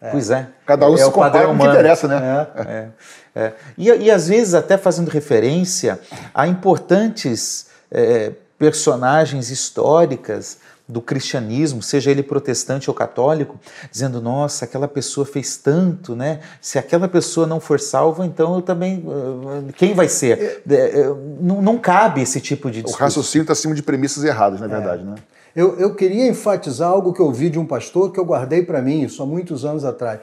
É. 0.00 0.10
Pois 0.10 0.30
é. 0.30 0.46
Cada 0.64 0.88
um 0.88 0.94
é 0.94 0.98
se 0.98 1.10
compara 1.10 1.46
com 1.46 1.54
o 1.54 1.58
que 1.58 1.66
interessa, 1.66 2.06
né? 2.06 2.46
É, 2.54 2.62
é, 2.62 2.88
é. 3.34 3.52
E, 3.76 3.88
e 3.88 4.10
às 4.10 4.28
vezes 4.28 4.54
até 4.54 4.76
fazendo 4.76 5.08
referência 5.08 5.98
a 6.32 6.46
importantes 6.46 7.66
é, 7.90 8.32
personagens 8.58 9.50
históricas 9.50 10.58
do 10.88 11.02
cristianismo, 11.02 11.82
seja 11.82 12.10
ele 12.10 12.22
protestante 12.22 12.88
ou 12.88 12.94
católico, 12.94 13.60
dizendo: 13.90 14.22
nossa, 14.22 14.64
aquela 14.64 14.88
pessoa 14.88 15.26
fez 15.26 15.58
tanto, 15.58 16.16
né? 16.16 16.40
Se 16.62 16.78
aquela 16.78 17.06
pessoa 17.06 17.46
não 17.46 17.60
for 17.60 17.78
salva, 17.78 18.24
então 18.24 18.54
eu 18.54 18.62
também. 18.62 19.04
Eh, 19.06 19.72
quem 19.76 19.92
vai 19.94 20.08
ser? 20.08 20.62
É, 20.68 21.04
não, 21.40 21.60
não 21.60 21.76
cabe 21.76 22.22
esse 22.22 22.40
tipo 22.40 22.70
de 22.70 22.80
discurso. 22.80 22.96
O 22.96 23.04
raciocínio 23.04 23.42
está 23.42 23.52
acima 23.52 23.74
de 23.74 23.82
premissas 23.82 24.24
erradas, 24.24 24.60
na 24.60 24.66
é. 24.66 24.70
verdade, 24.70 25.04
né? 25.04 25.16
Eu, 25.58 25.76
eu 25.76 25.92
queria 25.92 26.28
enfatizar 26.28 26.88
algo 26.88 27.12
que 27.12 27.18
eu 27.18 27.26
ouvi 27.26 27.50
de 27.50 27.58
um 27.58 27.66
pastor 27.66 28.12
que 28.12 28.20
eu 28.20 28.24
guardei 28.24 28.62
para 28.62 28.80
mim, 28.80 29.02
isso 29.02 29.20
há 29.20 29.26
muitos 29.26 29.64
anos 29.64 29.84
atrás. 29.84 30.20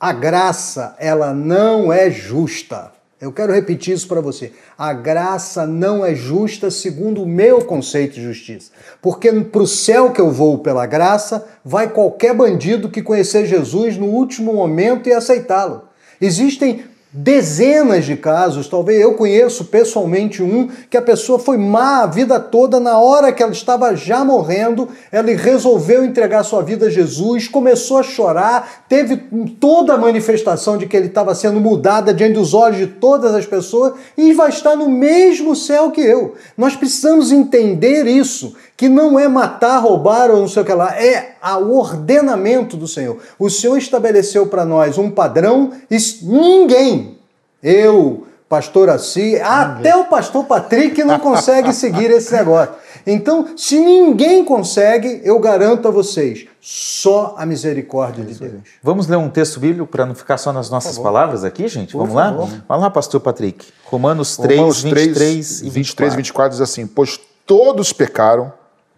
A 0.00 0.12
graça, 0.12 0.96
ela 0.98 1.32
não 1.32 1.92
é 1.92 2.10
justa. 2.10 2.90
Eu 3.20 3.30
quero 3.30 3.52
repetir 3.52 3.94
isso 3.94 4.08
para 4.08 4.20
você. 4.20 4.52
A 4.76 4.92
graça 4.92 5.68
não 5.68 6.04
é 6.04 6.16
justa 6.16 6.68
segundo 6.68 7.22
o 7.22 7.28
meu 7.28 7.64
conceito 7.64 8.14
de 8.14 8.24
justiça. 8.24 8.72
Porque 9.00 9.30
para 9.30 9.62
o 9.62 9.68
céu 9.68 10.10
que 10.10 10.20
eu 10.20 10.32
vou 10.32 10.58
pela 10.58 10.84
graça, 10.84 11.46
vai 11.64 11.88
qualquer 11.88 12.34
bandido 12.34 12.90
que 12.90 13.04
conhecer 13.04 13.46
Jesus 13.46 13.96
no 13.96 14.06
último 14.06 14.52
momento 14.52 15.08
e 15.08 15.12
aceitá-lo. 15.12 15.82
Existem 16.20 16.82
dezenas 17.12 18.06
de 18.06 18.16
casos, 18.16 18.66
talvez 18.66 18.98
eu 18.98 19.12
conheço 19.14 19.66
pessoalmente 19.66 20.42
um, 20.42 20.68
que 20.88 20.96
a 20.96 21.02
pessoa 21.02 21.38
foi 21.38 21.58
má 21.58 22.02
a 22.02 22.06
vida 22.06 22.40
toda, 22.40 22.80
na 22.80 22.98
hora 22.98 23.30
que 23.32 23.42
ela 23.42 23.52
estava 23.52 23.94
já 23.94 24.24
morrendo, 24.24 24.88
ela 25.10 25.30
resolveu 25.32 26.04
entregar 26.04 26.42
sua 26.42 26.62
vida 26.62 26.86
a 26.86 26.90
Jesus, 26.90 27.48
começou 27.48 27.98
a 27.98 28.02
chorar, 28.02 28.84
teve 28.88 29.16
toda 29.60 29.92
a 29.92 29.98
manifestação 29.98 30.78
de 30.78 30.86
que 30.86 30.96
ele 30.96 31.08
estava 31.08 31.34
sendo 31.34 31.60
mudada 31.60 32.14
diante 32.14 32.34
dos 32.34 32.54
olhos 32.54 32.78
de 32.78 32.86
todas 32.86 33.34
as 33.34 33.44
pessoas 33.44 33.92
e 34.16 34.32
vai 34.32 34.48
estar 34.48 34.74
no 34.74 34.88
mesmo 34.88 35.54
céu 35.54 35.90
que 35.90 36.00
eu. 36.00 36.34
Nós 36.56 36.74
precisamos 36.74 37.30
entender 37.30 38.06
isso, 38.06 38.54
que 38.82 38.88
não 38.88 39.16
é 39.16 39.28
matar, 39.28 39.78
roubar 39.78 40.28
ou 40.28 40.40
não 40.40 40.48
sei 40.48 40.60
o 40.60 40.66
que 40.66 40.72
lá, 40.72 40.92
é 41.00 41.36
o 41.60 41.78
ordenamento 41.78 42.76
do 42.76 42.88
Senhor. 42.88 43.16
O 43.38 43.48
Senhor 43.48 43.76
estabeleceu 43.76 44.48
para 44.48 44.64
nós 44.64 44.98
um 44.98 45.08
padrão 45.08 45.70
e 45.88 45.96
ninguém, 46.22 47.16
eu, 47.62 48.26
pastor 48.48 48.90
Assi, 48.90 49.40
até 49.40 49.94
o 49.94 50.06
pastor 50.06 50.46
Patrick 50.46 51.04
não 51.04 51.20
consegue 51.20 51.72
seguir 51.72 52.10
esse 52.10 52.34
negócio. 52.34 52.74
Então, 53.06 53.56
se 53.56 53.78
ninguém 53.78 54.44
consegue, 54.44 55.20
eu 55.22 55.38
garanto 55.38 55.86
a 55.86 55.92
vocês, 55.92 56.48
só 56.60 57.36
a 57.38 57.46
misericórdia 57.46 58.24
de 58.24 58.34
Deus. 58.34 58.62
Vamos 58.82 59.06
ler 59.06 59.16
um 59.16 59.30
texto 59.30 59.60
bíblico 59.60 59.86
para 59.86 60.04
não 60.04 60.16
ficar 60.16 60.38
só 60.38 60.52
nas 60.52 60.68
nossas 60.68 60.98
palavras 60.98 61.44
aqui, 61.44 61.68
gente? 61.68 61.96
Vamos 61.96 62.16
lá? 62.16 62.32
Vamos 62.32 62.62
lá, 62.68 62.90
pastor 62.90 63.20
Patrick. 63.20 63.64
Romanos 63.84 64.36
3, 64.38 64.58
Romanos 64.58 64.82
3 64.82 64.94
23 65.06 65.60
e 65.60 65.70
24. 65.70 65.72
23 65.72 66.12
e 66.12 66.16
24 66.16 66.50
diz 66.50 66.60
assim: 66.60 66.84
Pois 66.84 67.20
todos 67.46 67.92
pecaram 67.92 68.52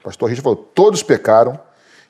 pastor 0.05 0.29
Richard 0.29 0.43
falou: 0.43 0.71
todos 0.75 1.03
pecaram 1.03 1.59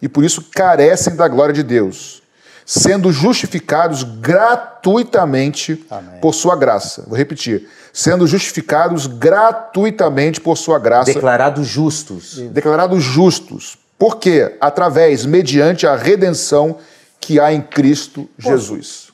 e 0.03 0.09
por 0.09 0.25
isso 0.25 0.43
carecem 0.53 1.17
da 1.17 1.29
glória 1.29 1.55
de 1.55 1.63
Deus, 1.63 2.23
sendo 2.67 3.13
justificados 3.13 4.03
gratuitamente 4.03 5.87
Amém. 5.91 6.21
por 6.21 6.35
sua 6.35 6.57
graça. 6.57 7.05
Vou 7.07 7.17
repetir: 7.17 7.69
sendo 7.93 8.27
justificados 8.27 9.07
gratuitamente 9.07 10.41
por 10.41 10.59
sua 10.59 10.79
graça. 10.79 11.15
Declarados 11.15 11.67
justos. 11.67 12.39
Declarados 12.51 13.03
justos. 13.03 13.79
Por 13.97 14.17
quê? 14.17 14.57
Através, 14.61 15.25
mediante 15.25 15.87
a 15.87 15.95
redenção 15.95 16.79
que 17.21 17.39
há 17.39 17.53
em 17.53 17.63
Cristo 17.63 18.29
Posso? 18.37 18.51
Jesus. 18.51 19.05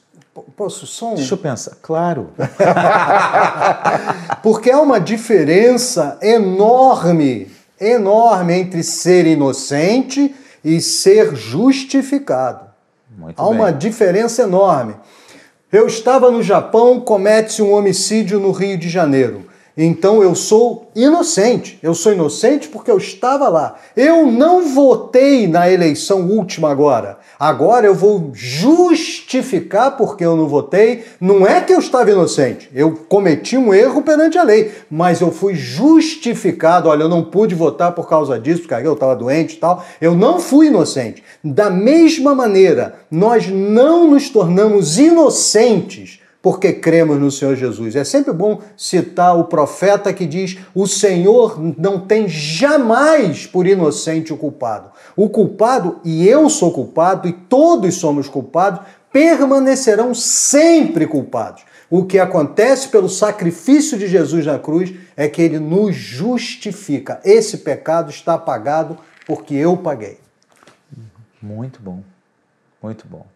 Posso 0.57 0.87
só 0.87 1.13
um... 1.13 1.17
Deixa 1.17 1.35
eu 1.35 1.39
pensar. 1.39 1.77
Claro. 1.83 2.31
Porque 4.43 4.71
há 4.71 4.81
uma 4.81 4.99
diferença 4.99 6.19
enorme 6.23 7.51
enorme 7.81 8.55
entre 8.55 8.83
ser 8.83 9.27
inocente 9.27 10.35
e 10.65 10.81
ser 10.81 11.35
justificado. 11.35 12.67
Muito 13.17 13.41
Há 13.41 13.45
bem. 13.47 13.55
uma 13.55 13.73
diferença 13.73 14.43
enorme. 14.43 14.95
Eu 15.73 15.87
estava 15.87 16.31
no 16.31 16.43
Japão, 16.43 17.01
comete-se 17.01 17.63
um 17.63 17.73
homicídio 17.73 18.39
no 18.41 18.51
Rio 18.51 18.77
de 18.77 18.89
Janeiro. 18.89 19.50
Então 19.83 20.23
eu 20.23 20.35
sou 20.35 20.91
inocente. 20.95 21.79
Eu 21.83 21.95
sou 21.95 22.13
inocente 22.13 22.69
porque 22.69 22.91
eu 22.91 22.99
estava 22.99 23.49
lá. 23.49 23.77
Eu 23.97 24.27
não 24.27 24.75
votei 24.75 25.47
na 25.47 25.71
eleição 25.71 26.29
última 26.29 26.71
agora. 26.71 27.19
Agora 27.39 27.87
eu 27.87 27.95
vou 27.95 28.31
justificar 28.35 29.97
porque 29.97 30.23
eu 30.23 30.37
não 30.37 30.47
votei. 30.47 31.05
Não 31.19 31.47
é 31.47 31.63
que 31.63 31.73
eu 31.73 31.79
estava 31.79 32.11
inocente. 32.11 32.71
Eu 32.75 32.93
cometi 33.09 33.57
um 33.57 33.73
erro 33.73 34.03
perante 34.03 34.37
a 34.37 34.43
lei, 34.43 34.71
mas 34.91 35.23
eu 35.23 35.33
fui 35.33 35.55
justificado. 35.55 36.87
Olha, 36.87 37.05
eu 37.05 37.09
não 37.09 37.25
pude 37.25 37.55
votar 37.55 37.93
por 37.93 38.07
causa 38.07 38.39
disso, 38.39 38.61
porque 38.69 38.87
eu 38.87 38.93
estava 38.93 39.17
doente 39.17 39.55
e 39.55 39.61
tal. 39.61 39.83
Eu 39.99 40.15
não 40.15 40.39
fui 40.41 40.67
inocente. 40.67 41.25
Da 41.43 41.71
mesma 41.71 42.35
maneira, 42.35 42.97
nós 43.11 43.49
não 43.49 44.07
nos 44.11 44.29
tornamos 44.29 44.99
inocentes 44.99 46.20
porque 46.43 46.73
cremos 46.73 47.19
no 47.19 47.31
Senhor 47.31 47.55
Jesus. 47.55 47.95
É 47.95 48.05
sempre 48.05 48.33
bom 48.33 48.61
citar 48.77 49.39
o 49.39 49.45
profeta 49.45 50.13
que 50.13 50.27
diz: 50.27 50.59
o 50.75 50.87
Senhor 50.87 51.61
não 51.79 52.01
tem 52.01 52.29
jamais 52.29 53.47
por 53.47 53.67
inocente 53.67 54.33
o 54.33 54.37
culpado. 54.37 54.91
O 55.17 55.29
culpado, 55.29 56.01
e 56.05 56.27
eu 56.27 56.49
sou 56.49 56.73
culpado, 56.73 57.29
e 57.29 57.33
todos 57.33 57.97
somos 57.97 58.29
culpados, 58.29 58.81
permanecerão 59.13 60.15
sempre 60.15 61.07
culpados. 61.07 61.65
O 61.91 62.05
que 62.05 62.19
acontece 62.19 62.89
pelo 62.89 63.09
sacrifício 63.09 63.99
de 63.99 64.07
Jesus 64.07 64.47
na 64.47 64.59
cruz 64.59 64.95
é 65.17 65.29
que 65.29 65.43
ele 65.43 65.59
nos 65.59 65.97
justifica. 65.97 67.21
Esse 67.25 67.59
pecado 67.59 68.11
está 68.11 68.39
pagado 68.39 68.97
porque 69.27 69.55
eu 69.55 69.77
paguei. 69.77 70.21
Muito 71.43 71.81
bom, 71.83 72.03
muito 72.81 73.07
bom. 73.09 73.27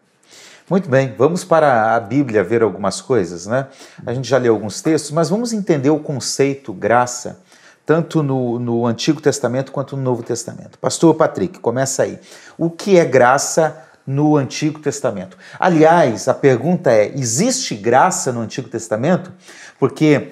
Muito 0.67 0.89
bem, 0.89 1.13
vamos 1.15 1.43
para 1.43 1.95
a 1.95 1.99
Bíblia 1.99 2.43
ver 2.43 2.63
algumas 2.63 2.99
coisas, 2.99 3.45
né? 3.45 3.67
A 4.03 4.15
gente 4.15 4.27
já 4.27 4.39
leu 4.39 4.55
alguns 4.55 4.81
textos, 4.81 5.11
mas 5.11 5.29
vamos 5.29 5.53
entender 5.53 5.91
o 5.91 5.99
conceito 5.99 6.73
graça, 6.73 7.39
tanto 7.85 8.23
no, 8.23 8.57
no 8.57 8.87
Antigo 8.87 9.21
Testamento 9.21 9.71
quanto 9.71 9.95
no 9.95 10.01
Novo 10.01 10.23
Testamento. 10.23 10.79
Pastor 10.79 11.13
Patrick, 11.13 11.59
começa 11.59 12.01
aí. 12.01 12.19
O 12.57 12.71
que 12.71 12.97
é 12.97 13.05
graça 13.05 13.77
no 14.07 14.35
Antigo 14.35 14.79
Testamento? 14.79 15.37
Aliás, 15.59 16.27
a 16.27 16.33
pergunta 16.33 16.91
é: 16.91 17.13
existe 17.15 17.75
graça 17.75 18.31
no 18.33 18.41
Antigo 18.41 18.67
Testamento? 18.67 19.31
Porque 19.79 20.31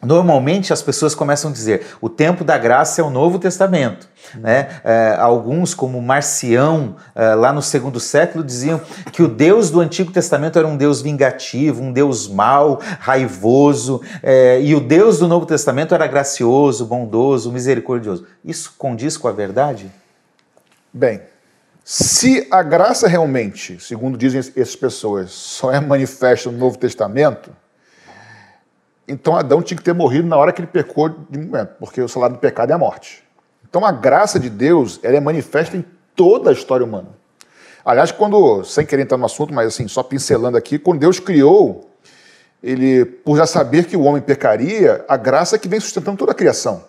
Normalmente 0.00 0.72
as 0.72 0.80
pessoas 0.80 1.12
começam 1.12 1.50
a 1.50 1.52
dizer 1.52 1.84
o 2.00 2.08
tempo 2.08 2.44
da 2.44 2.56
graça 2.56 3.00
é 3.00 3.04
o 3.04 3.10
Novo 3.10 3.36
Testamento. 3.36 4.08
Né? 4.36 4.80
É, 4.84 5.16
alguns, 5.18 5.74
como 5.74 6.00
Marcião, 6.00 6.94
é, 7.16 7.34
lá 7.34 7.52
no 7.52 7.60
segundo 7.60 7.98
século, 7.98 8.44
diziam 8.44 8.80
que 9.12 9.24
o 9.24 9.28
Deus 9.28 9.70
do 9.70 9.80
Antigo 9.80 10.12
Testamento 10.12 10.56
era 10.56 10.68
um 10.68 10.76
Deus 10.76 11.02
vingativo, 11.02 11.82
um 11.82 11.92
Deus 11.92 12.28
mau, 12.28 12.80
raivoso, 13.00 14.00
é, 14.22 14.60
e 14.62 14.72
o 14.72 14.80
Deus 14.80 15.18
do 15.18 15.26
Novo 15.26 15.46
Testamento 15.46 15.92
era 15.94 16.06
gracioso, 16.06 16.86
bondoso, 16.86 17.50
misericordioso. 17.50 18.24
Isso 18.44 18.74
condiz 18.78 19.16
com 19.16 19.26
a 19.26 19.32
verdade? 19.32 19.90
Bem, 20.92 21.22
se 21.82 22.46
a 22.52 22.62
graça 22.62 23.08
realmente, 23.08 23.82
segundo 23.82 24.16
dizem 24.16 24.38
essas 24.38 24.76
pessoas, 24.76 25.32
só 25.32 25.72
é 25.72 25.80
manifesta 25.80 26.52
no 26.52 26.58
Novo 26.58 26.78
Testamento 26.78 27.50
então 29.08 29.34
Adão 29.34 29.62
tinha 29.62 29.76
que 29.76 29.82
ter 29.82 29.94
morrido 29.94 30.28
na 30.28 30.36
hora 30.36 30.52
que 30.52 30.60
ele 30.60 30.68
pecou 30.68 31.10
porque 31.78 32.00
o 32.00 32.08
salário 32.08 32.36
do 32.36 32.38
pecado 32.38 32.70
é 32.70 32.74
a 32.74 32.78
morte. 32.78 33.24
Então 33.68 33.84
a 33.84 33.90
graça 33.90 34.38
de 34.38 34.50
Deus 34.50 35.00
ela 35.02 35.16
é 35.16 35.20
manifesta 35.20 35.76
em 35.76 35.84
toda 36.14 36.50
a 36.50 36.52
história 36.52 36.84
humana. 36.84 37.08
Aliás, 37.84 38.12
quando, 38.12 38.64
sem 38.64 38.84
querer 38.84 39.02
entrar 39.02 39.16
no 39.16 39.24
assunto, 39.24 39.54
mas 39.54 39.68
assim, 39.68 39.88
só 39.88 40.02
pincelando 40.02 40.58
aqui, 40.58 40.78
quando 40.78 40.98
Deus 40.98 41.18
criou, 41.18 41.88
ele, 42.62 43.04
por 43.04 43.36
já 43.36 43.46
saber 43.46 43.86
que 43.86 43.96
o 43.96 44.02
homem 44.02 44.20
pecaria, 44.20 45.04
a 45.08 45.16
graça 45.16 45.56
é 45.56 45.58
que 45.58 45.68
vem 45.68 45.80
sustentando 45.80 46.18
toda 46.18 46.32
a 46.32 46.34
criação. 46.34 46.84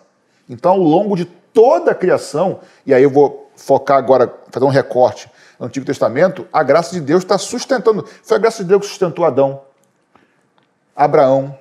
Então, 0.48 0.72
ao 0.72 0.78
longo 0.78 1.16
de 1.16 1.24
toda 1.24 1.92
a 1.92 1.94
criação, 1.94 2.60
e 2.84 2.92
aí 2.92 3.02
eu 3.02 3.10
vou 3.10 3.50
focar 3.56 3.96
agora, 3.96 4.32
fazer 4.50 4.66
um 4.66 4.70
recorte 4.70 5.30
no 5.58 5.66
Antigo 5.66 5.86
Testamento, 5.86 6.46
a 6.52 6.62
graça 6.62 6.92
de 6.92 7.00
Deus 7.00 7.22
está 7.22 7.38
sustentando. 7.38 8.04
Foi 8.22 8.36
a 8.36 8.40
graça 8.40 8.62
de 8.62 8.68
Deus 8.68 8.82
que 8.82 8.88
sustentou 8.88 9.24
Adão, 9.24 9.62
Abraão, 10.94 11.56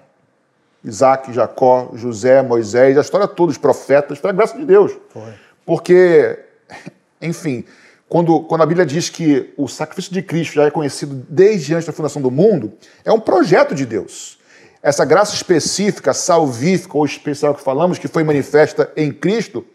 Isaac, 0.84 1.34
Jacó, 1.34 1.92
José, 1.94 2.42
Moisés, 2.42 2.98
a 2.98 3.02
história 3.02 3.28
toda, 3.28 3.52
os 3.52 3.58
profetas, 3.58 4.18
foi 4.18 4.30
a 4.30 4.34
graça 4.34 4.58
de 4.58 4.66
Deus. 4.66 4.96
Foi. 5.10 5.34
Porque, 5.66 6.40
enfim, 7.22 7.66
quando, 8.08 8.42
quando 8.42 8.62
a 8.62 8.66
Bíblia 8.66 8.86
diz 8.86 9.10
que 9.10 9.54
o 9.56 9.68
sacrifício 9.68 10.12
de 10.12 10.22
Cristo 10.22 10.56
já 10.56 10.66
é 10.66 10.72
conhecido 10.72 11.24
desde 11.30 11.76
antes 11.76 11.86
da 11.86 11.94
fundação 11.94 12.22
do 12.22 12.32
mundo, 12.32 12.74
é 13.06 13.12
um 13.12 13.20
projeto 13.20 13.76
de 13.76 13.86
Deus. 13.86 14.40
Essa 14.82 15.04
graça 15.04 15.36
específica, 15.36 16.14
salvífica 16.14 16.98
ou 16.98 17.06
especial 17.06 17.54
que 17.54 17.62
falamos, 17.62 18.00
que 18.00 18.08
foi 18.08 18.24
manifesta 18.24 18.92
em 18.96 19.12
Cristo, 19.12 19.66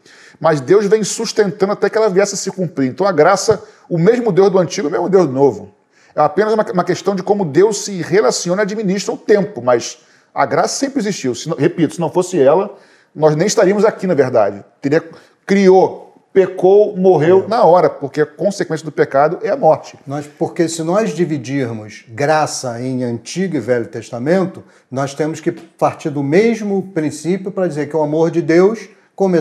mas 0.41 0.61
Deus 0.61 0.87
vem 0.87 1.05
sustentando 1.05 1.73
até 1.73 1.89
que 1.89 1.97
ela 1.97 2.09
viesse 2.09 2.35
a 2.35 2.39
se 2.39 2.51
cumprir. 2.51 2.89
Então 2.89 3.07
a 3.07 3.13
graça, 3.13 3.63
o 3.89 3.99
mesmo 3.99 4.33
Deus 4.33 4.51
do 4.51 4.59
antigo, 4.59 4.89
o 4.89 4.91
mesmo 4.91 5.09
Deus 5.09 5.27
do 5.27 5.33
novo. 5.33 5.75
É 6.17 6.21
apenas 6.21 6.55
uma, 6.55 6.65
uma 6.73 6.85
questão 6.85 7.15
de 7.15 7.23
como 7.23 7.45
Deus 7.45 7.85
se 7.85 8.01
relaciona 8.01 8.63
e 8.63 8.65
administra 8.65 9.13
o 9.13 9.17
tempo, 9.17 9.63
mas 9.63 9.99
a 10.35 10.45
graça 10.45 10.77
sempre 10.77 10.99
existiu. 10.99 11.35
Se, 11.35 11.49
repito, 11.57 11.95
se 11.95 12.01
não 12.01 12.11
fosse 12.11 12.41
ela, 12.41 12.77
nós 13.15 13.37
nem 13.37 13.47
estaríamos 13.47 13.85
aqui, 13.85 14.07
na 14.07 14.15
verdade. 14.15 14.65
Teria, 14.83 15.03
criou, 15.47 16.05
pecou, 16.33 16.97
morreu 16.97 17.45
é. 17.45 17.49
na 17.49 17.63
hora, 17.63 17.89
porque 17.89 18.21
a 18.21 18.27
consequência 18.27 18.85
do 18.85 18.91
pecado 18.91 19.39
é 19.43 19.51
a 19.51 19.57
morte. 19.57 19.97
Nós, 20.05 20.27
porque 20.27 20.69
se 20.69 20.83
nós 20.83 21.15
dividirmos 21.15 22.05
graça 22.09 22.83
em 22.83 23.05
Antigo 23.05 23.57
e 23.57 23.61
Velho 23.61 23.87
Testamento, 23.87 24.65
nós 24.91 25.15
temos 25.15 25.41
que 25.41 25.53
partir 25.53 26.11
do 26.11 26.25
mesmo 26.25 26.83
princípio 26.93 27.53
para 27.53 27.69
dizer 27.69 27.89
que 27.89 27.97
o 27.97 28.03
amor 28.03 28.33
de 28.33 28.43
Deus 28.43 28.89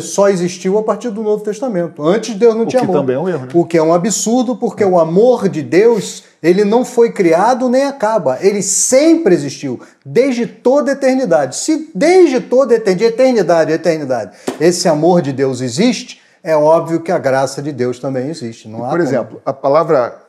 só 0.01 0.29
existiu 0.29 0.77
a 0.77 0.83
partir 0.83 1.09
do 1.09 1.23
Novo 1.23 1.43
Testamento. 1.43 2.03
Antes 2.03 2.35
Deus 2.35 2.53
não 2.53 2.61
o 2.61 2.67
tinha 2.67 2.83
amor. 2.83 3.09
É 3.09 3.17
um 3.17 3.27
erro, 3.27 3.45
né? 3.45 3.51
O 3.55 3.65
que 3.65 3.75
é 3.75 3.81
um 3.81 3.91
absurdo, 3.91 4.55
porque 4.55 4.85
o 4.85 4.99
amor 4.99 5.49
de 5.49 5.63
Deus, 5.63 6.23
ele 6.43 6.65
não 6.65 6.83
foi 6.83 7.13
criado 7.13 7.69
nem 7.69 7.85
acaba. 7.85 8.37
Ele 8.41 8.61
sempre 8.61 9.33
existiu, 9.33 9.81
desde 10.05 10.45
toda 10.45 10.91
a 10.91 10.93
eternidade. 10.93 11.55
Se 11.55 11.89
desde 11.95 12.41
toda 12.41 12.73
a 12.73 12.77
eternidade, 12.77 13.13
eternidade, 13.13 13.71
eternidade, 13.71 14.37
esse 14.59 14.89
amor 14.89 15.21
de 15.21 15.31
Deus 15.31 15.61
existe, 15.61 16.21
é 16.43 16.53
óbvio 16.53 16.99
que 16.99 17.11
a 17.11 17.17
graça 17.17 17.61
de 17.61 17.71
Deus 17.71 17.97
também 17.97 18.29
existe. 18.29 18.67
Não 18.67 18.85
e, 18.85 18.89
por 18.89 18.99
exemplo, 18.99 19.41
a 19.45 19.53
palavra 19.53 20.21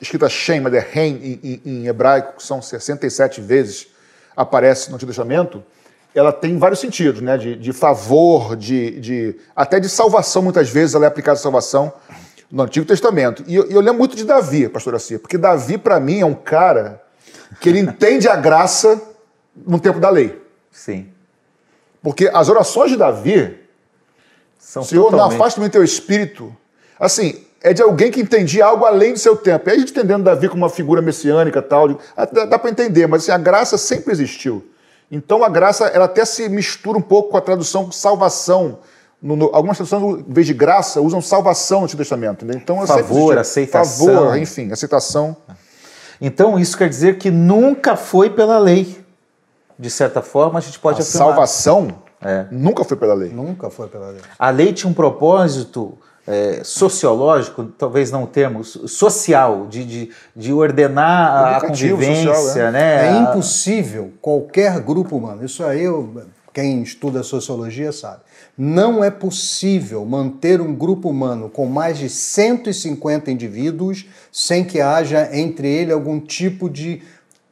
escrita 0.00 0.30
Shem, 0.30 0.62
de 0.62 0.78
Rein, 0.78 1.38
em, 1.44 1.62
em 1.64 1.86
hebraico, 1.86 2.38
que 2.38 2.42
são 2.42 2.62
67 2.62 3.42
vezes, 3.42 3.88
aparece 4.34 4.88
no 4.88 4.94
Antigo 4.94 5.10
Testamento, 5.10 5.62
ela 6.14 6.32
tem 6.32 6.58
vários 6.58 6.80
sentidos, 6.80 7.20
né? 7.20 7.36
De, 7.36 7.54
de 7.54 7.72
favor, 7.72 8.56
de, 8.56 8.98
de, 8.98 9.36
até 9.54 9.78
de 9.78 9.88
salvação, 9.88 10.42
muitas 10.42 10.70
vezes 10.70 10.94
ela 10.94 11.04
é 11.04 11.08
aplicada 11.08 11.38
a 11.38 11.42
salvação 11.42 11.92
no 12.50 12.62
Antigo 12.62 12.84
Testamento. 12.84 13.44
E 13.46 13.54
eu, 13.54 13.64
eu 13.70 13.80
lembro 13.80 13.98
muito 13.98 14.16
de 14.16 14.24
Davi, 14.24 14.68
pastor 14.68 14.94
Assia, 14.94 15.18
porque 15.18 15.38
Davi, 15.38 15.78
para 15.78 16.00
mim, 16.00 16.20
é 16.20 16.26
um 16.26 16.34
cara 16.34 17.02
que 17.60 17.68
ele 17.68 17.78
entende 17.78 18.28
a 18.28 18.36
graça 18.36 19.00
no 19.54 19.78
tempo 19.78 20.00
da 20.00 20.10
lei. 20.10 20.40
Sim. 20.70 21.08
Porque 22.02 22.30
as 22.32 22.48
orações 22.48 22.90
de 22.90 22.96
Davi, 22.96 23.58
São 24.58 24.82
Senhor, 24.82 25.10
totalmente... 25.10 25.30
não 25.30 25.36
afaste-me 25.36 25.68
teu 25.68 25.84
espírito. 25.84 26.54
Assim, 26.98 27.44
é 27.62 27.72
de 27.72 27.82
alguém 27.82 28.10
que 28.10 28.20
entendia 28.20 28.64
algo 28.64 28.84
além 28.84 29.12
do 29.12 29.18
seu 29.18 29.36
tempo. 29.36 29.68
E 29.68 29.72
a 29.72 29.78
gente 29.78 29.92
entendendo 29.92 30.24
Davi 30.24 30.48
como 30.48 30.62
uma 30.62 30.70
figura 30.70 31.02
messiânica 31.02 31.60
tal, 31.60 31.98
dá, 32.32 32.44
dá 32.46 32.58
para 32.58 32.70
entender, 32.70 33.06
mas 33.06 33.22
assim, 33.22 33.32
a 33.32 33.38
graça 33.38 33.76
sempre 33.76 34.12
existiu. 34.12 34.66
Então 35.10 35.44
a 35.44 35.48
graça 35.48 35.86
ela 35.86 36.04
até 36.04 36.24
se 36.24 36.48
mistura 36.48 36.96
um 36.96 37.02
pouco 37.02 37.30
com 37.30 37.36
a 37.36 37.40
tradução 37.40 37.90
salvação. 37.90 38.78
No, 39.22 39.36
no, 39.36 39.50
algumas 39.52 39.76
traduções, 39.76 40.24
em 40.26 40.32
vez 40.32 40.46
de 40.46 40.54
graça, 40.54 41.00
usam 41.00 41.20
salvação 41.20 41.80
no 41.80 41.84
Antigo 41.84 41.98
Testamento. 41.98 42.46
Né? 42.46 42.54
Então, 42.56 42.86
favor, 42.86 43.36
aceitação. 43.36 44.06
Favor, 44.06 44.38
enfim, 44.38 44.72
aceitação. 44.72 45.36
Então 46.20 46.58
isso 46.58 46.76
quer 46.76 46.88
dizer 46.88 47.18
que 47.18 47.30
nunca 47.30 47.96
foi 47.96 48.30
pela 48.30 48.58
lei. 48.58 49.00
De 49.78 49.90
certa 49.90 50.20
forma, 50.20 50.58
a 50.58 50.62
gente 50.62 50.78
pode 50.78 51.00
a 51.00 51.02
afirmar. 51.02 51.28
Salvação 51.28 51.88
é. 52.22 52.44
nunca 52.50 52.84
foi 52.84 52.96
pela 52.96 53.14
lei. 53.14 53.30
Nunca 53.30 53.70
foi 53.70 53.88
pela 53.88 54.10
lei. 54.10 54.20
A 54.38 54.50
lei 54.50 54.74
tinha 54.74 54.90
um 54.90 54.94
propósito 54.94 55.96
é, 56.26 56.60
sociológico, 56.62 57.64
talvez 57.64 58.10
não 58.10 58.24
o 58.24 58.26
termo, 58.26 58.62
social, 58.62 59.66
de, 59.68 59.84
de, 59.84 60.10
de 60.36 60.52
ordenar 60.52 61.56
a 61.56 61.60
convivência. 61.60 62.34
Social, 62.34 62.66
é. 62.66 62.70
né? 62.70 63.08
é 63.08 63.20
impossível 63.22 64.12
qualquer 64.20 64.78
grupo 64.80 65.16
humano, 65.16 65.44
isso 65.44 65.64
aí 65.64 65.82
eu, 65.82 66.22
quem 66.52 66.82
estuda 66.82 67.22
sociologia 67.22 67.92
sabe, 67.92 68.22
não 68.56 69.02
é 69.02 69.10
possível 69.10 70.04
manter 70.04 70.60
um 70.60 70.74
grupo 70.74 71.08
humano 71.08 71.48
com 71.48 71.66
mais 71.66 71.98
de 71.98 72.08
150 72.08 73.30
indivíduos 73.30 74.06
sem 74.32 74.64
que 74.64 74.80
haja 74.80 75.30
entre 75.32 75.68
ele 75.68 75.92
algum 75.92 76.18
tipo 76.18 76.68
de 76.68 77.02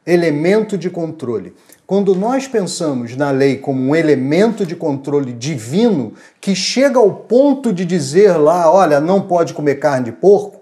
elemento 0.05 0.77
de 0.77 0.89
controle. 0.89 1.53
Quando 1.85 2.13
nós 2.13 2.47
pensamos 2.47 3.15
na 3.15 3.31
lei 3.31 3.57
como 3.57 3.81
um 3.81 3.95
elemento 3.95 4.65
de 4.65 4.75
controle 4.75 5.33
divino 5.33 6.13
que 6.39 6.53
chega 6.55 6.99
ao 6.99 7.11
ponto 7.11 7.73
de 7.73 7.83
dizer 7.83 8.37
lá, 8.37 8.71
olha, 8.71 8.99
não 8.99 9.21
pode 9.21 9.53
comer 9.53 9.75
carne 9.75 10.05
de 10.05 10.11
porco, 10.11 10.58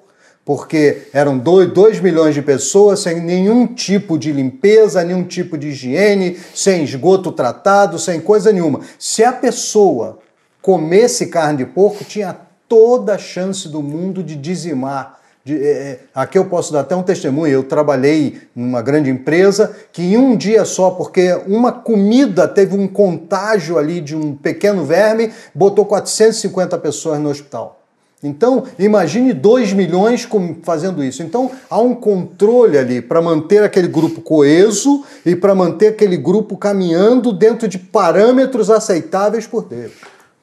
porque 0.47 1.09
eram 1.11 1.37
2 1.37 1.99
milhões 1.99 2.33
de 2.33 2.41
pessoas 2.41 3.01
sem 3.01 3.19
nenhum 3.19 3.67
tipo 3.67 4.17
de 4.17 4.31
limpeza, 4.31 5.03
nenhum 5.03 5.25
tipo 5.25 5.57
de 5.57 5.67
higiene, 5.67 6.37
sem 6.55 6.85
esgoto 6.85 7.33
tratado, 7.33 7.99
sem 7.99 8.21
coisa 8.21 8.53
nenhuma. 8.53 8.79
Se 8.97 9.25
a 9.25 9.33
pessoa 9.33 10.19
comesse 10.61 11.27
carne 11.27 11.57
de 11.57 11.65
porco, 11.65 12.05
tinha 12.05 12.33
toda 12.65 13.15
a 13.15 13.17
chance 13.17 13.67
do 13.67 13.83
mundo 13.83 14.23
de 14.23 14.37
dizimar 14.37 15.19
de, 15.43 15.61
é, 15.61 15.69
é, 15.69 15.99
aqui 16.15 16.37
eu 16.37 16.45
posso 16.45 16.71
dar 16.71 16.79
até 16.79 16.95
um 16.95 17.03
testemunho. 17.03 17.51
Eu 17.51 17.63
trabalhei 17.63 18.39
numa 18.55 18.81
grande 18.81 19.09
empresa 19.09 19.75
que 19.91 20.01
em 20.01 20.17
um 20.17 20.37
dia 20.37 20.63
só, 20.63 20.91
porque 20.91 21.41
uma 21.45 21.73
comida 21.73 22.47
teve 22.47 22.73
um 22.73 22.87
contágio 22.87 23.77
ali 23.77 23.99
de 23.99 24.15
um 24.15 24.33
pequeno 24.33 24.85
verme, 24.85 25.29
botou 25.53 25.85
450 25.85 26.77
pessoas 26.77 27.19
no 27.19 27.29
hospital. 27.29 27.77
Então, 28.23 28.63
imagine 28.79 29.31
2 29.31 29.73
milhões 29.73 30.27
fazendo 30.63 31.03
isso. 31.03 31.21
Então, 31.21 31.51
há 31.69 31.79
um 31.79 31.93
controle 31.93 32.77
ali 32.77 32.99
para 32.99 33.21
manter 33.21 33.63
aquele 33.63 33.87
grupo 33.87 34.21
coeso 34.21 35.03
e 35.23 35.35
para 35.35 35.53
manter 35.53 35.89
aquele 35.89 36.17
grupo 36.17 36.57
caminhando 36.57 37.31
dentro 37.31 37.67
de 37.67 37.77
parâmetros 37.77 38.71
aceitáveis 38.71 39.45
por 39.45 39.65
Deus. 39.65 39.91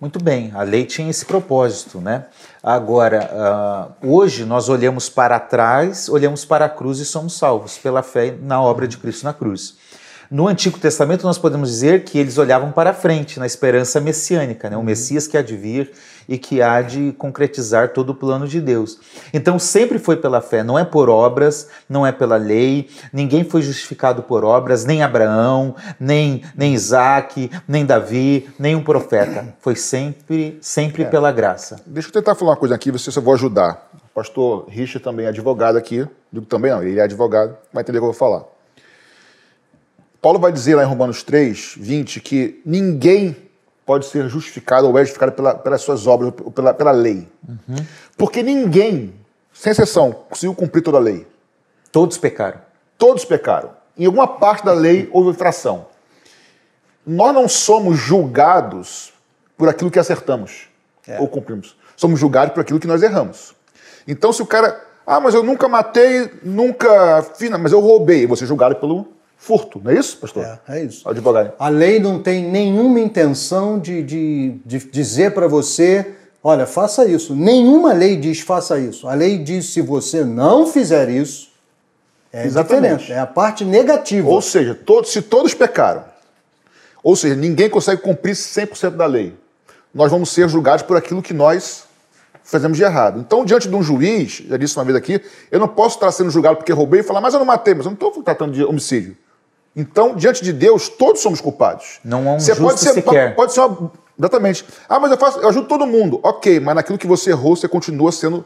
Muito 0.01 0.23
bem, 0.23 0.53
a 0.55 0.63
lei 0.63 0.85
tinha 0.85 1.09
esse 1.09 1.25
propósito, 1.25 1.99
né? 1.99 2.27
Agora, 2.63 3.95
uh, 4.03 4.09
hoje 4.09 4.45
nós 4.45 4.69
olhamos 4.69 5.09
para 5.09 5.41
trás, 5.41 6.09
olhamos 6.09 6.45
para 6.45 6.67
a 6.67 6.69
cruz 6.69 6.99
e 6.99 7.05
somos 7.05 7.39
salvos 7.39 7.79
pela 7.79 8.03
fé 8.03 8.37
na 8.43 8.61
obra 8.61 8.87
de 8.87 8.99
Cristo 8.99 9.25
na 9.25 9.33
cruz. 9.33 9.77
No 10.31 10.49
Antigo 10.49 10.79
Testamento, 10.79 11.25
nós 11.25 11.39
podemos 11.39 11.71
dizer 11.71 12.05
que 12.05 12.19
eles 12.19 12.39
olhavam 12.39 12.73
para 12.73 12.93
frente, 12.93 13.39
na 13.39 13.47
esperança 13.47 14.01
messiânica, 14.01 14.69
né? 14.69 14.77
o 14.77 14.81
uhum. 14.81 14.85
Messias 14.85 15.27
que 15.27 15.37
há 15.37 15.43
de 15.43 15.57
vir 15.57 15.93
e 16.29 16.39
que 16.39 16.63
há 16.63 16.81
de 16.83 17.13
concretizar 17.13 17.93
todo 17.93 18.11
o 18.11 18.15
plano 18.15 18.47
de 18.47 18.61
Deus. 18.61 18.99
Então, 19.33 19.59
sempre 19.59 19.99
foi 19.99 20.17
pela 20.17 20.41
fé, 20.41 20.63
não 20.63 20.79
é 20.79 20.85
por 20.85 21.09
obras, 21.09 21.69
não 21.89 22.07
é 22.07 22.13
pela 22.13 22.37
lei, 22.37 22.89
ninguém 23.13 23.45
foi 23.45 23.63
justificado 23.63 24.23
por 24.23 24.45
obras, 24.45 24.85
nem 24.85 25.03
Abraão, 25.03 25.75
nem, 25.99 26.43
nem 26.57 26.75
Isaac, 26.75 27.51
nem 27.67 27.85
Davi, 27.85 28.49
nem 28.59 28.75
um 28.75 28.83
profeta. 28.83 29.55
Foi 29.61 29.77
sempre, 29.77 30.59
sempre 30.61 31.03
é. 31.03 31.07
pela 31.07 31.31
graça. 31.33 31.81
Deixa 31.87 32.09
eu 32.09 32.13
tentar 32.13 32.35
falar 32.35 32.53
uma 32.53 32.57
coisa 32.57 32.75
aqui, 32.75 32.91
ver 32.91 32.99
se 32.99 33.17
eu 33.17 33.23
vou 33.23 33.35
ajudar. 33.35 33.91
O 33.95 34.15
pastor 34.15 34.67
Richard 34.69 35.01
também 35.01 35.27
é 35.27 35.29
advogado 35.29 35.77
aqui, 35.77 36.07
digo 36.33 36.47
também 36.47 36.71
não, 36.71 36.83
ele 36.83 37.01
é 37.01 37.03
advogado, 37.03 37.57
vai 37.73 37.83
entender 37.83 37.99
o 37.99 38.03
que 38.03 38.07
eu 38.07 38.13
vou 38.13 38.15
falar 38.15 38.55
Paulo 40.25 40.39
vai 40.39 40.51
dizer 40.51 40.75
lá 40.75 40.83
em 40.83 40.87
Romanos 40.87 41.23
3, 41.23 41.75
20, 41.77 42.19
que 42.19 42.59
ninguém 42.65 43.37
pode 43.85 44.07
ser 44.07 44.29
justificado 44.29 44.89
ou 44.89 44.99
é 44.99 45.03
justificado 45.03 45.33
pela, 45.33 45.55
pelas 45.55 45.83
suas 45.83 46.07
obras, 46.07 46.33
ou 46.43 46.51
pela, 46.51 46.73
pela 46.73 46.91
lei. 46.91 47.29
Uhum. 47.47 47.77
Porque 48.17 48.43
ninguém, 48.43 49.15
sem 49.53 49.73
exceção, 49.73 50.13
conseguiu 50.29 50.55
cumprir 50.55 50.83
toda 50.83 50.99
a 50.99 51.01
lei. 51.01 51.27
Todos 51.93 52.19
pecaram. 52.19 52.61
Todos 52.99 53.25
pecaram. 53.25 53.71
Em 53.97 54.07
alguma 54.07 54.27
parte 54.27 54.65
da 54.65 54.73
lei 54.73 55.09
houve 55.13 55.31
infração. 55.31 55.87
Nós 57.07 57.35
não 57.35 57.49
somos 57.49 57.99
julgados 57.99 59.13
por 59.57 59.69
aquilo 59.69 59.91
que 59.91 59.99
acertamos 59.99 60.69
é. 61.07 61.21
ou 61.21 61.29
cumprimos. 61.29 61.77
Somos 61.97 62.19
julgados 62.19 62.55
por 62.55 62.61
aquilo 62.61 62.81
que 62.81 62.87
nós 62.87 63.03
erramos. 63.03 63.55
Então, 64.09 64.33
se 64.33 64.43
o 64.43 64.47
cara. 64.47 64.83
Ah, 65.07 65.21
mas 65.21 65.35
eu 65.35 65.43
nunca 65.43 65.69
matei, 65.69 66.31
nunca 66.43 67.23
fiz, 67.37 67.51
mas 67.51 67.73
eu 67.73 67.81
roubei. 67.81 68.27
Você 68.27 68.45
é 68.45 68.47
julgado 68.47 68.77
pelo 68.77 69.13
furto, 69.45 69.79
não 69.85 69.91
é 69.91 69.99
isso, 69.99 70.17
pastor? 70.17 70.43
É, 70.43 70.79
é 70.79 70.85
isso. 70.85 71.07
Advogado. 71.07 71.53
A 71.59 71.69
lei 71.69 72.01
não 72.01 72.19
tem 72.19 72.43
nenhuma 72.43 72.99
intenção 72.99 73.79
de, 73.79 74.03
de, 74.03 74.55
de 74.65 74.79
dizer 74.79 75.35
para 75.35 75.47
você, 75.47 76.15
olha, 76.43 76.67
faça 76.67 77.05
isso. 77.05 77.37
Nenhuma 77.37 77.93
lei 77.93 78.17
diz 78.17 78.41
faça 78.41 78.79
isso. 78.79 79.07
A 79.07 79.13
lei 79.13 79.37
diz 79.37 79.67
se 79.67 79.83
você 79.83 80.25
não 80.25 80.67
fizer 80.67 81.11
isso, 81.11 81.51
é 82.33 82.47
Exatamente. 82.47 82.93
diferente. 82.93 83.13
É 83.13 83.19
a 83.19 83.27
parte 83.27 83.67
negativa. 83.67 84.27
Ou 84.31 84.41
seja, 84.41 84.75
todos, 84.75 85.13
se 85.13 85.21
todos 85.21 85.53
pecaram, 85.53 86.05
ou 87.03 87.15
seja, 87.15 87.35
ninguém 87.35 87.69
consegue 87.69 88.01
cumprir 88.01 88.35
100% 88.35 88.97
da 88.97 89.05
lei, 89.05 89.35
nós 89.95 90.11
vamos 90.11 90.31
ser 90.31 90.49
julgados 90.49 90.87
por 90.87 90.97
aquilo 90.97 91.21
que 91.21 91.35
nós 91.35 91.85
fazemos 92.43 92.79
de 92.79 92.83
errado. 92.83 93.21
Então, 93.21 93.45
diante 93.45 93.69
de 93.69 93.77
um 93.77 93.83
juiz, 93.83 94.43
já 94.49 94.57
disse 94.57 94.75
uma 94.79 94.85
vez 94.87 94.97
aqui, 94.97 95.21
eu 95.51 95.61
não 95.61 95.69
posso 95.69 95.97
estar 95.97 96.11
sendo 96.13 96.31
julgado 96.31 96.57
porque 96.57 96.73
roubei 96.73 97.01
e 97.01 97.03
falar, 97.03 97.21
mas 97.21 97.35
eu 97.35 97.41
não 97.41 97.47
matei, 97.47 97.75
mas 97.75 97.85
eu 97.85 97.91
não 97.91 97.95
estou 97.95 98.23
tratando 98.23 98.53
de 98.53 98.65
homicídio. 98.65 99.15
Então, 99.77 100.15
diante 100.15 100.43
de 100.43 100.53
Deus, 100.53 100.89
todos 100.89 101.21
somos 101.21 101.41
culpados. 101.41 101.99
Não 102.05 102.29
há 102.29 102.33
um 102.35 102.41
você 102.41 102.55
pode 102.55 102.81
ser, 102.81 102.95
sequer. 102.95 103.35
Pode 103.35 103.53
ser 103.53 103.61
uma, 103.61 103.91
exatamente. 104.19 104.65
Ah, 104.89 105.01
mas 105.01 105.11
eu 105.11 105.19
faço, 105.19 105.41
eu 105.41 105.49
ajudo 105.49 105.67
todo 105.67 105.87
mundo. 105.87 106.21
Ok, 106.23 106.61
mas 106.61 106.75
naquilo 106.77 106.99
que 106.99 107.07
você 107.07 107.31
errou, 107.31 107.57
você 107.57 107.67
continua 107.67 108.13
sendo 108.13 108.45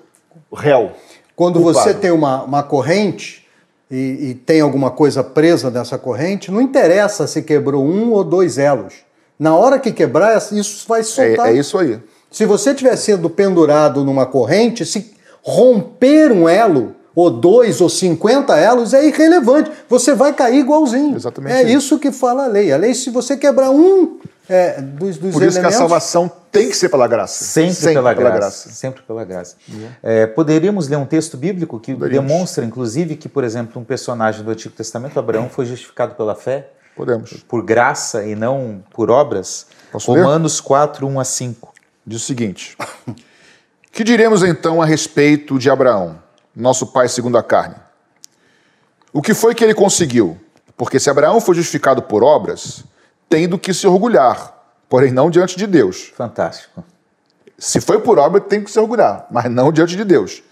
réu. 0.52 0.92
Quando 1.36 1.60
culpado. 1.60 1.84
você 1.84 1.94
tem 1.94 2.10
uma, 2.10 2.42
uma 2.42 2.62
corrente 2.62 3.46
e, 3.90 4.30
e, 4.30 4.34
tem 4.34 4.60
alguma 4.60 4.90
coisa 4.90 5.22
presa 5.22 5.70
nessa 5.70 5.96
corrente, 5.96 6.50
não 6.50 6.60
interessa 6.60 7.26
se 7.26 7.42
quebrou 7.42 7.84
um 7.84 8.12
ou 8.12 8.24
dois 8.24 8.58
elos. 8.58 8.94
Na 9.38 9.54
hora 9.54 9.78
que 9.78 9.92
quebrar, 9.92 10.36
isso 10.36 10.84
vai 10.88 11.02
soltar. 11.02 11.48
É, 11.48 11.52
é 11.52 11.58
isso 11.58 11.78
aí. 11.78 12.00
Se 12.30 12.44
você 12.44 12.70
estiver 12.70 12.96
sendo 12.96 13.30
pendurado 13.30 14.04
numa 14.04 14.26
corrente, 14.26 14.84
se 14.84 15.14
romper 15.42 16.32
um 16.32 16.48
elo, 16.48 16.94
ou 17.18 17.30
dois 17.30 17.80
ou 17.80 17.88
cinquenta 17.88 18.56
elos, 18.56 18.94
é 18.94 19.04
irrelevante. 19.04 19.72
Você 19.88 20.14
vai 20.14 20.32
cair 20.32 20.60
igualzinho. 20.60 21.16
Exatamente. 21.16 21.52
É 21.52 21.62
isso 21.64 21.98
que 21.98 22.12
fala 22.12 22.44
a 22.44 22.46
lei. 22.46 22.72
A 22.72 22.76
lei, 22.76 22.94
se 22.94 23.10
você 23.10 23.36
quebrar 23.36 23.70
um 23.70 24.20
é, 24.48 24.80
dos, 24.80 25.18
dos 25.18 25.32
Por 25.32 25.42
isso 25.42 25.58
elementos... 25.58 25.60
que 25.60 25.66
a 25.66 25.70
salvação 25.72 26.30
tem 26.52 26.68
que 26.68 26.76
ser 26.76 26.88
pela 26.88 27.08
graça. 27.08 27.42
Sempre, 27.42 27.74
Sempre 27.74 27.94
pela, 27.94 28.14
pela 28.14 28.30
graça. 28.30 28.38
graça. 28.38 28.70
Sempre 28.70 29.02
pela 29.02 29.24
graça. 29.24 29.56
Uhum. 29.68 29.88
É, 30.00 30.26
poderíamos 30.28 30.86
ler 30.86 30.94
um 30.94 31.04
texto 31.04 31.36
bíblico 31.36 31.80
que 31.80 31.92
poderíamos. 31.92 32.30
demonstra, 32.30 32.64
inclusive, 32.64 33.16
que, 33.16 33.28
por 33.28 33.42
exemplo, 33.42 33.82
um 33.82 33.84
personagem 33.84 34.44
do 34.44 34.52
Antigo 34.52 34.76
Testamento, 34.76 35.18
Abraão, 35.18 35.48
foi 35.50 35.66
justificado 35.66 36.14
pela 36.14 36.36
fé. 36.36 36.68
Podemos. 36.94 37.32
Por 37.48 37.64
graça 37.64 38.24
e 38.24 38.36
não 38.36 38.80
por 38.92 39.10
obras. 39.10 39.66
Posso 39.90 40.12
Romanos 40.12 40.60
ler? 40.60 40.66
4, 40.68 41.04
1 41.04 41.18
a 41.18 41.24
5. 41.24 41.74
Diz 42.06 42.22
o 42.22 42.24
seguinte: 42.24 42.78
Que 43.90 44.04
diremos 44.04 44.44
então 44.44 44.80
a 44.80 44.86
respeito 44.86 45.58
de 45.58 45.68
Abraão? 45.68 46.27
Nosso 46.62 46.88
pai 46.88 47.08
segundo 47.08 47.38
a 47.38 47.42
carne. 47.42 47.76
O 49.12 49.22
que 49.22 49.32
foi 49.32 49.54
que 49.54 49.62
ele 49.62 49.74
conseguiu? 49.74 50.38
Porque 50.76 50.98
se 50.98 51.08
Abraão 51.08 51.40
foi 51.40 51.54
justificado 51.54 52.02
por 52.02 52.22
obras, 52.22 52.84
tem 53.28 53.48
do 53.48 53.58
que 53.58 53.72
se 53.72 53.86
orgulhar, 53.86 54.54
porém 54.88 55.10
não 55.12 55.30
diante 55.30 55.56
de 55.56 55.66
Deus. 55.66 56.12
Fantástico. 56.16 56.84
Se 57.58 57.80
foi 57.80 58.00
por 58.00 58.18
obra, 58.18 58.40
tem 58.40 58.62
que 58.62 58.70
se 58.70 58.78
orgulhar, 58.78 59.26
mas 59.30 59.50
não 59.50 59.72
diante 59.72 59.96
de 59.96 60.04
Deus. 60.04 60.42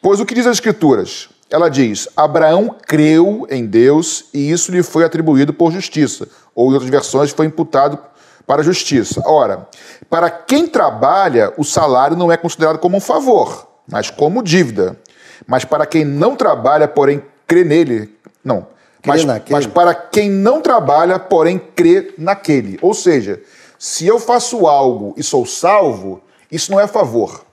Pois 0.00 0.20
o 0.20 0.26
que 0.26 0.34
diz 0.34 0.46
as 0.46 0.56
Escrituras? 0.56 1.28
Ela 1.50 1.68
diz: 1.68 2.08
Abraão 2.16 2.76
creu 2.86 3.46
em 3.50 3.66
Deus 3.66 4.26
e 4.32 4.50
isso 4.50 4.70
lhe 4.70 4.82
foi 4.82 5.04
atribuído 5.04 5.52
por 5.52 5.72
justiça, 5.72 6.28
ou 6.54 6.70
em 6.70 6.74
outras 6.74 6.90
versões, 6.90 7.30
foi 7.30 7.46
imputado 7.46 7.98
para 8.46 8.62
justiça. 8.62 9.22
Ora, 9.26 9.68
para 10.08 10.30
quem 10.30 10.66
trabalha, 10.66 11.52
o 11.56 11.64
salário 11.64 12.16
não 12.16 12.32
é 12.32 12.36
considerado 12.36 12.78
como 12.78 12.96
um 12.96 13.00
favor, 13.00 13.68
mas 13.90 14.10
como 14.10 14.42
dívida. 14.42 14.98
Mas 15.46 15.64
para 15.64 15.86
quem 15.86 16.04
não 16.04 16.36
trabalha, 16.36 16.88
porém 16.88 17.22
crê 17.46 17.64
nele, 17.64 18.14
não. 18.44 18.66
Mas, 19.06 19.24
mas, 19.48 19.66
para 19.66 19.94
quem 19.94 20.28
não 20.28 20.60
trabalha, 20.60 21.18
porém 21.18 21.58
crê 21.58 22.12
naquele. 22.18 22.78
Ou 22.82 22.92
seja, 22.92 23.40
se 23.78 24.06
eu 24.06 24.18
faço 24.18 24.66
algo 24.66 25.14
e 25.16 25.22
sou 25.22 25.46
salvo, 25.46 26.20
isso 26.50 26.70
não 26.70 26.80
é 26.80 26.86
favor. 26.86 27.44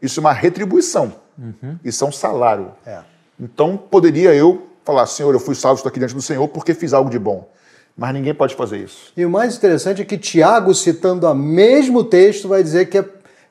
Isso 0.00 0.18
é 0.18 0.22
uma 0.22 0.32
retribuição. 0.32 1.14
Uhum. 1.38 1.78
Isso 1.84 2.04
é 2.04 2.08
um 2.08 2.12
salário. 2.12 2.72
É. 2.86 3.00
Então 3.38 3.76
poderia 3.76 4.34
eu 4.34 4.66
falar, 4.84 5.06
Senhor, 5.06 5.32
eu 5.34 5.40
fui 5.40 5.54
salvo, 5.54 5.78
estou 5.78 5.90
aqui 5.90 5.98
diante 5.98 6.14
do 6.14 6.22
Senhor 6.22 6.46
porque 6.48 6.74
fiz 6.74 6.92
algo 6.92 7.10
de 7.10 7.18
bom. 7.18 7.48
Mas 7.96 8.12
ninguém 8.12 8.34
pode 8.34 8.54
fazer 8.54 8.78
isso. 8.78 9.12
E 9.16 9.24
o 9.24 9.30
mais 9.30 9.56
interessante 9.56 10.02
é 10.02 10.04
que 10.04 10.18
Tiago, 10.18 10.74
citando 10.74 11.28
o 11.28 11.34
mesmo 11.34 12.02
texto, 12.02 12.48
vai 12.48 12.62
dizer 12.62 12.86
que 12.86 12.98
é 12.98 13.04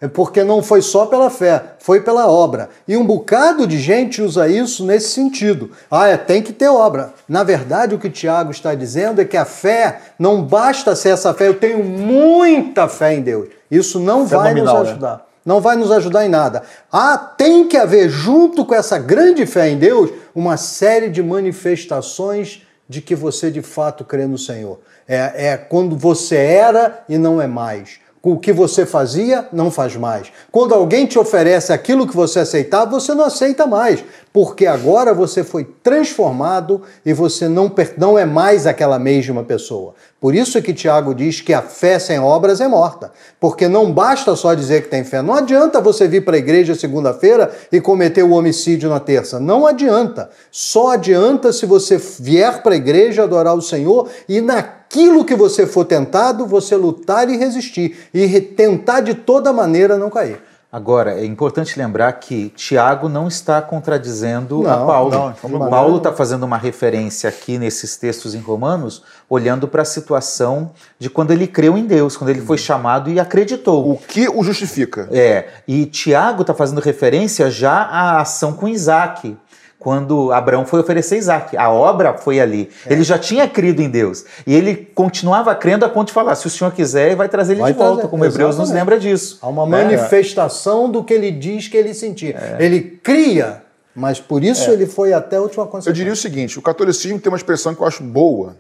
é 0.04 0.08
porque 0.10 0.44
não 0.44 0.62
foi 0.62 0.82
só 0.82 1.06
pela 1.06 1.30
fé, 1.30 1.64
foi 1.80 2.02
pela 2.02 2.30
obra. 2.30 2.68
E 2.86 2.98
um 2.98 3.06
bocado 3.06 3.66
de 3.66 3.80
gente 3.80 4.22
usa 4.22 4.50
isso 4.50 4.86
nesse 4.86 5.12
sentido. 5.12 5.72
Ah, 5.90 6.10
é, 6.10 6.18
tem 6.18 6.42
que 6.42 6.52
ter 6.52 6.68
obra. 6.68 7.14
Na 7.26 7.42
verdade, 7.42 7.96
o 7.96 7.98
que 7.98 8.10
Tiago 8.10 8.52
está 8.52 8.76
dizendo 8.76 9.22
é 9.22 9.26
que 9.26 9.38
a 9.38 9.46
fé 9.46 10.02
não 10.20 10.44
basta 10.44 10.94
ser 10.94 11.12
essa 11.12 11.34
fé, 11.34 11.48
eu 11.48 11.54
tenho 11.54 11.82
muita 11.86 12.90
fé 12.90 13.14
em 13.14 13.22
Deus. 13.22 13.48
Isso 13.72 13.98
não 13.98 14.28
fé 14.28 14.36
vai 14.36 14.50
nominal, 14.50 14.80
nos 14.80 14.84
né? 14.84 14.92
ajudar. 14.92 15.16
Né? 15.16 15.22
Não 15.46 15.62
vai 15.62 15.78
nos 15.78 15.90
ajudar 15.90 16.26
em 16.26 16.30
nada. 16.30 16.64
Ah, 16.92 17.18
tem 17.18 17.66
que 17.66 17.78
haver, 17.78 18.10
junto 18.10 18.66
com 18.66 18.76
essa 18.76 19.00
grande 19.00 19.46
fé 19.46 19.70
em 19.70 19.78
Deus, 19.78 20.10
uma 20.36 20.58
série 20.58 21.10
de 21.10 21.24
manifestações 21.24 22.64
de 22.90 23.00
que 23.00 23.16
você 23.16 23.50
de 23.50 23.62
fato 23.62 24.04
crê 24.04 24.28
no 24.28 24.38
Senhor. 24.38 24.82
É, 25.08 25.52
é 25.52 25.56
quando 25.56 25.96
você 25.96 26.36
era 26.36 27.06
e 27.08 27.18
não 27.18 27.42
é 27.42 27.48
mais 27.48 28.04
o 28.26 28.40
que 28.40 28.54
você 28.54 28.86
fazia, 28.86 29.50
não 29.52 29.70
faz 29.70 29.98
mais. 29.98 30.32
Quando 30.50 30.74
alguém 30.74 31.06
te 31.06 31.20
oferece 31.20 31.74
aquilo 31.74 32.08
que 32.08 32.16
você 32.16 32.40
aceitava, 32.40 32.98
você 32.98 33.14
não 33.14 33.26
aceita 33.26 33.68
mais, 33.68 34.02
porque 34.32 34.66
agora 34.66 35.14
você 35.14 35.44
foi 35.44 35.66
transformado 35.84 36.82
e 37.06 37.12
você 37.12 37.50
não, 37.50 37.70
não 37.98 38.18
é 38.18 38.24
mais 38.24 38.66
aquela 38.66 38.98
mesma 38.98 39.44
pessoa. 39.44 39.94
Por 40.22 40.34
isso 40.34 40.62
que 40.62 40.74
Tiago 40.74 41.14
diz 41.14 41.42
que 41.42 41.54
a 41.54 41.62
fé 41.62 42.00
sem 42.00 42.18
obras 42.18 42.62
é 42.62 42.68
morta, 42.68 43.12
porque 43.42 43.68
não 43.68 43.92
basta 43.92 44.34
só 44.38 44.54
dizer 44.54 44.84
que 44.84 44.88
tem 44.88 45.04
fé. 45.04 45.22
Não 45.22 45.34
adianta 45.34 45.82
você 45.82 46.08
vir 46.08 46.24
para 46.24 46.38
a 46.38 46.40
igreja 46.40 46.76
segunda-feira 46.76 47.52
e 47.74 47.82
cometer 47.82 48.24
o 48.24 48.32
homicídio 48.32 48.90
na 48.90 49.02
terça. 49.02 49.38
Não 49.38 49.68
adianta. 49.68 50.30
Só 50.50 50.94
adianta 50.94 51.52
se 51.52 51.66
você 51.66 51.98
vier 51.98 52.64
para 52.64 52.74
a 52.74 52.78
igreja 52.78 53.24
adorar 53.24 53.54
o 53.54 53.62
Senhor 53.62 54.08
e 54.30 54.40
na 54.40 54.64
aquilo 54.94 55.26
que 55.26 55.36
você 55.36 55.66
for 55.66 55.86
tentado, 55.86 56.46
você 56.46 56.76
lutar 56.76 57.28
e 57.28 57.36
resistir 57.36 57.98
e 58.14 58.40
tentar 58.40 59.02
de 59.02 59.16
toda 59.16 59.52
maneira 59.52 59.98
não 59.98 60.12
cair. 60.12 60.40
Agora, 60.72 61.20
é 61.20 61.26
importante 61.26 61.78
lembrar 61.78 62.12
que 62.14 62.50
Tiago 62.50 63.08
não 63.08 63.28
está 63.28 63.62
contradizendo 63.62 64.64
não, 64.64 64.72
a 64.72 64.86
Paulo. 64.86 65.12
Não, 65.44 65.70
Paulo 65.70 65.98
está 65.98 66.12
fazendo 66.12 66.44
uma 66.44 66.58
referência 66.58 67.30
aqui 67.30 67.60
nesses 67.60 67.96
textos 67.96 68.34
em 68.34 68.40
Romanos, 68.40 69.04
olhando 69.30 69.68
para 69.68 69.84
a 69.84 69.86
situação 69.86 70.72
de 70.98 71.12
quando 71.12 71.30
ele 71.30 71.46
creu 71.46 71.78
em 71.78 71.86
Deus, 71.86 72.18
quando 72.18 72.32
ele 72.32 72.42
foi 72.42 72.58
chamado 72.58 73.10
e 73.12 73.20
acreditou. 73.20 73.92
O 73.92 73.98
que 73.98 74.28
o 74.28 74.44
justifica. 74.44 75.08
É, 75.12 75.46
e 75.68 75.86
Tiago 75.86 76.42
está 76.42 76.56
fazendo 76.56 76.82
referência 76.82 77.52
já 77.52 77.84
à 77.84 78.22
ação 78.22 78.54
com 78.54 78.68
Isaac 78.68 79.38
quando 79.84 80.32
Abraão 80.32 80.66
foi 80.66 80.80
oferecer 80.80 81.18
Isaac. 81.18 81.58
A 81.58 81.70
obra 81.70 82.14
foi 82.18 82.40
ali. 82.40 82.70
É. 82.86 82.94
Ele 82.94 83.04
já 83.04 83.20
tinha 83.20 83.48
crido 83.48 83.82
em 83.82 83.90
Deus. 83.90 84.24
E 84.48 84.56
ele 84.56 84.76
continuava 84.76 85.54
crendo 85.54 85.84
a 85.84 85.90
ponto 85.90 86.08
de 86.08 86.14
falar: 86.14 86.36
se 86.36 86.48
o 86.48 86.50
senhor 86.50 86.72
quiser, 86.72 87.16
vai 87.16 87.28
trazer 87.28 87.54
ele 87.54 87.62
vai 87.62 87.74
de 87.74 87.78
volta, 87.78 87.96
trazer. 87.96 88.10
como 88.10 88.24
Hebreus 88.24 88.58
nos 88.58 88.72
lembra 88.72 88.98
disso. 88.98 89.40
Há 89.42 89.50
uma 89.50 89.64
é. 89.64 89.84
manifestação 89.84 90.90
do 90.90 91.04
que 91.04 91.14
ele 91.14 91.32
diz 91.32 91.68
que 91.68 91.76
ele 91.76 91.94
sentia. 91.94 92.58
É. 92.60 92.66
Ele 92.66 92.82
cria, 92.82 93.62
mas 93.94 94.22
por 94.22 94.42
isso 94.42 94.70
é. 94.70 94.74
ele 94.74 94.86
foi 94.86 95.12
até 95.12 95.36
a 95.36 95.42
última 95.42 95.66
consequência. 95.66 95.90
Eu 95.90 95.94
diria 95.94 96.14
o 96.14 96.16
seguinte: 96.16 96.58
o 96.58 96.62
catolicismo 96.62 97.20
tem 97.20 97.30
uma 97.30 97.38
expressão 97.38 97.76
que 97.76 97.82
eu 97.82 97.86
acho 97.86 98.02
boa. 98.02 98.56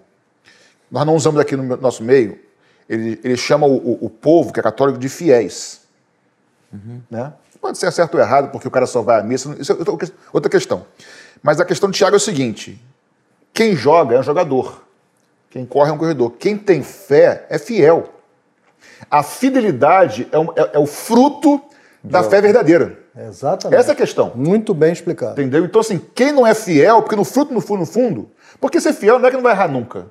Nós 0.91 1.05
não 1.05 1.15
usamos 1.15 1.39
aqui 1.39 1.55
no 1.55 1.78
nosso 1.78 2.03
meio. 2.03 2.38
Ele, 2.89 3.17
ele 3.24 3.38
chama 3.38 3.65
o, 3.65 3.76
o, 3.76 3.97
o 4.01 4.09
povo, 4.09 4.51
que 4.51 4.59
é 4.59 4.63
católico, 4.63 4.99
de 4.99 5.07
fiéis. 5.07 5.82
Uhum. 6.71 6.99
Né? 7.09 7.32
Pode 7.64 7.78
ser 7.78 7.89
certo 7.93 8.16
ou 8.16 8.20
errado, 8.20 8.51
porque 8.51 8.68
o 8.68 8.72
cara 8.72 8.86
só 8.86 9.01
vai 9.01 9.22
à 9.22 9.24
missa. 9.24 9.55
Isso 9.57 9.72
é 9.72 9.76
outra 10.34 10.51
questão. 10.51 10.86
Mas 11.41 11.61
a 11.61 11.66
questão 11.66 11.89
de 11.89 11.97
Tiago 11.97 12.14
é 12.14 12.18
o 12.18 12.20
seguinte: 12.20 12.78
quem 13.53 13.74
joga 13.74 14.18
é 14.18 14.20
um 14.20 14.24
jogador. 14.24 14.84
Quem 15.49 15.66
corre 15.66 15.89
é 15.89 15.93
um 15.93 15.97
corredor. 15.97 16.32
Quem 16.38 16.57
tem 16.57 16.84
fé 16.84 17.47
é 17.49 17.57
fiel. 17.57 18.09
A 19.09 19.24
fidelidade 19.24 20.28
é, 20.34 20.38
um, 20.38 20.51
é, 20.57 20.72
é 20.74 20.78
o 20.78 20.86
fruto 20.86 21.61
da 22.03 22.22
fé 22.22 22.41
verdadeira. 22.41 22.99
Exatamente. 23.18 23.80
Essa 23.80 23.91
é 23.91 23.93
a 23.93 23.95
questão. 23.95 24.34
Muito 24.36 24.74
bem 24.74 24.91
explicado. 24.91 25.39
Entendeu? 25.39 25.64
Então, 25.64 25.80
assim, 25.80 26.01
quem 26.14 26.34
não 26.34 26.45
é 26.45 26.53
fiel, 26.53 27.01
porque 27.01 27.16
no 27.16 27.24
fruto, 27.24 27.53
no 27.53 27.61
fundo, 27.61 27.80
no 27.80 27.86
fundo, 27.86 28.30
porque 28.59 28.82
ser 28.82 28.91
fiel 28.91 29.20
não 29.20 29.28
é 29.28 29.30
que 29.30 29.38
não 29.38 29.43
vai 29.43 29.53
errar 29.53 29.70
nunca. 29.70 30.07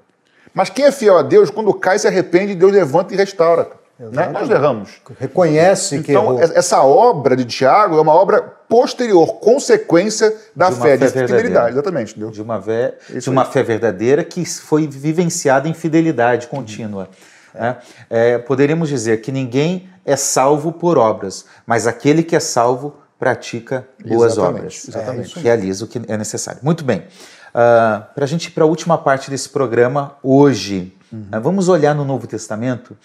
Mas 0.54 0.70
quem 0.70 0.86
é 0.86 0.90
fiel 0.90 1.18
a 1.18 1.22
Deus, 1.22 1.50
quando 1.50 1.74
cai, 1.74 1.98
se 1.98 2.08
arrepende, 2.08 2.54
Deus 2.54 2.72
levanta 2.72 3.12
e 3.12 3.16
restaura. 3.18 3.81
Né? 3.98 4.28
Nós 4.28 4.50
erramos. 4.50 5.00
Reconhece 5.18 6.02
que 6.02 6.10
Então, 6.12 6.24
errou. 6.24 6.40
essa 6.40 6.82
obra 6.82 7.36
de 7.36 7.44
Tiago 7.44 7.96
é 7.96 8.00
uma 8.00 8.14
obra 8.14 8.40
posterior, 8.42 9.34
consequência 9.34 10.34
da 10.56 10.70
De 10.70 10.76
fé, 10.76 10.96
fé 10.98 11.06
de 11.06 11.08
fidelidade. 11.26 11.72
Exatamente. 11.72 12.10
Entendeu? 12.12 12.30
de 12.30 12.42
uma, 12.42 12.60
fé, 12.60 12.94
de 13.08 13.30
uma 13.30 13.44
fé 13.44 13.62
verdadeira 13.62 14.24
que 14.24 14.44
foi 14.44 14.88
vivenciada 14.88 15.68
em 15.68 15.74
fidelidade 15.74 16.46
contínua. 16.48 17.08
né? 17.54 17.76
É, 18.10 18.38
poderíamos 18.38 18.88
dizer 18.88 19.20
que 19.20 19.30
ninguém 19.30 19.88
é 20.04 20.16
salvo 20.16 20.72
por 20.72 20.98
obras, 20.98 21.44
mas 21.66 21.86
aquele 21.86 22.22
que 22.24 22.34
é 22.34 22.40
salvo 22.40 22.96
pratica 23.18 23.86
boas 24.04 24.32
Exatamente, 24.32 24.58
obras, 24.58 24.88
exatamente. 24.88 25.38
É, 25.38 25.42
realiza 25.42 25.84
o 25.84 25.88
que 25.88 26.00
é 26.08 26.16
necessário. 26.16 26.60
Muito 26.62 26.82
bem. 26.82 27.04
para 27.52 28.24
a 28.24 28.26
gente 28.26 28.46
ir 28.46 28.50
para 28.50 28.64
a 28.64 28.66
última 28.66 28.98
parte 28.98 29.30
desse 29.30 29.48
programa 29.48 30.16
hoje, 30.24 30.96
né, 31.12 31.38
vamos 31.38 31.68
olhar 31.68 31.94
no 31.94 32.04
Novo 32.04 32.26
Testamento 32.26 32.96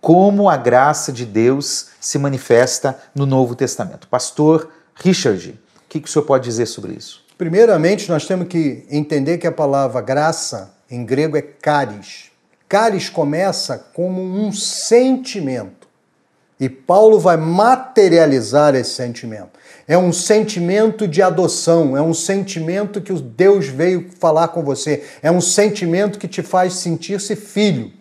como 0.00 0.48
a 0.48 0.56
graça 0.56 1.12
de 1.12 1.24
Deus 1.24 1.88
se 2.00 2.18
manifesta 2.18 2.98
no 3.14 3.24
Novo 3.24 3.54
Testamento. 3.54 4.08
Pastor 4.08 4.68
Richard, 4.96 5.50
o 5.50 5.88
que, 5.88 6.00
que 6.00 6.08
o 6.08 6.10
senhor 6.10 6.24
pode 6.24 6.44
dizer 6.44 6.66
sobre 6.66 6.94
isso? 6.94 7.22
Primeiramente, 7.38 8.08
nós 8.08 8.26
temos 8.26 8.48
que 8.48 8.84
entender 8.90 9.38
que 9.38 9.46
a 9.46 9.52
palavra 9.52 10.00
graça 10.00 10.74
em 10.90 11.04
grego 11.04 11.36
é 11.36 11.42
caris. 11.42 12.30
Caris 12.68 13.08
começa 13.08 13.78
como 13.92 14.22
um 14.22 14.52
sentimento. 14.52 15.88
E 16.58 16.68
Paulo 16.68 17.18
vai 17.18 17.36
materializar 17.36 18.74
esse 18.74 18.94
sentimento. 18.94 19.50
É 19.86 19.98
um 19.98 20.12
sentimento 20.12 21.08
de 21.08 21.20
adoção, 21.22 21.96
é 21.96 22.02
um 22.02 22.14
sentimento 22.14 23.00
que 23.00 23.12
o 23.12 23.20
Deus 23.20 23.66
veio 23.66 24.08
falar 24.18 24.48
com 24.48 24.62
você, 24.62 25.02
é 25.22 25.30
um 25.30 25.40
sentimento 25.40 26.18
que 26.18 26.28
te 26.28 26.42
faz 26.42 26.74
sentir-se 26.74 27.34
filho. 27.34 27.92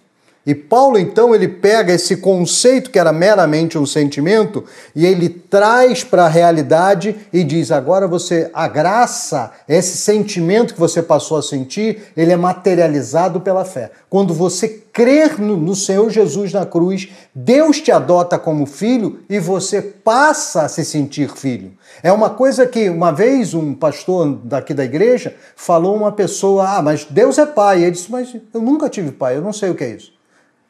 E 0.44 0.56
Paulo, 0.56 0.98
então, 0.98 1.36
ele 1.36 1.48
pega 1.48 1.94
esse 1.94 2.18
conceito 2.18 2.90
que 2.90 2.98
era 2.98 3.14
meramente 3.14 3.78
um 3.78 3.86
sentimento 3.86 4.64
e 4.96 5.06
ele 5.06 5.30
traz 5.30 6.04
para 6.04 6.26
a 6.26 6.30
realidade 6.30 7.16
e 7.32 7.44
diz: 7.44 7.72
agora 7.72 8.08
você, 8.08 8.50
a 8.52 8.68
graça, 8.68 9.52
esse 9.70 9.98
sentimento 9.98 10.74
que 10.74 10.80
você 10.80 11.04
passou 11.04 11.38
a 11.38 11.44
sentir, 11.44 12.12
ele 12.18 12.32
é 12.32 12.36
materializado 12.36 13.40
pela 13.40 13.64
fé. 13.64 13.92
Quando 14.10 14.34
você 14.34 14.68
crer 14.68 15.40
no, 15.40 15.56
no 15.56 15.76
Senhor 15.76 16.10
Jesus 16.10 16.52
na 16.52 16.66
cruz, 16.66 17.08
Deus 17.36 17.80
te 17.80 17.92
adota 17.92 18.40
como 18.40 18.66
filho 18.66 19.20
e 19.30 19.40
você 19.40 19.80
passa 19.80 20.64
a 20.64 20.68
se 20.68 20.84
sentir 20.84 21.30
filho. 21.30 21.74
É 22.02 22.12
uma 22.12 22.32
coisa 22.32 22.66
que 22.66 22.90
uma 22.90 23.12
vez 23.12 23.54
um 23.54 23.76
pastor 23.76 24.40
daqui 24.44 24.74
da 24.74 24.84
igreja 24.84 25.36
falou 25.56 25.96
uma 25.96 26.12
pessoa: 26.12 26.78
ah, 26.78 26.82
mas 26.82 27.06
Deus 27.08 27.38
é 27.38 27.46
pai. 27.46 27.84
Ele 27.84 27.92
disse: 27.92 28.12
mas 28.12 28.36
eu 28.52 28.60
nunca 28.60 28.90
tive 28.90 29.12
pai, 29.12 29.38
eu 29.38 29.42
não 29.44 29.54
sei 29.54 29.70
o 29.70 29.76
que 29.76 29.84
é 29.84 29.90
isso. 29.92 30.20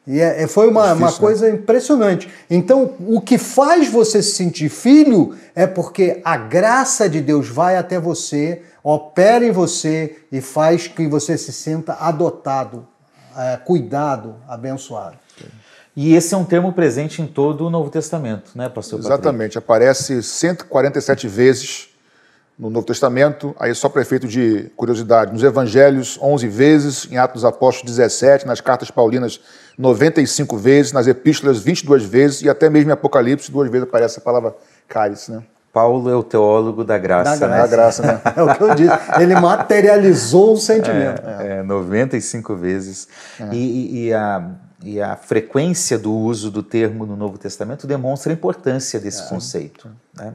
E 0.08 0.20
é- 0.20 0.44
é- 0.44 0.48
foi 0.48 0.68
uma, 0.68 0.82
Difícil, 0.82 0.98
uma 1.06 1.12
né? 1.12 1.18
coisa 1.20 1.50
impressionante. 1.50 2.30
Então, 2.50 2.96
o 3.08 3.22
que 3.22 3.38
faz 3.38 3.88
você 3.88 4.22
se 4.24 4.32
sentir 4.32 4.70
filho 4.70 5.36
é 5.56 5.68
porque 5.68 6.22
a 6.26 6.36
graça 6.38 7.08
de 7.08 7.22
Deus 7.22 7.48
vai 7.48 7.78
até 7.78 8.00
você, 8.00 8.64
opera 8.84 9.46
em 9.46 9.52
você 9.52 10.18
e 10.32 10.42
faz 10.42 10.88
que 10.88 11.08
você 11.08 11.38
se 11.38 11.54
sinta 11.54 11.94
adotado, 11.94 12.88
é, 13.38 13.58
cuidado, 13.58 14.36
abençoado. 14.48 15.18
E 15.96 16.16
esse 16.16 16.34
é 16.34 16.38
um 16.38 16.46
termo 16.46 16.72
presente 16.72 17.22
em 17.22 17.28
todo 17.28 17.68
o 17.68 17.70
Novo 17.70 17.90
Testamento, 17.90 18.52
né, 18.56 18.70
pastor 18.70 19.00
Patrick? 19.00 19.14
Exatamente. 19.14 19.58
Aparece 19.58 20.24
147 20.24 21.28
vezes 21.28 21.90
no 22.62 22.70
Novo 22.70 22.86
Testamento, 22.86 23.56
aí 23.60 23.74
só 23.74 23.90
para 23.90 24.04
efeito 24.04 24.28
de 24.28 24.72
curiosidade, 24.78 25.34
nos 25.34 25.42
Evangelhos 25.44 26.18
11 26.22 26.48
vezes, 26.48 27.08
em 27.12 27.18
Atos 27.18 27.42
dos 27.42 27.46
Apóstolos 27.46 27.96
17, 27.96 28.46
nas 28.46 28.62
cartas 28.62 28.92
paulinas 28.92 29.40
95 29.78 30.56
vezes, 30.58 30.92
nas 30.92 31.08
epístolas 31.08 31.58
22 31.60 32.04
vezes 32.06 32.44
e 32.44 32.50
até 32.50 32.70
mesmo 32.70 32.92
em 32.92 32.94
Apocalipse 32.94 33.52
duas 33.52 33.68
vezes 33.72 33.88
aparece 33.88 34.20
a 34.20 34.22
palavra 34.22 34.56
cálice, 34.88 35.32
né? 35.32 35.42
Paulo 35.74 36.08
é 36.10 36.16
o 36.16 36.22
teólogo 36.22 36.84
da 36.84 36.98
graça. 37.00 37.38
Da 37.40 37.48
né? 37.48 37.58
Da 37.62 37.68
graça, 37.68 38.02
né? 38.06 38.22
É 38.36 38.44
o 38.44 38.54
que 38.54 38.62
eu 38.62 38.76
disse. 38.76 38.94
Ele 39.20 39.34
materializou 39.40 40.54
o 40.54 40.58
sentimento. 40.58 41.22
É, 41.40 41.64
95 41.64 42.56
vezes. 42.58 43.08
E, 43.52 43.56
e- 43.56 44.06
e 44.08 44.14
a, 44.14 44.50
e 44.84 45.02
a 45.02 45.16
frequência 45.16 45.98
do 45.98 46.14
uso 46.14 46.52
do 46.52 46.62
termo 46.62 47.06
no 47.06 47.16
Novo 47.16 47.38
Testamento 47.38 47.88
demonstra 47.88 48.32
a 48.32 48.36
importância 48.36 49.00
desse 49.00 49.28
conceito. 49.30 49.90
né? 50.16 50.34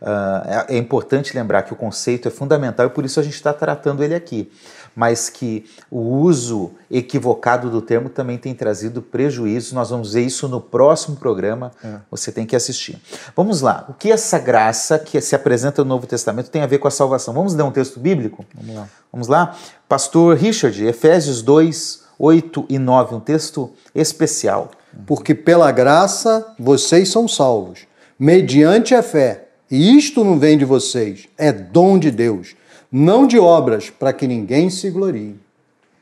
Ah, 0.00 0.66
é, 0.68 0.76
é 0.76 0.78
importante 0.78 1.36
lembrar 1.36 1.62
que 1.62 1.72
o 1.72 1.76
conceito 1.76 2.28
é 2.28 2.30
fundamental 2.30 2.86
e 2.86 2.90
por 2.90 3.04
isso 3.04 3.18
a 3.18 3.22
gente 3.22 3.34
está 3.34 3.52
tratando 3.52 4.02
ele 4.02 4.14
aqui. 4.14 4.50
Mas 4.94 5.28
que 5.28 5.64
o 5.90 6.00
uso 6.00 6.72
equivocado 6.90 7.70
do 7.70 7.80
termo 7.80 8.08
também 8.08 8.36
tem 8.36 8.52
trazido 8.52 9.00
prejuízo. 9.00 9.74
Nós 9.74 9.90
vamos 9.90 10.14
ver 10.14 10.22
isso 10.22 10.48
no 10.48 10.60
próximo 10.60 11.16
programa. 11.16 11.70
Você 12.10 12.32
tem 12.32 12.44
que 12.44 12.56
assistir. 12.56 13.00
Vamos 13.36 13.60
lá. 13.60 13.84
O 13.88 13.94
que 13.94 14.10
essa 14.10 14.40
graça 14.40 14.98
que 14.98 15.20
se 15.20 15.36
apresenta 15.36 15.84
no 15.84 15.88
Novo 15.88 16.06
Testamento 16.06 16.50
tem 16.50 16.62
a 16.62 16.66
ver 16.66 16.78
com 16.78 16.88
a 16.88 16.90
salvação? 16.90 17.32
Vamos 17.32 17.54
ler 17.54 17.62
um 17.62 17.70
texto 17.70 18.00
bíblico? 18.00 18.44
Vamos 18.52 18.74
lá. 18.74 18.88
Vamos 19.12 19.28
lá? 19.28 19.56
Pastor 19.88 20.36
Richard, 20.36 20.84
Efésios 20.84 21.42
2, 21.42 22.02
8 22.18 22.66
e 22.68 22.78
9, 22.78 23.14
um 23.14 23.20
texto 23.20 23.72
especial. 23.94 24.72
Porque 25.06 25.32
pela 25.32 25.70
graça 25.70 26.54
vocês 26.58 27.08
são 27.08 27.28
salvos, 27.28 27.80
mediante 28.18 28.96
a 28.96 29.02
fé. 29.02 29.47
E 29.70 29.96
isto 29.96 30.24
não 30.24 30.38
vem 30.38 30.56
de 30.56 30.64
vocês, 30.64 31.28
é 31.36 31.52
dom 31.52 31.98
de 31.98 32.10
Deus, 32.10 32.56
não 32.90 33.26
de 33.26 33.38
obras, 33.38 33.90
para 33.90 34.12
que 34.12 34.26
ninguém 34.26 34.70
se 34.70 34.90
glorie. 34.90 35.38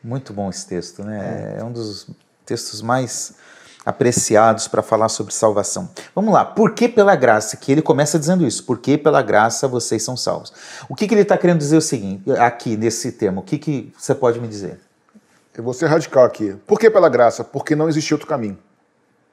Muito 0.02 0.32
bom 0.32 0.48
esse 0.48 0.66
texto, 0.66 1.02
né? 1.02 1.56
É, 1.58 1.64
um 1.64 1.72
dos 1.72 2.08
textos 2.44 2.80
mais 2.80 3.34
apreciados 3.84 4.66
para 4.68 4.82
falar 4.82 5.08
sobre 5.08 5.32
salvação. 5.32 5.88
Vamos 6.14 6.32
lá, 6.32 6.44
por 6.44 6.74
que 6.74 6.88
pela 6.88 7.14
graça? 7.14 7.56
Que 7.56 7.72
ele 7.72 7.82
começa 7.82 8.18
dizendo 8.18 8.46
isso, 8.46 8.64
por 8.64 8.78
que 8.78 8.96
pela 8.96 9.22
graça 9.22 9.66
vocês 9.66 10.02
são 10.02 10.16
salvos. 10.16 10.52
O 10.88 10.94
que, 10.94 11.06
que 11.06 11.14
ele 11.14 11.22
está 11.22 11.36
querendo 11.36 11.58
dizer 11.58 11.76
é 11.76 11.78
o 11.78 11.82
seguinte, 11.82 12.30
aqui 12.32 12.76
nesse 12.76 13.12
termo, 13.12 13.40
o 13.40 13.44
que, 13.44 13.58
que 13.58 13.92
você 13.96 14.14
pode 14.14 14.40
me 14.40 14.48
dizer? 14.48 14.80
Eu 15.56 15.64
vou 15.64 15.72
ser 15.72 15.86
radical 15.86 16.24
aqui. 16.24 16.54
Por 16.66 16.78
que 16.78 16.90
pela 16.90 17.08
graça? 17.08 17.42
Porque 17.42 17.74
não 17.74 17.88
existe 17.88 18.12
outro 18.12 18.28
caminho. 18.28 18.58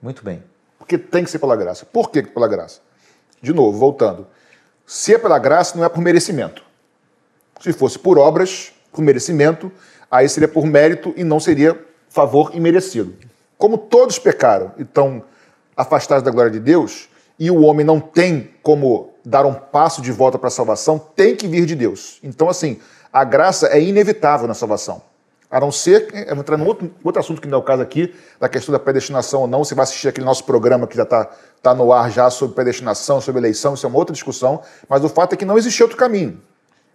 Muito 0.02 0.24
bem. 0.24 0.42
Porque 0.80 0.98
tem 0.98 1.24
que 1.24 1.30
ser 1.30 1.40
pela 1.40 1.56
graça. 1.56 1.86
Por 1.86 2.10
que 2.10 2.24
pela 2.24 2.48
graça? 2.48 2.80
De 3.44 3.52
novo, 3.52 3.78
voltando. 3.78 4.26
Se 4.86 5.14
é 5.14 5.18
pela 5.18 5.38
graça, 5.38 5.78
não 5.78 5.84
é 5.84 5.90
por 5.90 6.02
merecimento. 6.02 6.64
Se 7.60 7.74
fosse 7.74 8.00
por 8.00 8.18
obras, 8.18 8.72
por 8.90 9.02
merecimento, 9.02 9.70
aí 10.10 10.30
seria 10.30 10.48
por 10.48 10.66
mérito 10.66 11.14
e 11.18 11.26
não 11.26 11.42
seria 11.42 11.78
favor 12.08 12.56
imerecido. 12.56 13.14
Como 13.58 13.78
todos 13.78 14.18
pecaram 14.18 14.72
e 14.78 14.84
estão 14.84 15.24
afastados 15.76 16.24
da 16.24 16.32
glória 16.32 16.52
de 16.52 16.60
Deus, 16.62 17.10
e 17.38 17.52
o 17.52 17.62
homem 17.64 17.86
não 17.86 18.00
tem 18.00 18.52
como 18.64 19.12
dar 19.26 19.46
um 19.46 19.54
passo 19.54 20.02
de 20.02 20.12
volta 20.12 20.40
para 20.40 20.48
a 20.48 20.52
salvação, 20.52 20.98
tem 20.98 21.36
que 21.36 21.46
vir 21.46 21.66
de 21.66 21.76
Deus. 21.76 22.20
Então, 22.24 22.48
assim, 22.48 22.80
a 23.12 23.26
graça 23.26 23.68
é 23.68 23.82
inevitável 23.82 24.48
na 24.48 24.54
salvação. 24.54 25.02
A 25.54 25.60
não 25.60 25.72
ser, 25.72 26.08
eu 26.28 26.34
vou 26.36 26.40
entrar 26.40 26.58
num 26.58 26.66
outro, 26.66 26.92
outro 27.04 27.20
assunto 27.20 27.40
que 27.40 27.48
não 27.48 27.60
é 27.60 27.62
o 27.62 27.64
caso 27.64 27.84
aqui, 27.84 28.12
da 28.40 28.50
questão 28.50 28.74
da 28.74 28.80
predestinação 28.80 29.42
ou 29.42 29.48
não. 29.48 29.64
Você 29.64 29.76
vai 29.76 29.84
assistir 29.84 30.08
aquele 30.08 30.26
nosso 30.26 30.44
programa 30.46 30.88
que 30.88 30.98
já 30.98 31.04
está 31.04 31.30
tá 31.62 31.76
no 31.76 31.94
ar 31.94 32.10
já 32.10 32.28
sobre 32.32 32.56
predestinação, 32.56 33.22
sobre 33.22 33.40
eleição, 33.40 33.76
isso 33.76 33.86
é 33.86 33.90
uma 33.90 34.00
outra 34.00 34.14
discussão. 34.14 34.62
Mas 34.90 35.04
o 35.04 35.10
fato 35.10 35.34
é 35.34 35.38
que 35.38 35.46
não 35.46 35.56
existia 35.56 35.86
outro 35.86 35.96
caminho. 35.98 36.42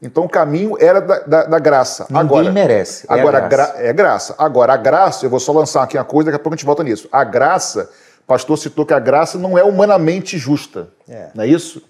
Então 0.03 0.25
o 0.25 0.29
caminho 0.29 0.77
era 0.81 1.01
da, 1.01 1.19
da, 1.21 1.45
da 1.45 1.59
graça. 1.61 2.07
Ninguém 2.11 2.21
agora, 2.27 2.51
merece, 2.53 3.07
é 3.09 3.13
agora 3.21 3.41
graça. 3.41 3.73
gra- 3.73 3.83
é 3.85 3.93
graça. 3.93 4.35
Agora, 4.39 4.73
a 4.73 4.77
graça, 4.77 5.25
eu 5.27 5.31
vou 5.31 5.39
só 5.41 5.53
lançar 5.53 5.83
aqui 5.85 5.97
uma 5.97 6.05
coisa, 6.05 6.31
daqui 6.31 6.41
a 6.41 6.43
pouco 6.43 6.55
a 6.55 6.57
gente 6.57 6.67
volta 6.67 6.83
nisso. 6.83 7.09
A 7.13 7.23
graça, 7.25 7.89
o 8.23 8.27
pastor 8.27 8.59
citou 8.59 8.85
que 8.85 8.93
a 8.95 8.99
graça 8.99 9.39
não 9.39 9.57
é 9.57 9.63
humanamente 9.63 10.37
justa. 10.37 10.89
É. 11.09 11.29
Não 11.35 11.45
é 11.45 11.47
isso? 11.47 11.81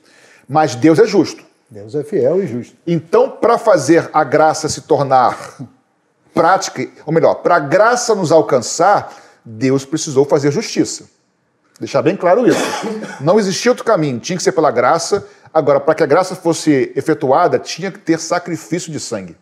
Mas 0.47 0.75
Deus 0.75 0.99
é 0.99 1.07
justo. 1.07 1.43
Deus 1.71 1.95
é 1.95 2.03
fiel 2.03 2.43
e 2.43 2.47
justo. 2.47 2.77
Então, 2.87 3.31
para 3.31 3.57
fazer 3.59 4.09
a 4.13 4.25
graça 4.25 4.69
se 4.71 4.83
tornar 4.83 5.57
prática, 6.39 6.89
ou 7.05 7.13
melhor, 7.13 7.35
para 7.35 7.57
a 7.57 7.59
graça 7.59 8.15
nos 8.15 8.31
alcançar, 8.31 9.13
Deus 9.45 9.85
precisou 9.85 10.25
fazer 10.25 10.53
justiça. 10.53 11.07
Deixar 11.81 12.01
bem 12.01 12.17
claro 12.17 12.47
isso. 12.47 12.61
Não 13.21 13.41
existia 13.41 13.73
outro 13.73 13.85
caminho, 13.85 14.21
tinha 14.21 14.37
que 14.37 14.43
ser 14.43 14.53
pela 14.53 14.71
graça. 14.71 15.27
Agora, 15.53 15.81
para 15.81 15.97
que 15.97 16.03
a 16.05 16.07
graça 16.07 16.37
fosse 16.37 16.93
efetuada, 16.95 17.59
tinha 17.59 17.91
que 17.91 17.99
ter 17.99 18.21
sacrifício 18.21 18.93
de 18.93 19.01
sangue. 19.01 19.37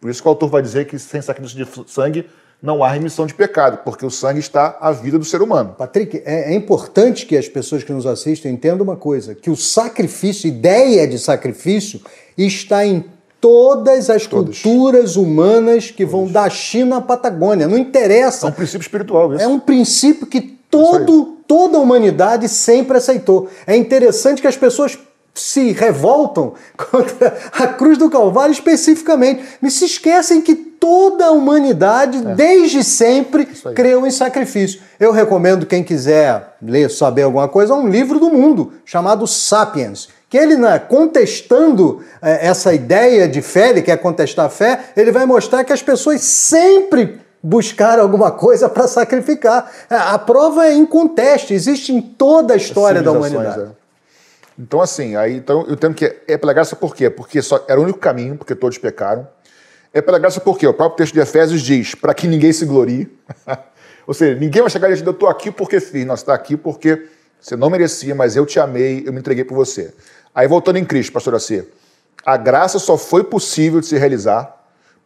Por 0.00 0.10
isso 0.10 0.20
que 0.20 0.26
o 0.26 0.30
autor 0.30 0.50
vai 0.50 0.62
dizer 0.62 0.86
que 0.86 0.98
sem 0.98 1.22
sacrifício 1.22 1.64
de 1.64 1.92
sangue 1.92 2.28
não 2.60 2.82
há 2.82 2.90
remissão 2.90 3.24
de 3.24 3.34
pecado, 3.34 3.78
porque 3.84 4.04
o 4.04 4.10
sangue 4.10 4.40
está 4.40 4.78
à 4.80 4.90
vida 4.90 5.20
do 5.20 5.24
ser 5.24 5.40
humano. 5.42 5.76
Patrick, 5.78 6.22
é, 6.24 6.52
é 6.52 6.54
importante 6.54 7.24
que 7.24 7.36
as 7.36 7.48
pessoas 7.48 7.84
que 7.84 7.92
nos 7.92 8.04
assistem 8.04 8.52
entendam 8.52 8.82
uma 8.82 8.96
coisa: 8.96 9.32
que 9.32 9.50
o 9.50 9.56
sacrifício, 9.56 10.48
ideia 10.48 11.06
de 11.06 11.20
sacrifício, 11.20 12.00
está 12.36 12.84
em 12.84 13.04
todas 13.46 14.10
as 14.10 14.26
culturas 14.26 15.14
humanas 15.14 15.92
que 15.92 16.04
vão 16.04 16.26
da 16.26 16.50
China 16.50 16.96
à 16.96 17.00
Patagônia. 17.00 17.68
Não 17.68 17.76
É 17.76 17.80
interessa. 17.80 18.48
um 18.48 18.52
princípio 18.52 18.82
espiritual 18.82 19.32
isso. 19.32 19.44
É 19.44 19.46
um 19.46 19.60
princípio 19.60 20.26
que 20.26 20.40
todo 20.68 21.36
toda 21.46 21.78
a 21.78 21.80
humanidade 21.80 22.48
sempre 22.48 22.98
aceitou. 22.98 23.48
É 23.64 23.76
interessante 23.76 24.42
que 24.42 24.48
as 24.48 24.56
pessoas 24.56 24.98
se 25.32 25.70
revoltam 25.70 26.54
contra 26.90 27.38
a 27.52 27.68
cruz 27.68 27.96
do 27.96 28.10
Calvário 28.10 28.50
especificamente, 28.50 29.44
mas 29.60 29.74
se 29.74 29.84
esquecem 29.84 30.40
que 30.40 30.56
toda 30.56 31.26
a 31.26 31.30
humanidade, 31.30 32.18
é. 32.18 32.34
desde 32.34 32.82
sempre, 32.82 33.46
creu 33.76 34.04
em 34.04 34.10
sacrifício. 34.10 34.80
Eu 34.98 35.12
recomendo 35.12 35.66
quem 35.66 35.84
quiser 35.84 36.56
ler, 36.60 36.90
saber 36.90 37.22
alguma 37.22 37.46
coisa, 37.46 37.74
um 37.74 37.88
livro 37.88 38.18
do 38.18 38.28
mundo 38.28 38.72
chamado 38.84 39.24
Sapiens, 39.24 40.08
que 40.28 40.36
ele, 40.36 40.56
né, 40.56 40.78
contestando 40.78 42.04
é, 42.20 42.46
essa 42.46 42.74
ideia 42.74 43.28
de 43.28 43.40
fé, 43.40 43.70
ele 43.70 43.82
quer 43.82 43.96
contestar 43.98 44.46
a 44.46 44.48
fé, 44.48 44.86
ele 44.96 45.12
vai 45.12 45.24
mostrar 45.24 45.64
que 45.64 45.72
as 45.72 45.82
pessoas 45.82 46.20
sempre 46.22 47.20
buscaram 47.42 48.02
alguma 48.02 48.32
coisa 48.32 48.68
para 48.68 48.88
sacrificar. 48.88 49.70
A 49.88 50.18
prova 50.18 50.66
é 50.66 50.74
inconteste, 50.74 51.54
existe 51.54 51.92
em 51.92 52.00
toda 52.00 52.54
a 52.54 52.56
história 52.56 53.02
da 53.02 53.12
humanidade. 53.12 53.62
É. 53.62 53.86
Então, 54.58 54.80
assim, 54.80 55.14
aí 55.16 55.36
então 55.36 55.64
eu 55.68 55.76
tenho 55.76 55.94
que. 55.94 56.16
É 56.26 56.36
pela 56.36 56.52
graça 56.52 56.74
por 56.74 56.94
quê? 56.94 57.10
Porque 57.10 57.42
só 57.42 57.64
era 57.68 57.78
o 57.78 57.82
único 57.82 57.98
caminho, 57.98 58.36
porque 58.36 58.54
todos 58.54 58.78
pecaram. 58.78 59.28
É 59.92 60.00
pela 60.00 60.18
graça 60.18 60.40
por 60.40 60.58
quê? 60.58 60.66
O 60.66 60.74
próprio 60.74 60.96
texto 60.96 61.12
de 61.12 61.20
Efésios 61.20 61.60
diz: 61.60 61.94
para 61.94 62.14
que 62.14 62.26
ninguém 62.26 62.52
se 62.52 62.64
glorie. 62.64 63.08
Ou 64.06 64.14
seja, 64.14 64.38
ninguém 64.38 64.62
vai 64.62 64.70
chegar 64.70 64.88
e 64.88 64.92
dizer, 64.92 65.06
eu 65.06 65.10
estou 65.10 65.28
aqui 65.28 65.50
porque 65.50 65.80
fiz. 65.80 66.06
Nós 66.06 66.20
está 66.20 66.32
aqui 66.32 66.56
porque 66.56 67.06
você 67.40 67.56
não 67.56 67.70
merecia, 67.70 68.14
mas 68.14 68.36
eu 68.36 68.44
te 68.44 68.58
amei, 68.58 69.04
eu 69.06 69.12
me 69.12 69.20
entreguei 69.20 69.44
por 69.44 69.54
você. 69.54 69.94
Aí 70.34 70.46
voltando 70.46 70.76
em 70.76 70.84
Cristo, 70.84 71.12
pastor 71.12 71.34
Acê, 71.34 71.68
a 72.24 72.36
graça 72.36 72.78
só 72.78 72.98
foi 72.98 73.24
possível 73.24 73.80
de 73.80 73.86
se 73.86 73.96
realizar 73.96 74.56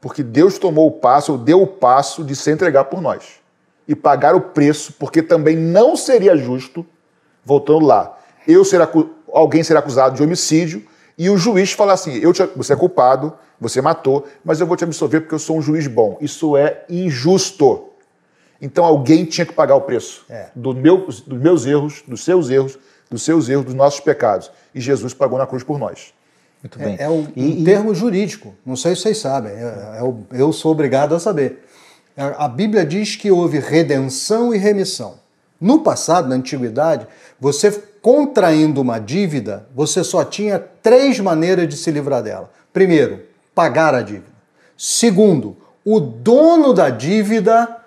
porque 0.01 0.23
Deus 0.23 0.59
tomou 0.59 0.87
o 0.89 0.93
passo, 0.93 1.33
ou 1.33 1.39
deu 1.39 1.63
o 1.63 1.67
passo 1.67 2.25
de 2.25 2.35
se 2.35 2.51
entregar 2.51 2.85
por 2.85 3.01
nós 3.03 3.41
e 3.87 3.95
pagar 3.95 4.35
o 4.35 4.41
preço, 4.41 4.95
porque 4.99 5.23
também 5.23 5.57
não 5.57 5.97
seria 5.97 6.37
justo, 6.37 6.87
voltando 7.45 7.85
lá, 7.85 8.19
eu 8.47 8.65
ser 8.65 8.81
alguém 9.33 9.63
ser 9.63 9.77
acusado 9.77 10.17
de 10.17 10.23
homicídio 10.23 10.85
e 11.19 11.29
o 11.29 11.37
juiz 11.37 11.73
falar 11.73 11.95
assim: 11.95 12.15
eu 12.19 12.33
te, 12.33 12.43
você 12.57 12.73
é 12.73 12.77
culpado, 12.77 13.33
você 13.61 13.83
matou, 13.83 14.27
mas 14.45 14.61
eu 14.61 14.67
vou 14.67 14.77
te 14.77 14.85
absolver 14.85 15.21
porque 15.21 15.35
eu 15.35 15.39
sou 15.39 15.59
um 15.59 15.63
juiz 15.63 15.87
bom. 15.87 16.17
Isso 16.21 16.57
é 16.57 16.85
injusto. 16.89 17.90
Então 18.61 18.85
alguém 18.85 19.25
tinha 19.25 19.47
que 19.47 19.53
pagar 19.53 19.75
o 19.75 19.81
preço 19.81 20.25
é. 20.29 20.49
do 20.55 20.75
meu, 20.75 21.07
dos 21.07 21.27
meus 21.27 21.65
erros, 21.65 22.03
dos 22.07 22.25
seus 22.25 22.51
erros, 22.51 22.79
dos 23.11 23.23
seus 23.23 23.49
erros, 23.49 23.65
dos 23.65 23.75
nossos 23.75 24.01
pecados. 24.01 24.51
E 24.75 24.81
Jesus 24.81 25.15
pagou 25.15 25.39
na 25.39 25.47
cruz 25.47 25.63
por 25.63 25.79
nós. 25.79 26.13
Muito 26.63 26.79
bem. 26.79 26.97
É, 26.99 27.05
é 27.05 27.09
um, 27.09 27.27
e, 27.35 27.61
um 27.61 27.65
termo 27.65 27.95
jurídico, 27.95 28.55
não 28.65 28.77
sei 28.77 28.95
se 28.95 29.03
vocês 29.03 29.19
sabem, 29.19 29.53
é, 29.53 29.57
é, 29.63 30.01
eu 30.33 30.53
sou 30.53 30.73
obrigado 30.73 31.15
a 31.15 31.19
saber. 31.21 31.65
A 32.17 32.49
Bíblia 32.49 32.85
diz 32.85 33.17
que 33.17 33.31
houve 33.31 33.59
redenção 33.59 34.55
e 34.55 34.59
remissão. 34.59 35.15
No 35.59 35.81
passado, 35.81 36.29
na 36.29 36.35
antiguidade, 36.35 37.07
você 37.39 37.71
contraindo 38.03 38.81
uma 38.81 38.99
dívida, 38.99 39.67
você 39.75 40.03
só 40.05 40.25
tinha 40.25 40.59
três 40.59 41.19
maneiras 41.21 41.69
de 41.69 41.77
se 41.77 41.91
livrar 41.91 42.23
dela. 42.23 42.51
Primeiro, 42.73 43.23
pagar 43.55 43.95
a 43.95 44.03
dívida. 44.03 44.31
Segundo, 44.77 45.57
o 45.85 46.01
dono 46.01 46.73
da 46.73 46.91
dívida 46.91 47.80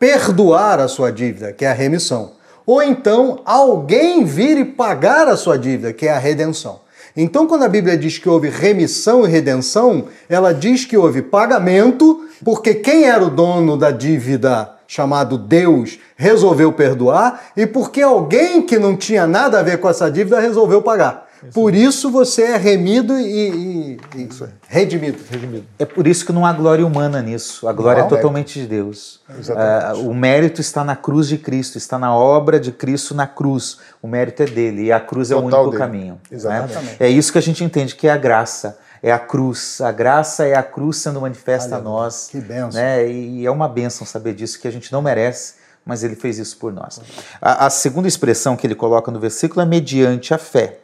perdoar 0.00 0.80
a 0.80 0.88
sua 0.88 1.12
dívida, 1.12 1.52
que 1.52 1.62
é 1.62 1.70
a 1.70 1.74
remissão. 1.74 2.32
Ou 2.64 2.82
então 2.82 3.40
alguém 3.44 4.24
vir 4.24 4.56
e 4.56 4.64
pagar 4.64 5.28
a 5.28 5.36
sua 5.36 5.58
dívida, 5.58 5.92
que 5.92 6.06
é 6.06 6.12
a 6.12 6.18
redenção. 6.18 6.80
Então, 7.14 7.46
quando 7.46 7.64
a 7.64 7.68
Bíblia 7.68 7.98
diz 7.98 8.16
que 8.16 8.28
houve 8.28 8.48
remissão 8.48 9.26
e 9.26 9.28
redenção, 9.28 10.06
ela 10.28 10.54
diz 10.54 10.86
que 10.86 10.96
houve 10.96 11.20
pagamento, 11.20 12.26
porque 12.42 12.74
quem 12.74 13.04
era 13.04 13.22
o 13.22 13.28
dono 13.30 13.76
da 13.76 13.90
dívida, 13.90 14.70
chamado 14.86 15.36
Deus, 15.36 15.98
resolveu 16.16 16.72
perdoar, 16.72 17.48
e 17.56 17.66
porque 17.66 18.00
alguém 18.00 18.62
que 18.62 18.78
não 18.78 18.96
tinha 18.96 19.26
nada 19.26 19.58
a 19.58 19.62
ver 19.62 19.78
com 19.78 19.88
essa 19.88 20.10
dívida 20.10 20.40
resolveu 20.40 20.80
pagar. 20.80 21.28
Isso. 21.42 21.52
Por 21.52 21.74
isso 21.74 22.10
você 22.10 22.42
é 22.42 22.56
remido 22.56 23.18
e, 23.18 23.24
e, 23.24 24.00
e 24.14 24.28
redimido, 24.68 25.18
redimido, 25.30 25.64
É 25.78 25.84
por 25.84 26.06
isso 26.06 26.24
que 26.26 26.32
não 26.32 26.44
há 26.44 26.52
glória 26.52 26.86
humana 26.86 27.22
nisso. 27.22 27.66
A 27.66 27.72
glória 27.72 28.00
não, 28.00 28.06
é 28.06 28.10
totalmente 28.10 28.58
é. 28.58 28.62
de 28.62 28.68
Deus. 28.68 29.20
Uh, 29.28 30.08
o 30.08 30.14
mérito 30.14 30.60
está 30.60 30.84
na 30.84 30.94
cruz 30.94 31.28
de 31.28 31.38
Cristo, 31.38 31.78
está 31.78 31.98
na 31.98 32.14
obra 32.14 32.60
de 32.60 32.72
Cristo 32.72 33.14
na 33.14 33.26
cruz. 33.26 33.78
O 34.02 34.08
mérito 34.08 34.42
é 34.42 34.46
dele 34.46 34.84
e 34.84 34.92
a 34.92 35.00
cruz 35.00 35.28
Total 35.28 35.40
é 35.40 35.44
o 35.44 35.46
único 35.46 35.70
dele. 35.70 35.82
caminho. 35.82 36.14
Né? 36.30 36.36
Exatamente. 36.36 36.74
Né? 36.74 36.96
É 37.00 37.08
isso 37.08 37.32
que 37.32 37.38
a 37.38 37.42
gente 37.42 37.64
entende 37.64 37.94
que 37.94 38.06
é 38.06 38.10
a 38.10 38.18
graça. 38.18 38.78
É 39.02 39.10
a 39.10 39.18
cruz. 39.18 39.80
A 39.80 39.90
graça 39.90 40.46
é 40.46 40.54
a 40.54 40.62
cruz 40.62 40.98
sendo 40.98 41.22
manifesta 41.22 41.76
Aleluia. 41.76 41.96
a 41.96 42.02
nós. 42.02 42.28
Que 42.30 42.38
benção. 42.38 42.80
Né? 42.80 43.10
E 43.10 43.46
é 43.46 43.50
uma 43.50 43.68
benção 43.68 44.06
saber 44.06 44.34
disso, 44.34 44.60
que 44.60 44.68
a 44.68 44.70
gente 44.70 44.92
não 44.92 45.00
merece, 45.00 45.54
mas 45.86 46.04
ele 46.04 46.14
fez 46.14 46.38
isso 46.38 46.58
por 46.58 46.70
nós. 46.70 47.00
A, 47.40 47.66
a 47.66 47.70
segunda 47.70 48.06
expressão 48.06 48.56
que 48.56 48.66
ele 48.66 48.74
coloca 48.74 49.10
no 49.10 49.18
versículo 49.18 49.62
é 49.62 49.64
mediante 49.64 50.34
a 50.34 50.38
fé. 50.38 50.80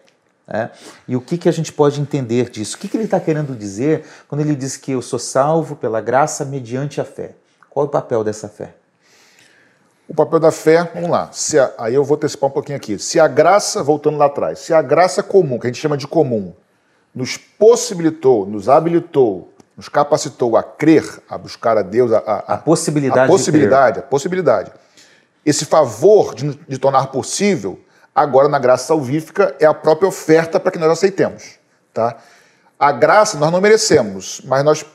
É? 0.48 0.70
E 1.08 1.16
o 1.16 1.20
que, 1.20 1.36
que 1.36 1.48
a 1.48 1.52
gente 1.52 1.72
pode 1.72 2.00
entender 2.00 2.50
disso? 2.50 2.76
O 2.76 2.78
que, 2.78 2.86
que 2.86 2.96
ele 2.96 3.04
está 3.04 3.18
querendo 3.18 3.54
dizer 3.56 4.04
quando 4.28 4.42
ele 4.42 4.54
diz 4.54 4.76
que 4.76 4.92
eu 4.92 5.02
sou 5.02 5.18
salvo 5.18 5.74
pela 5.74 6.00
graça 6.00 6.44
mediante 6.44 7.00
a 7.00 7.04
fé? 7.04 7.32
Qual 7.68 7.84
é 7.84 7.88
o 7.88 7.90
papel 7.90 8.22
dessa 8.22 8.48
fé? 8.48 8.74
O 10.08 10.14
papel 10.14 10.38
da 10.38 10.52
fé, 10.52 10.88
vamos 10.94 11.10
lá. 11.10 11.30
A, 11.78 11.84
aí 11.84 11.94
eu 11.94 12.04
vou 12.04 12.16
antecipar 12.16 12.48
um 12.48 12.52
pouquinho 12.52 12.76
aqui. 12.76 12.96
Se 12.96 13.18
a 13.18 13.26
graça, 13.26 13.82
voltando 13.82 14.18
lá 14.18 14.26
atrás, 14.26 14.60
se 14.60 14.72
a 14.72 14.80
graça 14.80 15.20
comum, 15.20 15.58
que 15.58 15.66
a 15.66 15.70
gente 15.70 15.80
chama 15.80 15.96
de 15.96 16.06
comum, 16.06 16.54
nos 17.12 17.36
possibilitou, 17.36 18.46
nos 18.46 18.68
habilitou, 18.68 19.52
nos 19.76 19.88
capacitou 19.88 20.56
a 20.56 20.62
crer, 20.62 21.04
a 21.28 21.36
buscar 21.36 21.76
a 21.76 21.82
Deus, 21.82 22.12
a, 22.12 22.18
a, 22.18 22.54
a 22.54 22.56
possibilidade, 22.56 23.20
a 23.20 23.26
possibilidade, 23.26 23.98
a 23.98 24.02
possibilidade. 24.02 24.72
Esse 25.44 25.64
favor 25.64 26.34
de, 26.36 26.54
de 26.68 26.78
tornar 26.78 27.08
possível 27.08 27.80
Agora, 28.16 28.48
na 28.48 28.58
graça 28.58 28.86
salvífica, 28.86 29.54
é 29.60 29.66
a 29.66 29.74
própria 29.74 30.08
oferta 30.08 30.58
para 30.58 30.72
que 30.72 30.78
nós 30.78 30.90
aceitemos. 30.90 31.58
Tá? 31.92 32.16
A 32.80 32.90
graça 32.90 33.36
nós 33.36 33.52
não 33.52 33.60
merecemos, 33.60 34.40
mas 34.46 34.64
nós. 34.64 34.86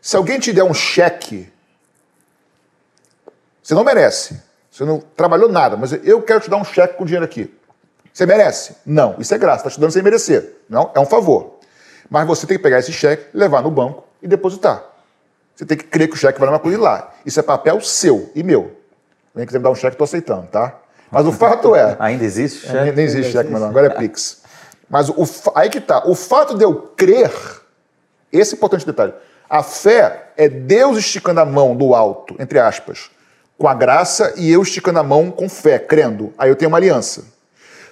Se 0.00 0.16
alguém 0.16 0.38
te 0.38 0.52
der 0.52 0.62
um 0.62 0.72
cheque, 0.72 1.52
você 3.60 3.74
não 3.74 3.82
merece. 3.82 4.40
Você 4.70 4.84
não 4.84 5.00
trabalhou 5.00 5.50
nada, 5.50 5.76
mas 5.76 5.92
eu 5.92 6.22
quero 6.22 6.38
te 6.38 6.48
dar 6.48 6.58
um 6.58 6.64
cheque 6.64 6.94
com 6.94 7.04
dinheiro 7.04 7.24
aqui. 7.24 7.52
Você 8.12 8.24
merece? 8.24 8.76
Não, 8.86 9.16
isso 9.18 9.34
é 9.34 9.38
graça, 9.38 9.66
está 9.66 9.70
te 9.70 9.80
dando 9.80 9.90
sem 9.90 10.02
merecer. 10.02 10.60
Não, 10.68 10.92
é 10.94 11.00
um 11.00 11.06
favor. 11.06 11.58
Mas 12.08 12.24
você 12.24 12.46
tem 12.46 12.56
que 12.56 12.62
pegar 12.62 12.78
esse 12.78 12.92
cheque, 12.92 13.36
levar 13.36 13.62
no 13.62 13.70
banco 13.70 14.04
e 14.22 14.28
depositar. 14.28 14.84
Você 15.56 15.66
tem 15.66 15.76
que 15.76 15.84
crer 15.84 16.06
que 16.08 16.14
o 16.14 16.16
cheque 16.16 16.38
vai 16.38 16.48
uma 16.48 16.60
coisa 16.60 16.78
lá. 16.78 17.12
Isso 17.26 17.40
é 17.40 17.42
papel 17.42 17.80
seu 17.80 18.30
e 18.32 18.44
meu. 18.44 18.76
Vem 19.34 19.44
quiser 19.44 19.58
me 19.58 19.64
dar 19.64 19.70
um 19.70 19.74
cheque, 19.74 19.94
estou 19.94 20.04
aceitando, 20.04 20.46
tá? 20.46 20.78
Mas 21.10 21.26
o 21.26 21.32
fato 21.32 21.74
é. 21.74 21.96
Ainda 21.98 22.24
existe 22.24 22.66
cheque? 22.66 22.78
Ainda 22.78 23.02
existe 23.02 23.32
cheque, 23.32 23.50
mas 23.50 23.60
não, 23.60 23.68
agora 23.68 23.88
é 23.88 23.90
Pix. 23.90 24.42
Mas 24.88 25.08
o, 25.08 25.24
aí 25.54 25.68
que 25.68 25.80
tá. 25.80 26.02
O 26.06 26.14
fato 26.14 26.56
de 26.56 26.64
eu 26.64 26.74
crer, 26.96 27.32
esse 28.32 28.54
é 28.54 28.56
importante 28.56 28.86
detalhe. 28.86 29.12
A 29.48 29.62
fé 29.62 30.30
é 30.36 30.48
Deus 30.48 30.96
esticando 30.98 31.40
a 31.40 31.44
mão 31.44 31.74
do 31.74 31.94
alto, 31.94 32.36
entre 32.38 32.58
aspas, 32.58 33.10
com 33.58 33.66
a 33.66 33.74
graça 33.74 34.32
e 34.36 34.50
eu 34.50 34.62
esticando 34.62 35.00
a 35.00 35.02
mão 35.02 35.30
com 35.30 35.48
fé, 35.48 35.78
crendo. 35.78 36.32
Aí 36.38 36.48
eu 36.48 36.56
tenho 36.56 36.68
uma 36.68 36.78
aliança. 36.78 37.24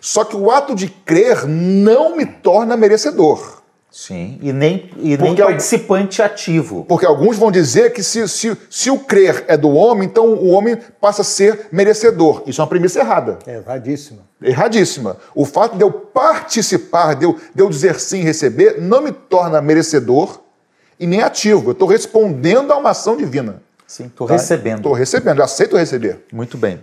Só 0.01 0.25
que 0.25 0.37
o 0.37 0.51
ato 0.51 0.75
de 0.75 0.89
crer 0.89 1.47
não 1.47 2.16
me 2.16 2.25
torna 2.25 2.77
merecedor. 2.77 3.62
Sim, 3.91 4.39
e 4.43 4.53
nem, 4.53 4.91
e 4.99 5.16
nem 5.16 5.34
participante 5.34 6.20
ativo. 6.20 6.84
Porque 6.86 7.07
alguns 7.07 7.39
vão 7.39 7.51
dizer 7.51 7.93
que 7.93 8.03
se, 8.03 8.28
se, 8.28 8.57
se 8.68 8.91
o 8.91 8.99
crer 8.99 9.45
é 9.49 9.57
do 9.57 9.70
homem, 9.70 10.07
então 10.07 10.34
o 10.34 10.49
homem 10.49 10.76
passa 11.01 11.22
a 11.22 11.24
ser 11.24 11.68
merecedor. 11.72 12.43
Isso 12.47 12.61
é 12.61 12.62
uma 12.62 12.68
premissa 12.68 13.01
errada. 13.01 13.39
É 13.47 13.57
erradíssima. 13.57 14.20
Erradíssima. 14.43 15.16
O 15.34 15.47
fato 15.47 15.76
de 15.76 15.82
eu 15.82 15.91
participar, 15.91 17.14
de 17.14 17.24
eu, 17.24 17.39
de 17.55 17.62
eu 17.62 17.68
dizer 17.70 17.99
sim 17.99 18.20
e 18.20 18.24
receber, 18.24 18.78
não 18.78 19.01
me 19.01 19.11
torna 19.11 19.61
merecedor 19.62 20.39
e 21.01 21.07
nem 21.07 21.22
ativo. 21.22 21.70
Eu 21.70 21.72
estou 21.72 21.89
respondendo 21.89 22.72
a 22.72 22.76
uma 22.76 22.91
ação 22.91 23.16
divina. 23.16 23.62
Sim, 23.86 24.05
estou 24.07 24.26
tá? 24.26 24.34
recebendo. 24.34 24.76
Estou 24.76 24.93
recebendo, 24.93 25.39
eu 25.39 25.45
aceito 25.45 25.76
receber. 25.76 26.26
Muito 26.30 26.59
bem. 26.59 26.78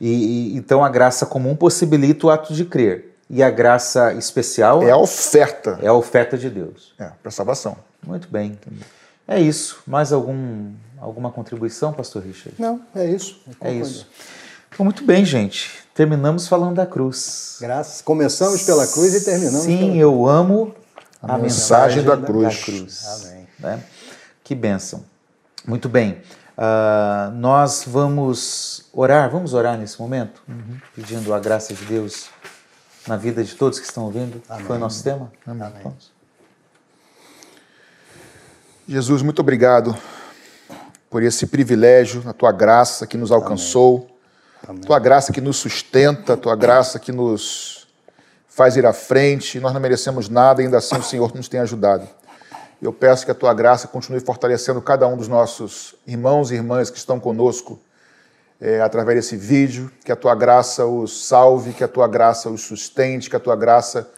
E, 0.00 0.54
e, 0.54 0.56
então 0.56 0.82
a 0.82 0.88
graça 0.88 1.26
comum 1.26 1.54
possibilita 1.54 2.26
o 2.26 2.30
ato 2.30 2.54
de 2.54 2.64
crer. 2.64 3.07
E 3.30 3.42
a 3.42 3.50
graça 3.50 4.14
especial 4.14 4.82
é 4.82 4.90
a 4.90 4.96
oferta. 4.96 5.78
É 5.82 5.88
a 5.88 5.92
oferta 5.92 6.38
de 6.38 6.48
Deus. 6.48 6.94
É, 6.98 7.10
para 7.22 7.30
salvação. 7.30 7.76
Muito 8.06 8.28
bem. 8.28 8.58
É 9.26 9.38
isso. 9.38 9.80
Mais 9.86 10.12
algum, 10.12 10.72
alguma 10.98 11.30
contribuição, 11.30 11.92
pastor 11.92 12.22
Richard? 12.22 12.54
Não, 12.58 12.80
é 12.94 13.04
isso. 13.04 13.40
É 13.60 13.70
isso. 13.70 14.06
Então, 14.72 14.84
muito 14.84 15.04
bem, 15.04 15.24
gente. 15.24 15.70
Terminamos 15.94 16.48
falando 16.48 16.76
da 16.76 16.86
cruz. 16.86 17.58
Graças. 17.60 18.00
Começamos 18.00 18.62
pela 18.62 18.86
cruz 18.86 19.14
e 19.14 19.24
terminamos 19.24 19.66
Sim, 19.66 19.78
pela... 19.78 19.96
eu 19.96 20.26
amo 20.26 20.74
a, 21.22 21.34
a 21.34 21.38
mensagem, 21.38 22.02
mensagem 22.02 22.04
da, 22.04 22.16
cruz. 22.16 22.56
Da 22.56 22.64
cruz. 22.64 23.06
Amém. 23.06 23.48
Né? 23.58 23.82
Que 24.42 24.54
bênção. 24.54 25.04
Muito 25.66 25.88
bem. 25.88 26.22
Uh, 26.56 27.30
nós 27.34 27.84
vamos 27.86 28.86
orar, 28.92 29.30
vamos 29.30 29.54
orar 29.54 29.76
nesse 29.76 30.00
momento, 30.00 30.42
uhum. 30.48 30.78
pedindo 30.94 31.32
a 31.34 31.38
graça 31.38 31.74
de 31.74 31.84
Deus 31.84 32.30
na 33.08 33.16
vida 33.16 33.42
de 33.42 33.54
todos 33.54 33.78
que 33.80 33.86
estão 33.86 34.04
ouvindo. 34.04 34.42
Amém. 34.48 34.64
Foi 34.66 34.76
o 34.76 34.78
nosso 34.78 35.02
tema. 35.02 35.32
Amém. 35.46 35.66
Amém. 35.66 35.96
Jesus, 38.86 39.22
muito 39.22 39.40
obrigado 39.40 39.96
por 41.10 41.22
esse 41.22 41.46
privilégio, 41.46 42.22
a 42.26 42.32
tua 42.32 42.52
graça 42.52 43.06
que 43.06 43.16
nos 43.16 43.32
alcançou. 43.32 44.08
Amém. 44.66 44.82
Tua 44.82 44.98
graça 44.98 45.32
que 45.32 45.40
nos 45.40 45.56
sustenta, 45.56 46.36
tua 46.36 46.54
graça 46.54 46.98
que 46.98 47.10
nos 47.10 47.88
faz 48.46 48.76
ir 48.76 48.84
à 48.84 48.92
frente. 48.92 49.58
Nós 49.58 49.72
não 49.72 49.80
merecemos 49.80 50.28
nada, 50.28 50.60
ainda 50.60 50.76
assim 50.78 50.96
o 50.96 51.02
Senhor 51.02 51.34
nos 51.34 51.48
tem 51.48 51.60
ajudado. 51.60 52.06
Eu 52.80 52.92
peço 52.92 53.24
que 53.24 53.30
a 53.30 53.34
tua 53.34 53.54
graça 53.54 53.88
continue 53.88 54.20
fortalecendo 54.20 54.80
cada 54.82 55.06
um 55.08 55.16
dos 55.16 55.28
nossos 55.28 55.94
irmãos 56.06 56.50
e 56.50 56.54
irmãs 56.54 56.90
que 56.90 56.98
estão 56.98 57.18
conosco 57.18 57.80
é, 58.60 58.80
através 58.80 59.16
desse 59.18 59.36
vídeo, 59.36 59.90
que 60.04 60.10
a 60.10 60.16
tua 60.16 60.34
graça 60.34 60.84
os 60.84 61.26
salve, 61.26 61.72
que 61.72 61.84
a 61.84 61.88
tua 61.88 62.08
graça 62.08 62.50
os 62.50 62.62
sustente, 62.62 63.30
que 63.30 63.36
a 63.36 63.40
tua 63.40 63.54
graça 63.54 64.08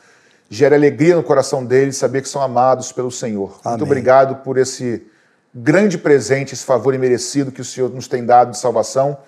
gere 0.49 0.75
alegria 0.75 1.15
no 1.15 1.23
coração 1.23 1.65
deles, 1.65 1.97
saber 1.97 2.23
que 2.23 2.29
são 2.29 2.43
amados 2.43 2.91
pelo 2.91 3.11
Senhor. 3.11 3.61
Amém. 3.63 3.79
Muito 3.79 3.85
obrigado 3.85 4.37
por 4.37 4.57
esse 4.57 5.07
grande 5.55 5.99
presente, 5.99 6.55
esse 6.55 6.65
favor 6.65 6.95
imerecido 6.95 7.53
que 7.53 7.61
o 7.61 7.65
Senhor 7.65 7.91
nos 7.91 8.09
tem 8.09 8.25
dado 8.25 8.53
de 8.53 8.59
salvação 8.59 9.19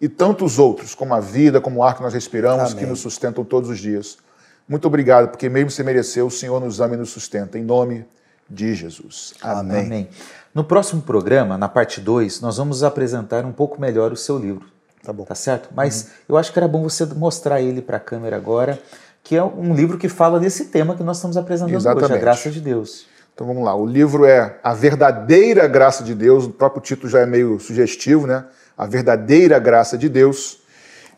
e 0.00 0.08
tantos 0.08 0.58
outros, 0.58 0.94
como 0.94 1.14
a 1.14 1.20
vida, 1.20 1.60
como 1.60 1.80
o 1.80 1.82
ar 1.82 1.96
que 1.96 2.02
nós 2.02 2.14
respiramos, 2.14 2.72
Amém. 2.72 2.76
que 2.76 2.86
nos 2.86 3.00
sustentam 3.00 3.44
todos 3.44 3.68
os 3.68 3.78
dias. 3.78 4.18
Muito 4.66 4.86
obrigado, 4.86 5.28
porque 5.28 5.48
mesmo 5.48 5.70
se 5.70 5.82
mereceu, 5.82 6.26
o 6.26 6.30
Senhor 6.30 6.60
nos 6.60 6.80
ama 6.80 6.94
e 6.94 6.98
nos 6.98 7.10
sustenta. 7.10 7.58
Em 7.58 7.64
nome 7.64 7.98
de 7.98 8.19
Jesus. 8.54 9.34
Amém. 9.40 9.86
Amém. 9.86 10.08
No 10.52 10.64
próximo 10.64 11.00
programa, 11.00 11.56
na 11.56 11.68
parte 11.68 12.00
2, 12.00 12.40
nós 12.40 12.56
vamos 12.56 12.82
apresentar 12.82 13.44
um 13.44 13.52
pouco 13.52 13.80
melhor 13.80 14.12
o 14.12 14.16
seu 14.16 14.36
livro. 14.36 14.66
Tá 15.02 15.12
bom. 15.12 15.24
Tá 15.24 15.34
certo? 15.34 15.68
Mas 15.74 16.02
uhum. 16.02 16.08
eu 16.30 16.36
acho 16.36 16.52
que 16.52 16.58
era 16.58 16.66
bom 16.66 16.82
você 16.82 17.06
mostrar 17.06 17.60
ele 17.60 17.80
para 17.80 17.96
a 17.96 18.00
câmera 18.00 18.36
agora, 18.36 18.78
que 19.22 19.36
é 19.36 19.44
um 19.44 19.74
livro 19.74 19.96
que 19.96 20.08
fala 20.08 20.40
desse 20.40 20.66
tema 20.66 20.96
que 20.96 21.02
nós 21.02 21.18
estamos 21.18 21.36
apresentando 21.36 21.74
Exatamente. 21.74 22.04
hoje, 22.04 22.14
a 22.14 22.18
graça 22.18 22.50
de 22.50 22.60
Deus. 22.60 23.06
Então 23.32 23.46
vamos 23.46 23.64
lá. 23.64 23.74
O 23.74 23.86
livro 23.86 24.26
é 24.26 24.58
A 24.62 24.74
Verdadeira 24.74 25.66
Graça 25.66 26.02
de 26.02 26.14
Deus. 26.14 26.44
O 26.44 26.50
próprio 26.50 26.82
título 26.82 27.08
já 27.08 27.20
é 27.20 27.26
meio 27.26 27.58
sugestivo, 27.58 28.26
né? 28.26 28.44
A 28.76 28.86
Verdadeira 28.86 29.58
Graça 29.58 29.96
de 29.96 30.08
Deus. 30.08 30.58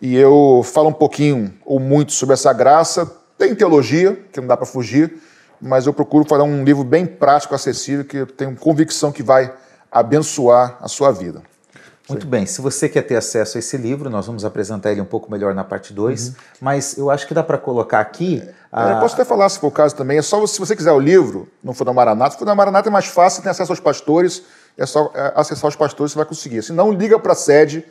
E 0.01 0.14
eu 0.14 0.62
falo 0.64 0.91
um 0.91 0.93
pouquinho 0.93 1.53
ou 1.64 1.80
muito 1.80 2.12
sobre 2.12 2.35
essa 2.35 2.53
graça. 2.53 3.11
Tem 3.39 3.55
teologia, 3.55 4.16
que 4.30 4.41
não 4.41 4.47
dá 4.47 4.57
para 4.57 4.66
fugir 4.66 5.20
mas 5.62 5.86
eu 5.86 5.94
procuro 5.94 6.24
fazer 6.24 6.42
um 6.42 6.64
livro 6.64 6.82
bem 6.82 7.06
prático, 7.06 7.54
acessível, 7.54 8.04
que 8.04 8.16
eu 8.16 8.26
tenho 8.26 8.56
convicção 8.56 9.12
que 9.12 9.22
vai 9.22 9.54
abençoar 9.90 10.76
a 10.80 10.88
sua 10.88 11.12
vida. 11.12 11.40
Muito 12.08 12.24
Sim. 12.24 12.30
bem, 12.30 12.46
se 12.46 12.60
você 12.60 12.88
quer 12.88 13.02
ter 13.02 13.14
acesso 13.14 13.56
a 13.56 13.60
esse 13.60 13.76
livro, 13.76 14.10
nós 14.10 14.26
vamos 14.26 14.44
apresentar 14.44 14.90
ele 14.90 15.00
um 15.00 15.04
pouco 15.04 15.30
melhor 15.30 15.54
na 15.54 15.62
parte 15.62 15.92
2, 15.92 16.28
uhum. 16.28 16.34
mas 16.60 16.98
eu 16.98 17.10
acho 17.10 17.28
que 17.28 17.34
dá 17.34 17.44
para 17.44 17.56
colocar 17.56 18.00
aqui. 18.00 18.42
A... 18.72 18.94
Eu 18.94 18.98
posso 18.98 19.14
até 19.14 19.24
falar, 19.24 19.48
se 19.48 19.60
for 19.60 19.68
o 19.68 19.70
caso 19.70 19.94
também, 19.94 20.18
é 20.18 20.22
só 20.22 20.44
se 20.44 20.58
você 20.58 20.74
quiser 20.74 20.90
o 20.90 20.98
livro, 20.98 21.46
não 21.62 21.72
for 21.72 21.84
da 21.84 21.92
Maranata, 21.92 22.32
se 22.32 22.38
for 22.38 22.44
da 22.44 22.56
Maranata 22.56 22.88
é 22.88 22.92
mais 22.92 23.06
fácil, 23.06 23.40
tem 23.40 23.50
acesso 23.50 23.70
aos 23.70 23.78
pastores, 23.78 24.42
é 24.76 24.84
só 24.84 25.12
é, 25.14 25.32
acessar 25.36 25.68
os 25.68 25.76
pastores 25.76 26.10
você 26.12 26.18
vai 26.18 26.26
conseguir. 26.26 26.60
Se 26.62 26.72
não, 26.72 26.90
liga 26.90 27.20
para 27.20 27.34
a 27.34 27.36
sede 27.36 27.84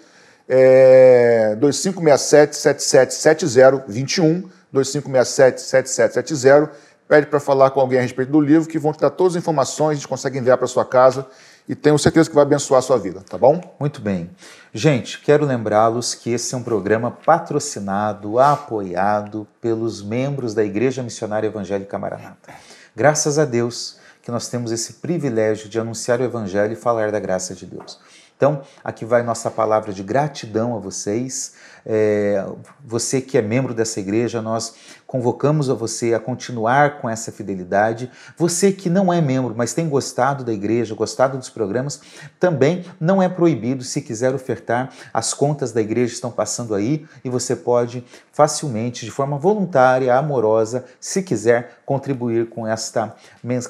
é, 0.50 1.56
2567-7770-21, 1.62 4.44
2567-7770 4.74 6.70
pede 7.12 7.28
para 7.28 7.42
falar 7.42 7.72
com 7.72 7.82
alguém 7.82 8.00
a 8.00 8.02
respeito 8.02 8.32
do 8.32 8.40
livro, 8.40 8.70
que 8.70 8.80
vão 8.80 8.94
te 8.94 9.02
dar 9.02 9.10
todas 9.10 9.36
as 9.36 9.42
informações, 9.42 9.90
a 9.90 9.94
gente 9.96 10.08
consegue 10.08 10.40
enviar 10.40 10.58
para 10.58 10.66
sua 10.66 10.86
casa 10.86 11.28
e 11.68 11.76
tenho 11.76 12.00
certeza 12.00 12.30
que 12.30 12.34
vai 12.34 12.44
abençoar 12.44 12.80
a 12.80 12.82
sua 12.82 12.98
vida, 12.98 13.22
tá 13.30 13.38
bom? 13.38 13.76
Muito 13.78 14.02
bem. 14.02 14.30
Gente, 14.74 15.20
quero 15.20 15.46
lembrá-los 15.46 16.16
que 16.16 16.30
esse 16.30 16.56
é 16.56 16.58
um 16.58 16.64
programa 16.64 17.12
patrocinado, 17.12 18.40
apoiado 18.40 19.46
pelos 19.60 20.02
membros 20.02 20.54
da 20.54 20.64
Igreja 20.64 21.04
Missionária 21.04 21.48
Evangélica 21.48 22.00
Maranata. 22.00 22.54
Graças 22.96 23.38
a 23.38 23.44
Deus 23.44 24.00
que 24.22 24.32
nós 24.32 24.48
temos 24.48 24.72
esse 24.72 24.94
privilégio 24.94 25.68
de 25.68 25.78
anunciar 25.82 26.22
o 26.22 26.24
Evangelho 26.24 26.72
e 26.72 26.78
falar 26.78 27.12
da 27.12 27.20
graça 27.20 27.54
de 27.54 27.66
Deus. 27.66 28.00
Então, 28.38 28.62
aqui 28.84 29.04
vai 29.04 29.22
nossa 29.22 29.52
palavra 29.52 29.92
de 29.92 30.02
gratidão 30.02 30.78
a 30.78 30.80
vocês. 30.80 31.56
É, 31.86 32.46
você 32.84 33.22
que 33.22 33.38
é 33.38 33.42
membro 33.42 33.74
dessa 33.74 34.00
igreja, 34.00 34.42
nós 34.42 34.76
convocamos 35.12 35.70
a 35.70 35.74
você 35.74 36.14
a 36.14 36.20
continuar 36.22 37.02
com 37.02 37.10
essa 37.10 37.34
fidelidade. 37.34 38.10
Você 38.38 38.72
que 38.72 38.90
não 38.90 39.12
é 39.12 39.20
membro, 39.20 39.54
mas 39.56 39.74
tem 39.74 39.90
gostado 39.90 40.42
da 40.44 40.54
igreja, 40.54 40.96
gostado 40.96 41.38
dos 41.38 41.50
programas, 41.50 42.00
também 42.40 42.86
não 42.98 43.22
é 43.22 43.28
proibido 43.28 43.84
se 43.84 44.02
quiser 44.02 44.34
ofertar. 44.34 44.90
As 45.14 45.34
contas 45.34 45.74
da 45.74 45.82
igreja 45.82 46.14
estão 46.14 46.32
passando 46.32 46.74
aí 46.74 47.06
e 47.26 47.30
você 47.30 47.58
pode 47.58 48.06
facilmente, 48.32 49.04
de 49.04 49.12
forma 49.12 49.38
voluntária, 49.38 50.16
amorosa, 50.16 50.86
se 50.98 51.22
quiser 51.22 51.82
contribuir 51.86 52.48
com 52.50 52.66
esta, 52.66 53.14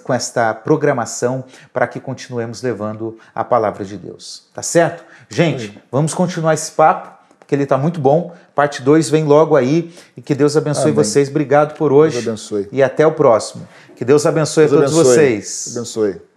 com 0.03 0.13
esta 0.13 0.53
programação 0.53 1.43
para 1.73 1.87
que 1.87 1.99
continuemos 1.99 2.61
levando 2.61 3.17
a 3.33 3.43
palavra 3.43 3.83
de 3.83 3.97
Deus. 3.97 4.47
Tá 4.53 4.61
certo? 4.61 5.03
Gente, 5.27 5.81
vamos 5.91 6.13
continuar 6.13 6.53
esse 6.53 6.71
papo, 6.71 7.20
porque 7.51 7.55
ele 7.57 7.63
está 7.63 7.77
muito 7.77 7.99
bom. 7.99 8.33
Parte 8.55 8.81
2 8.81 9.09
vem 9.09 9.25
logo 9.25 9.57
aí 9.57 9.93
e 10.15 10.21
que 10.21 10.33
Deus 10.33 10.55
abençoe 10.55 10.83
Amém. 10.83 10.95
vocês. 10.95 11.27
Obrigado 11.27 11.75
por 11.75 11.91
hoje. 11.91 12.15
Deus 12.15 12.27
abençoe. 12.27 12.69
E 12.71 12.81
até 12.81 13.05
o 13.05 13.11
próximo. 13.11 13.67
Que 13.93 14.05
Deus 14.05 14.25
abençoe 14.25 14.67
Deus 14.67 14.73
a 14.73 14.85
todos 14.85 14.93
abençoe. 14.93 15.13
vocês. 15.15 15.73
Abençoe. 15.75 16.30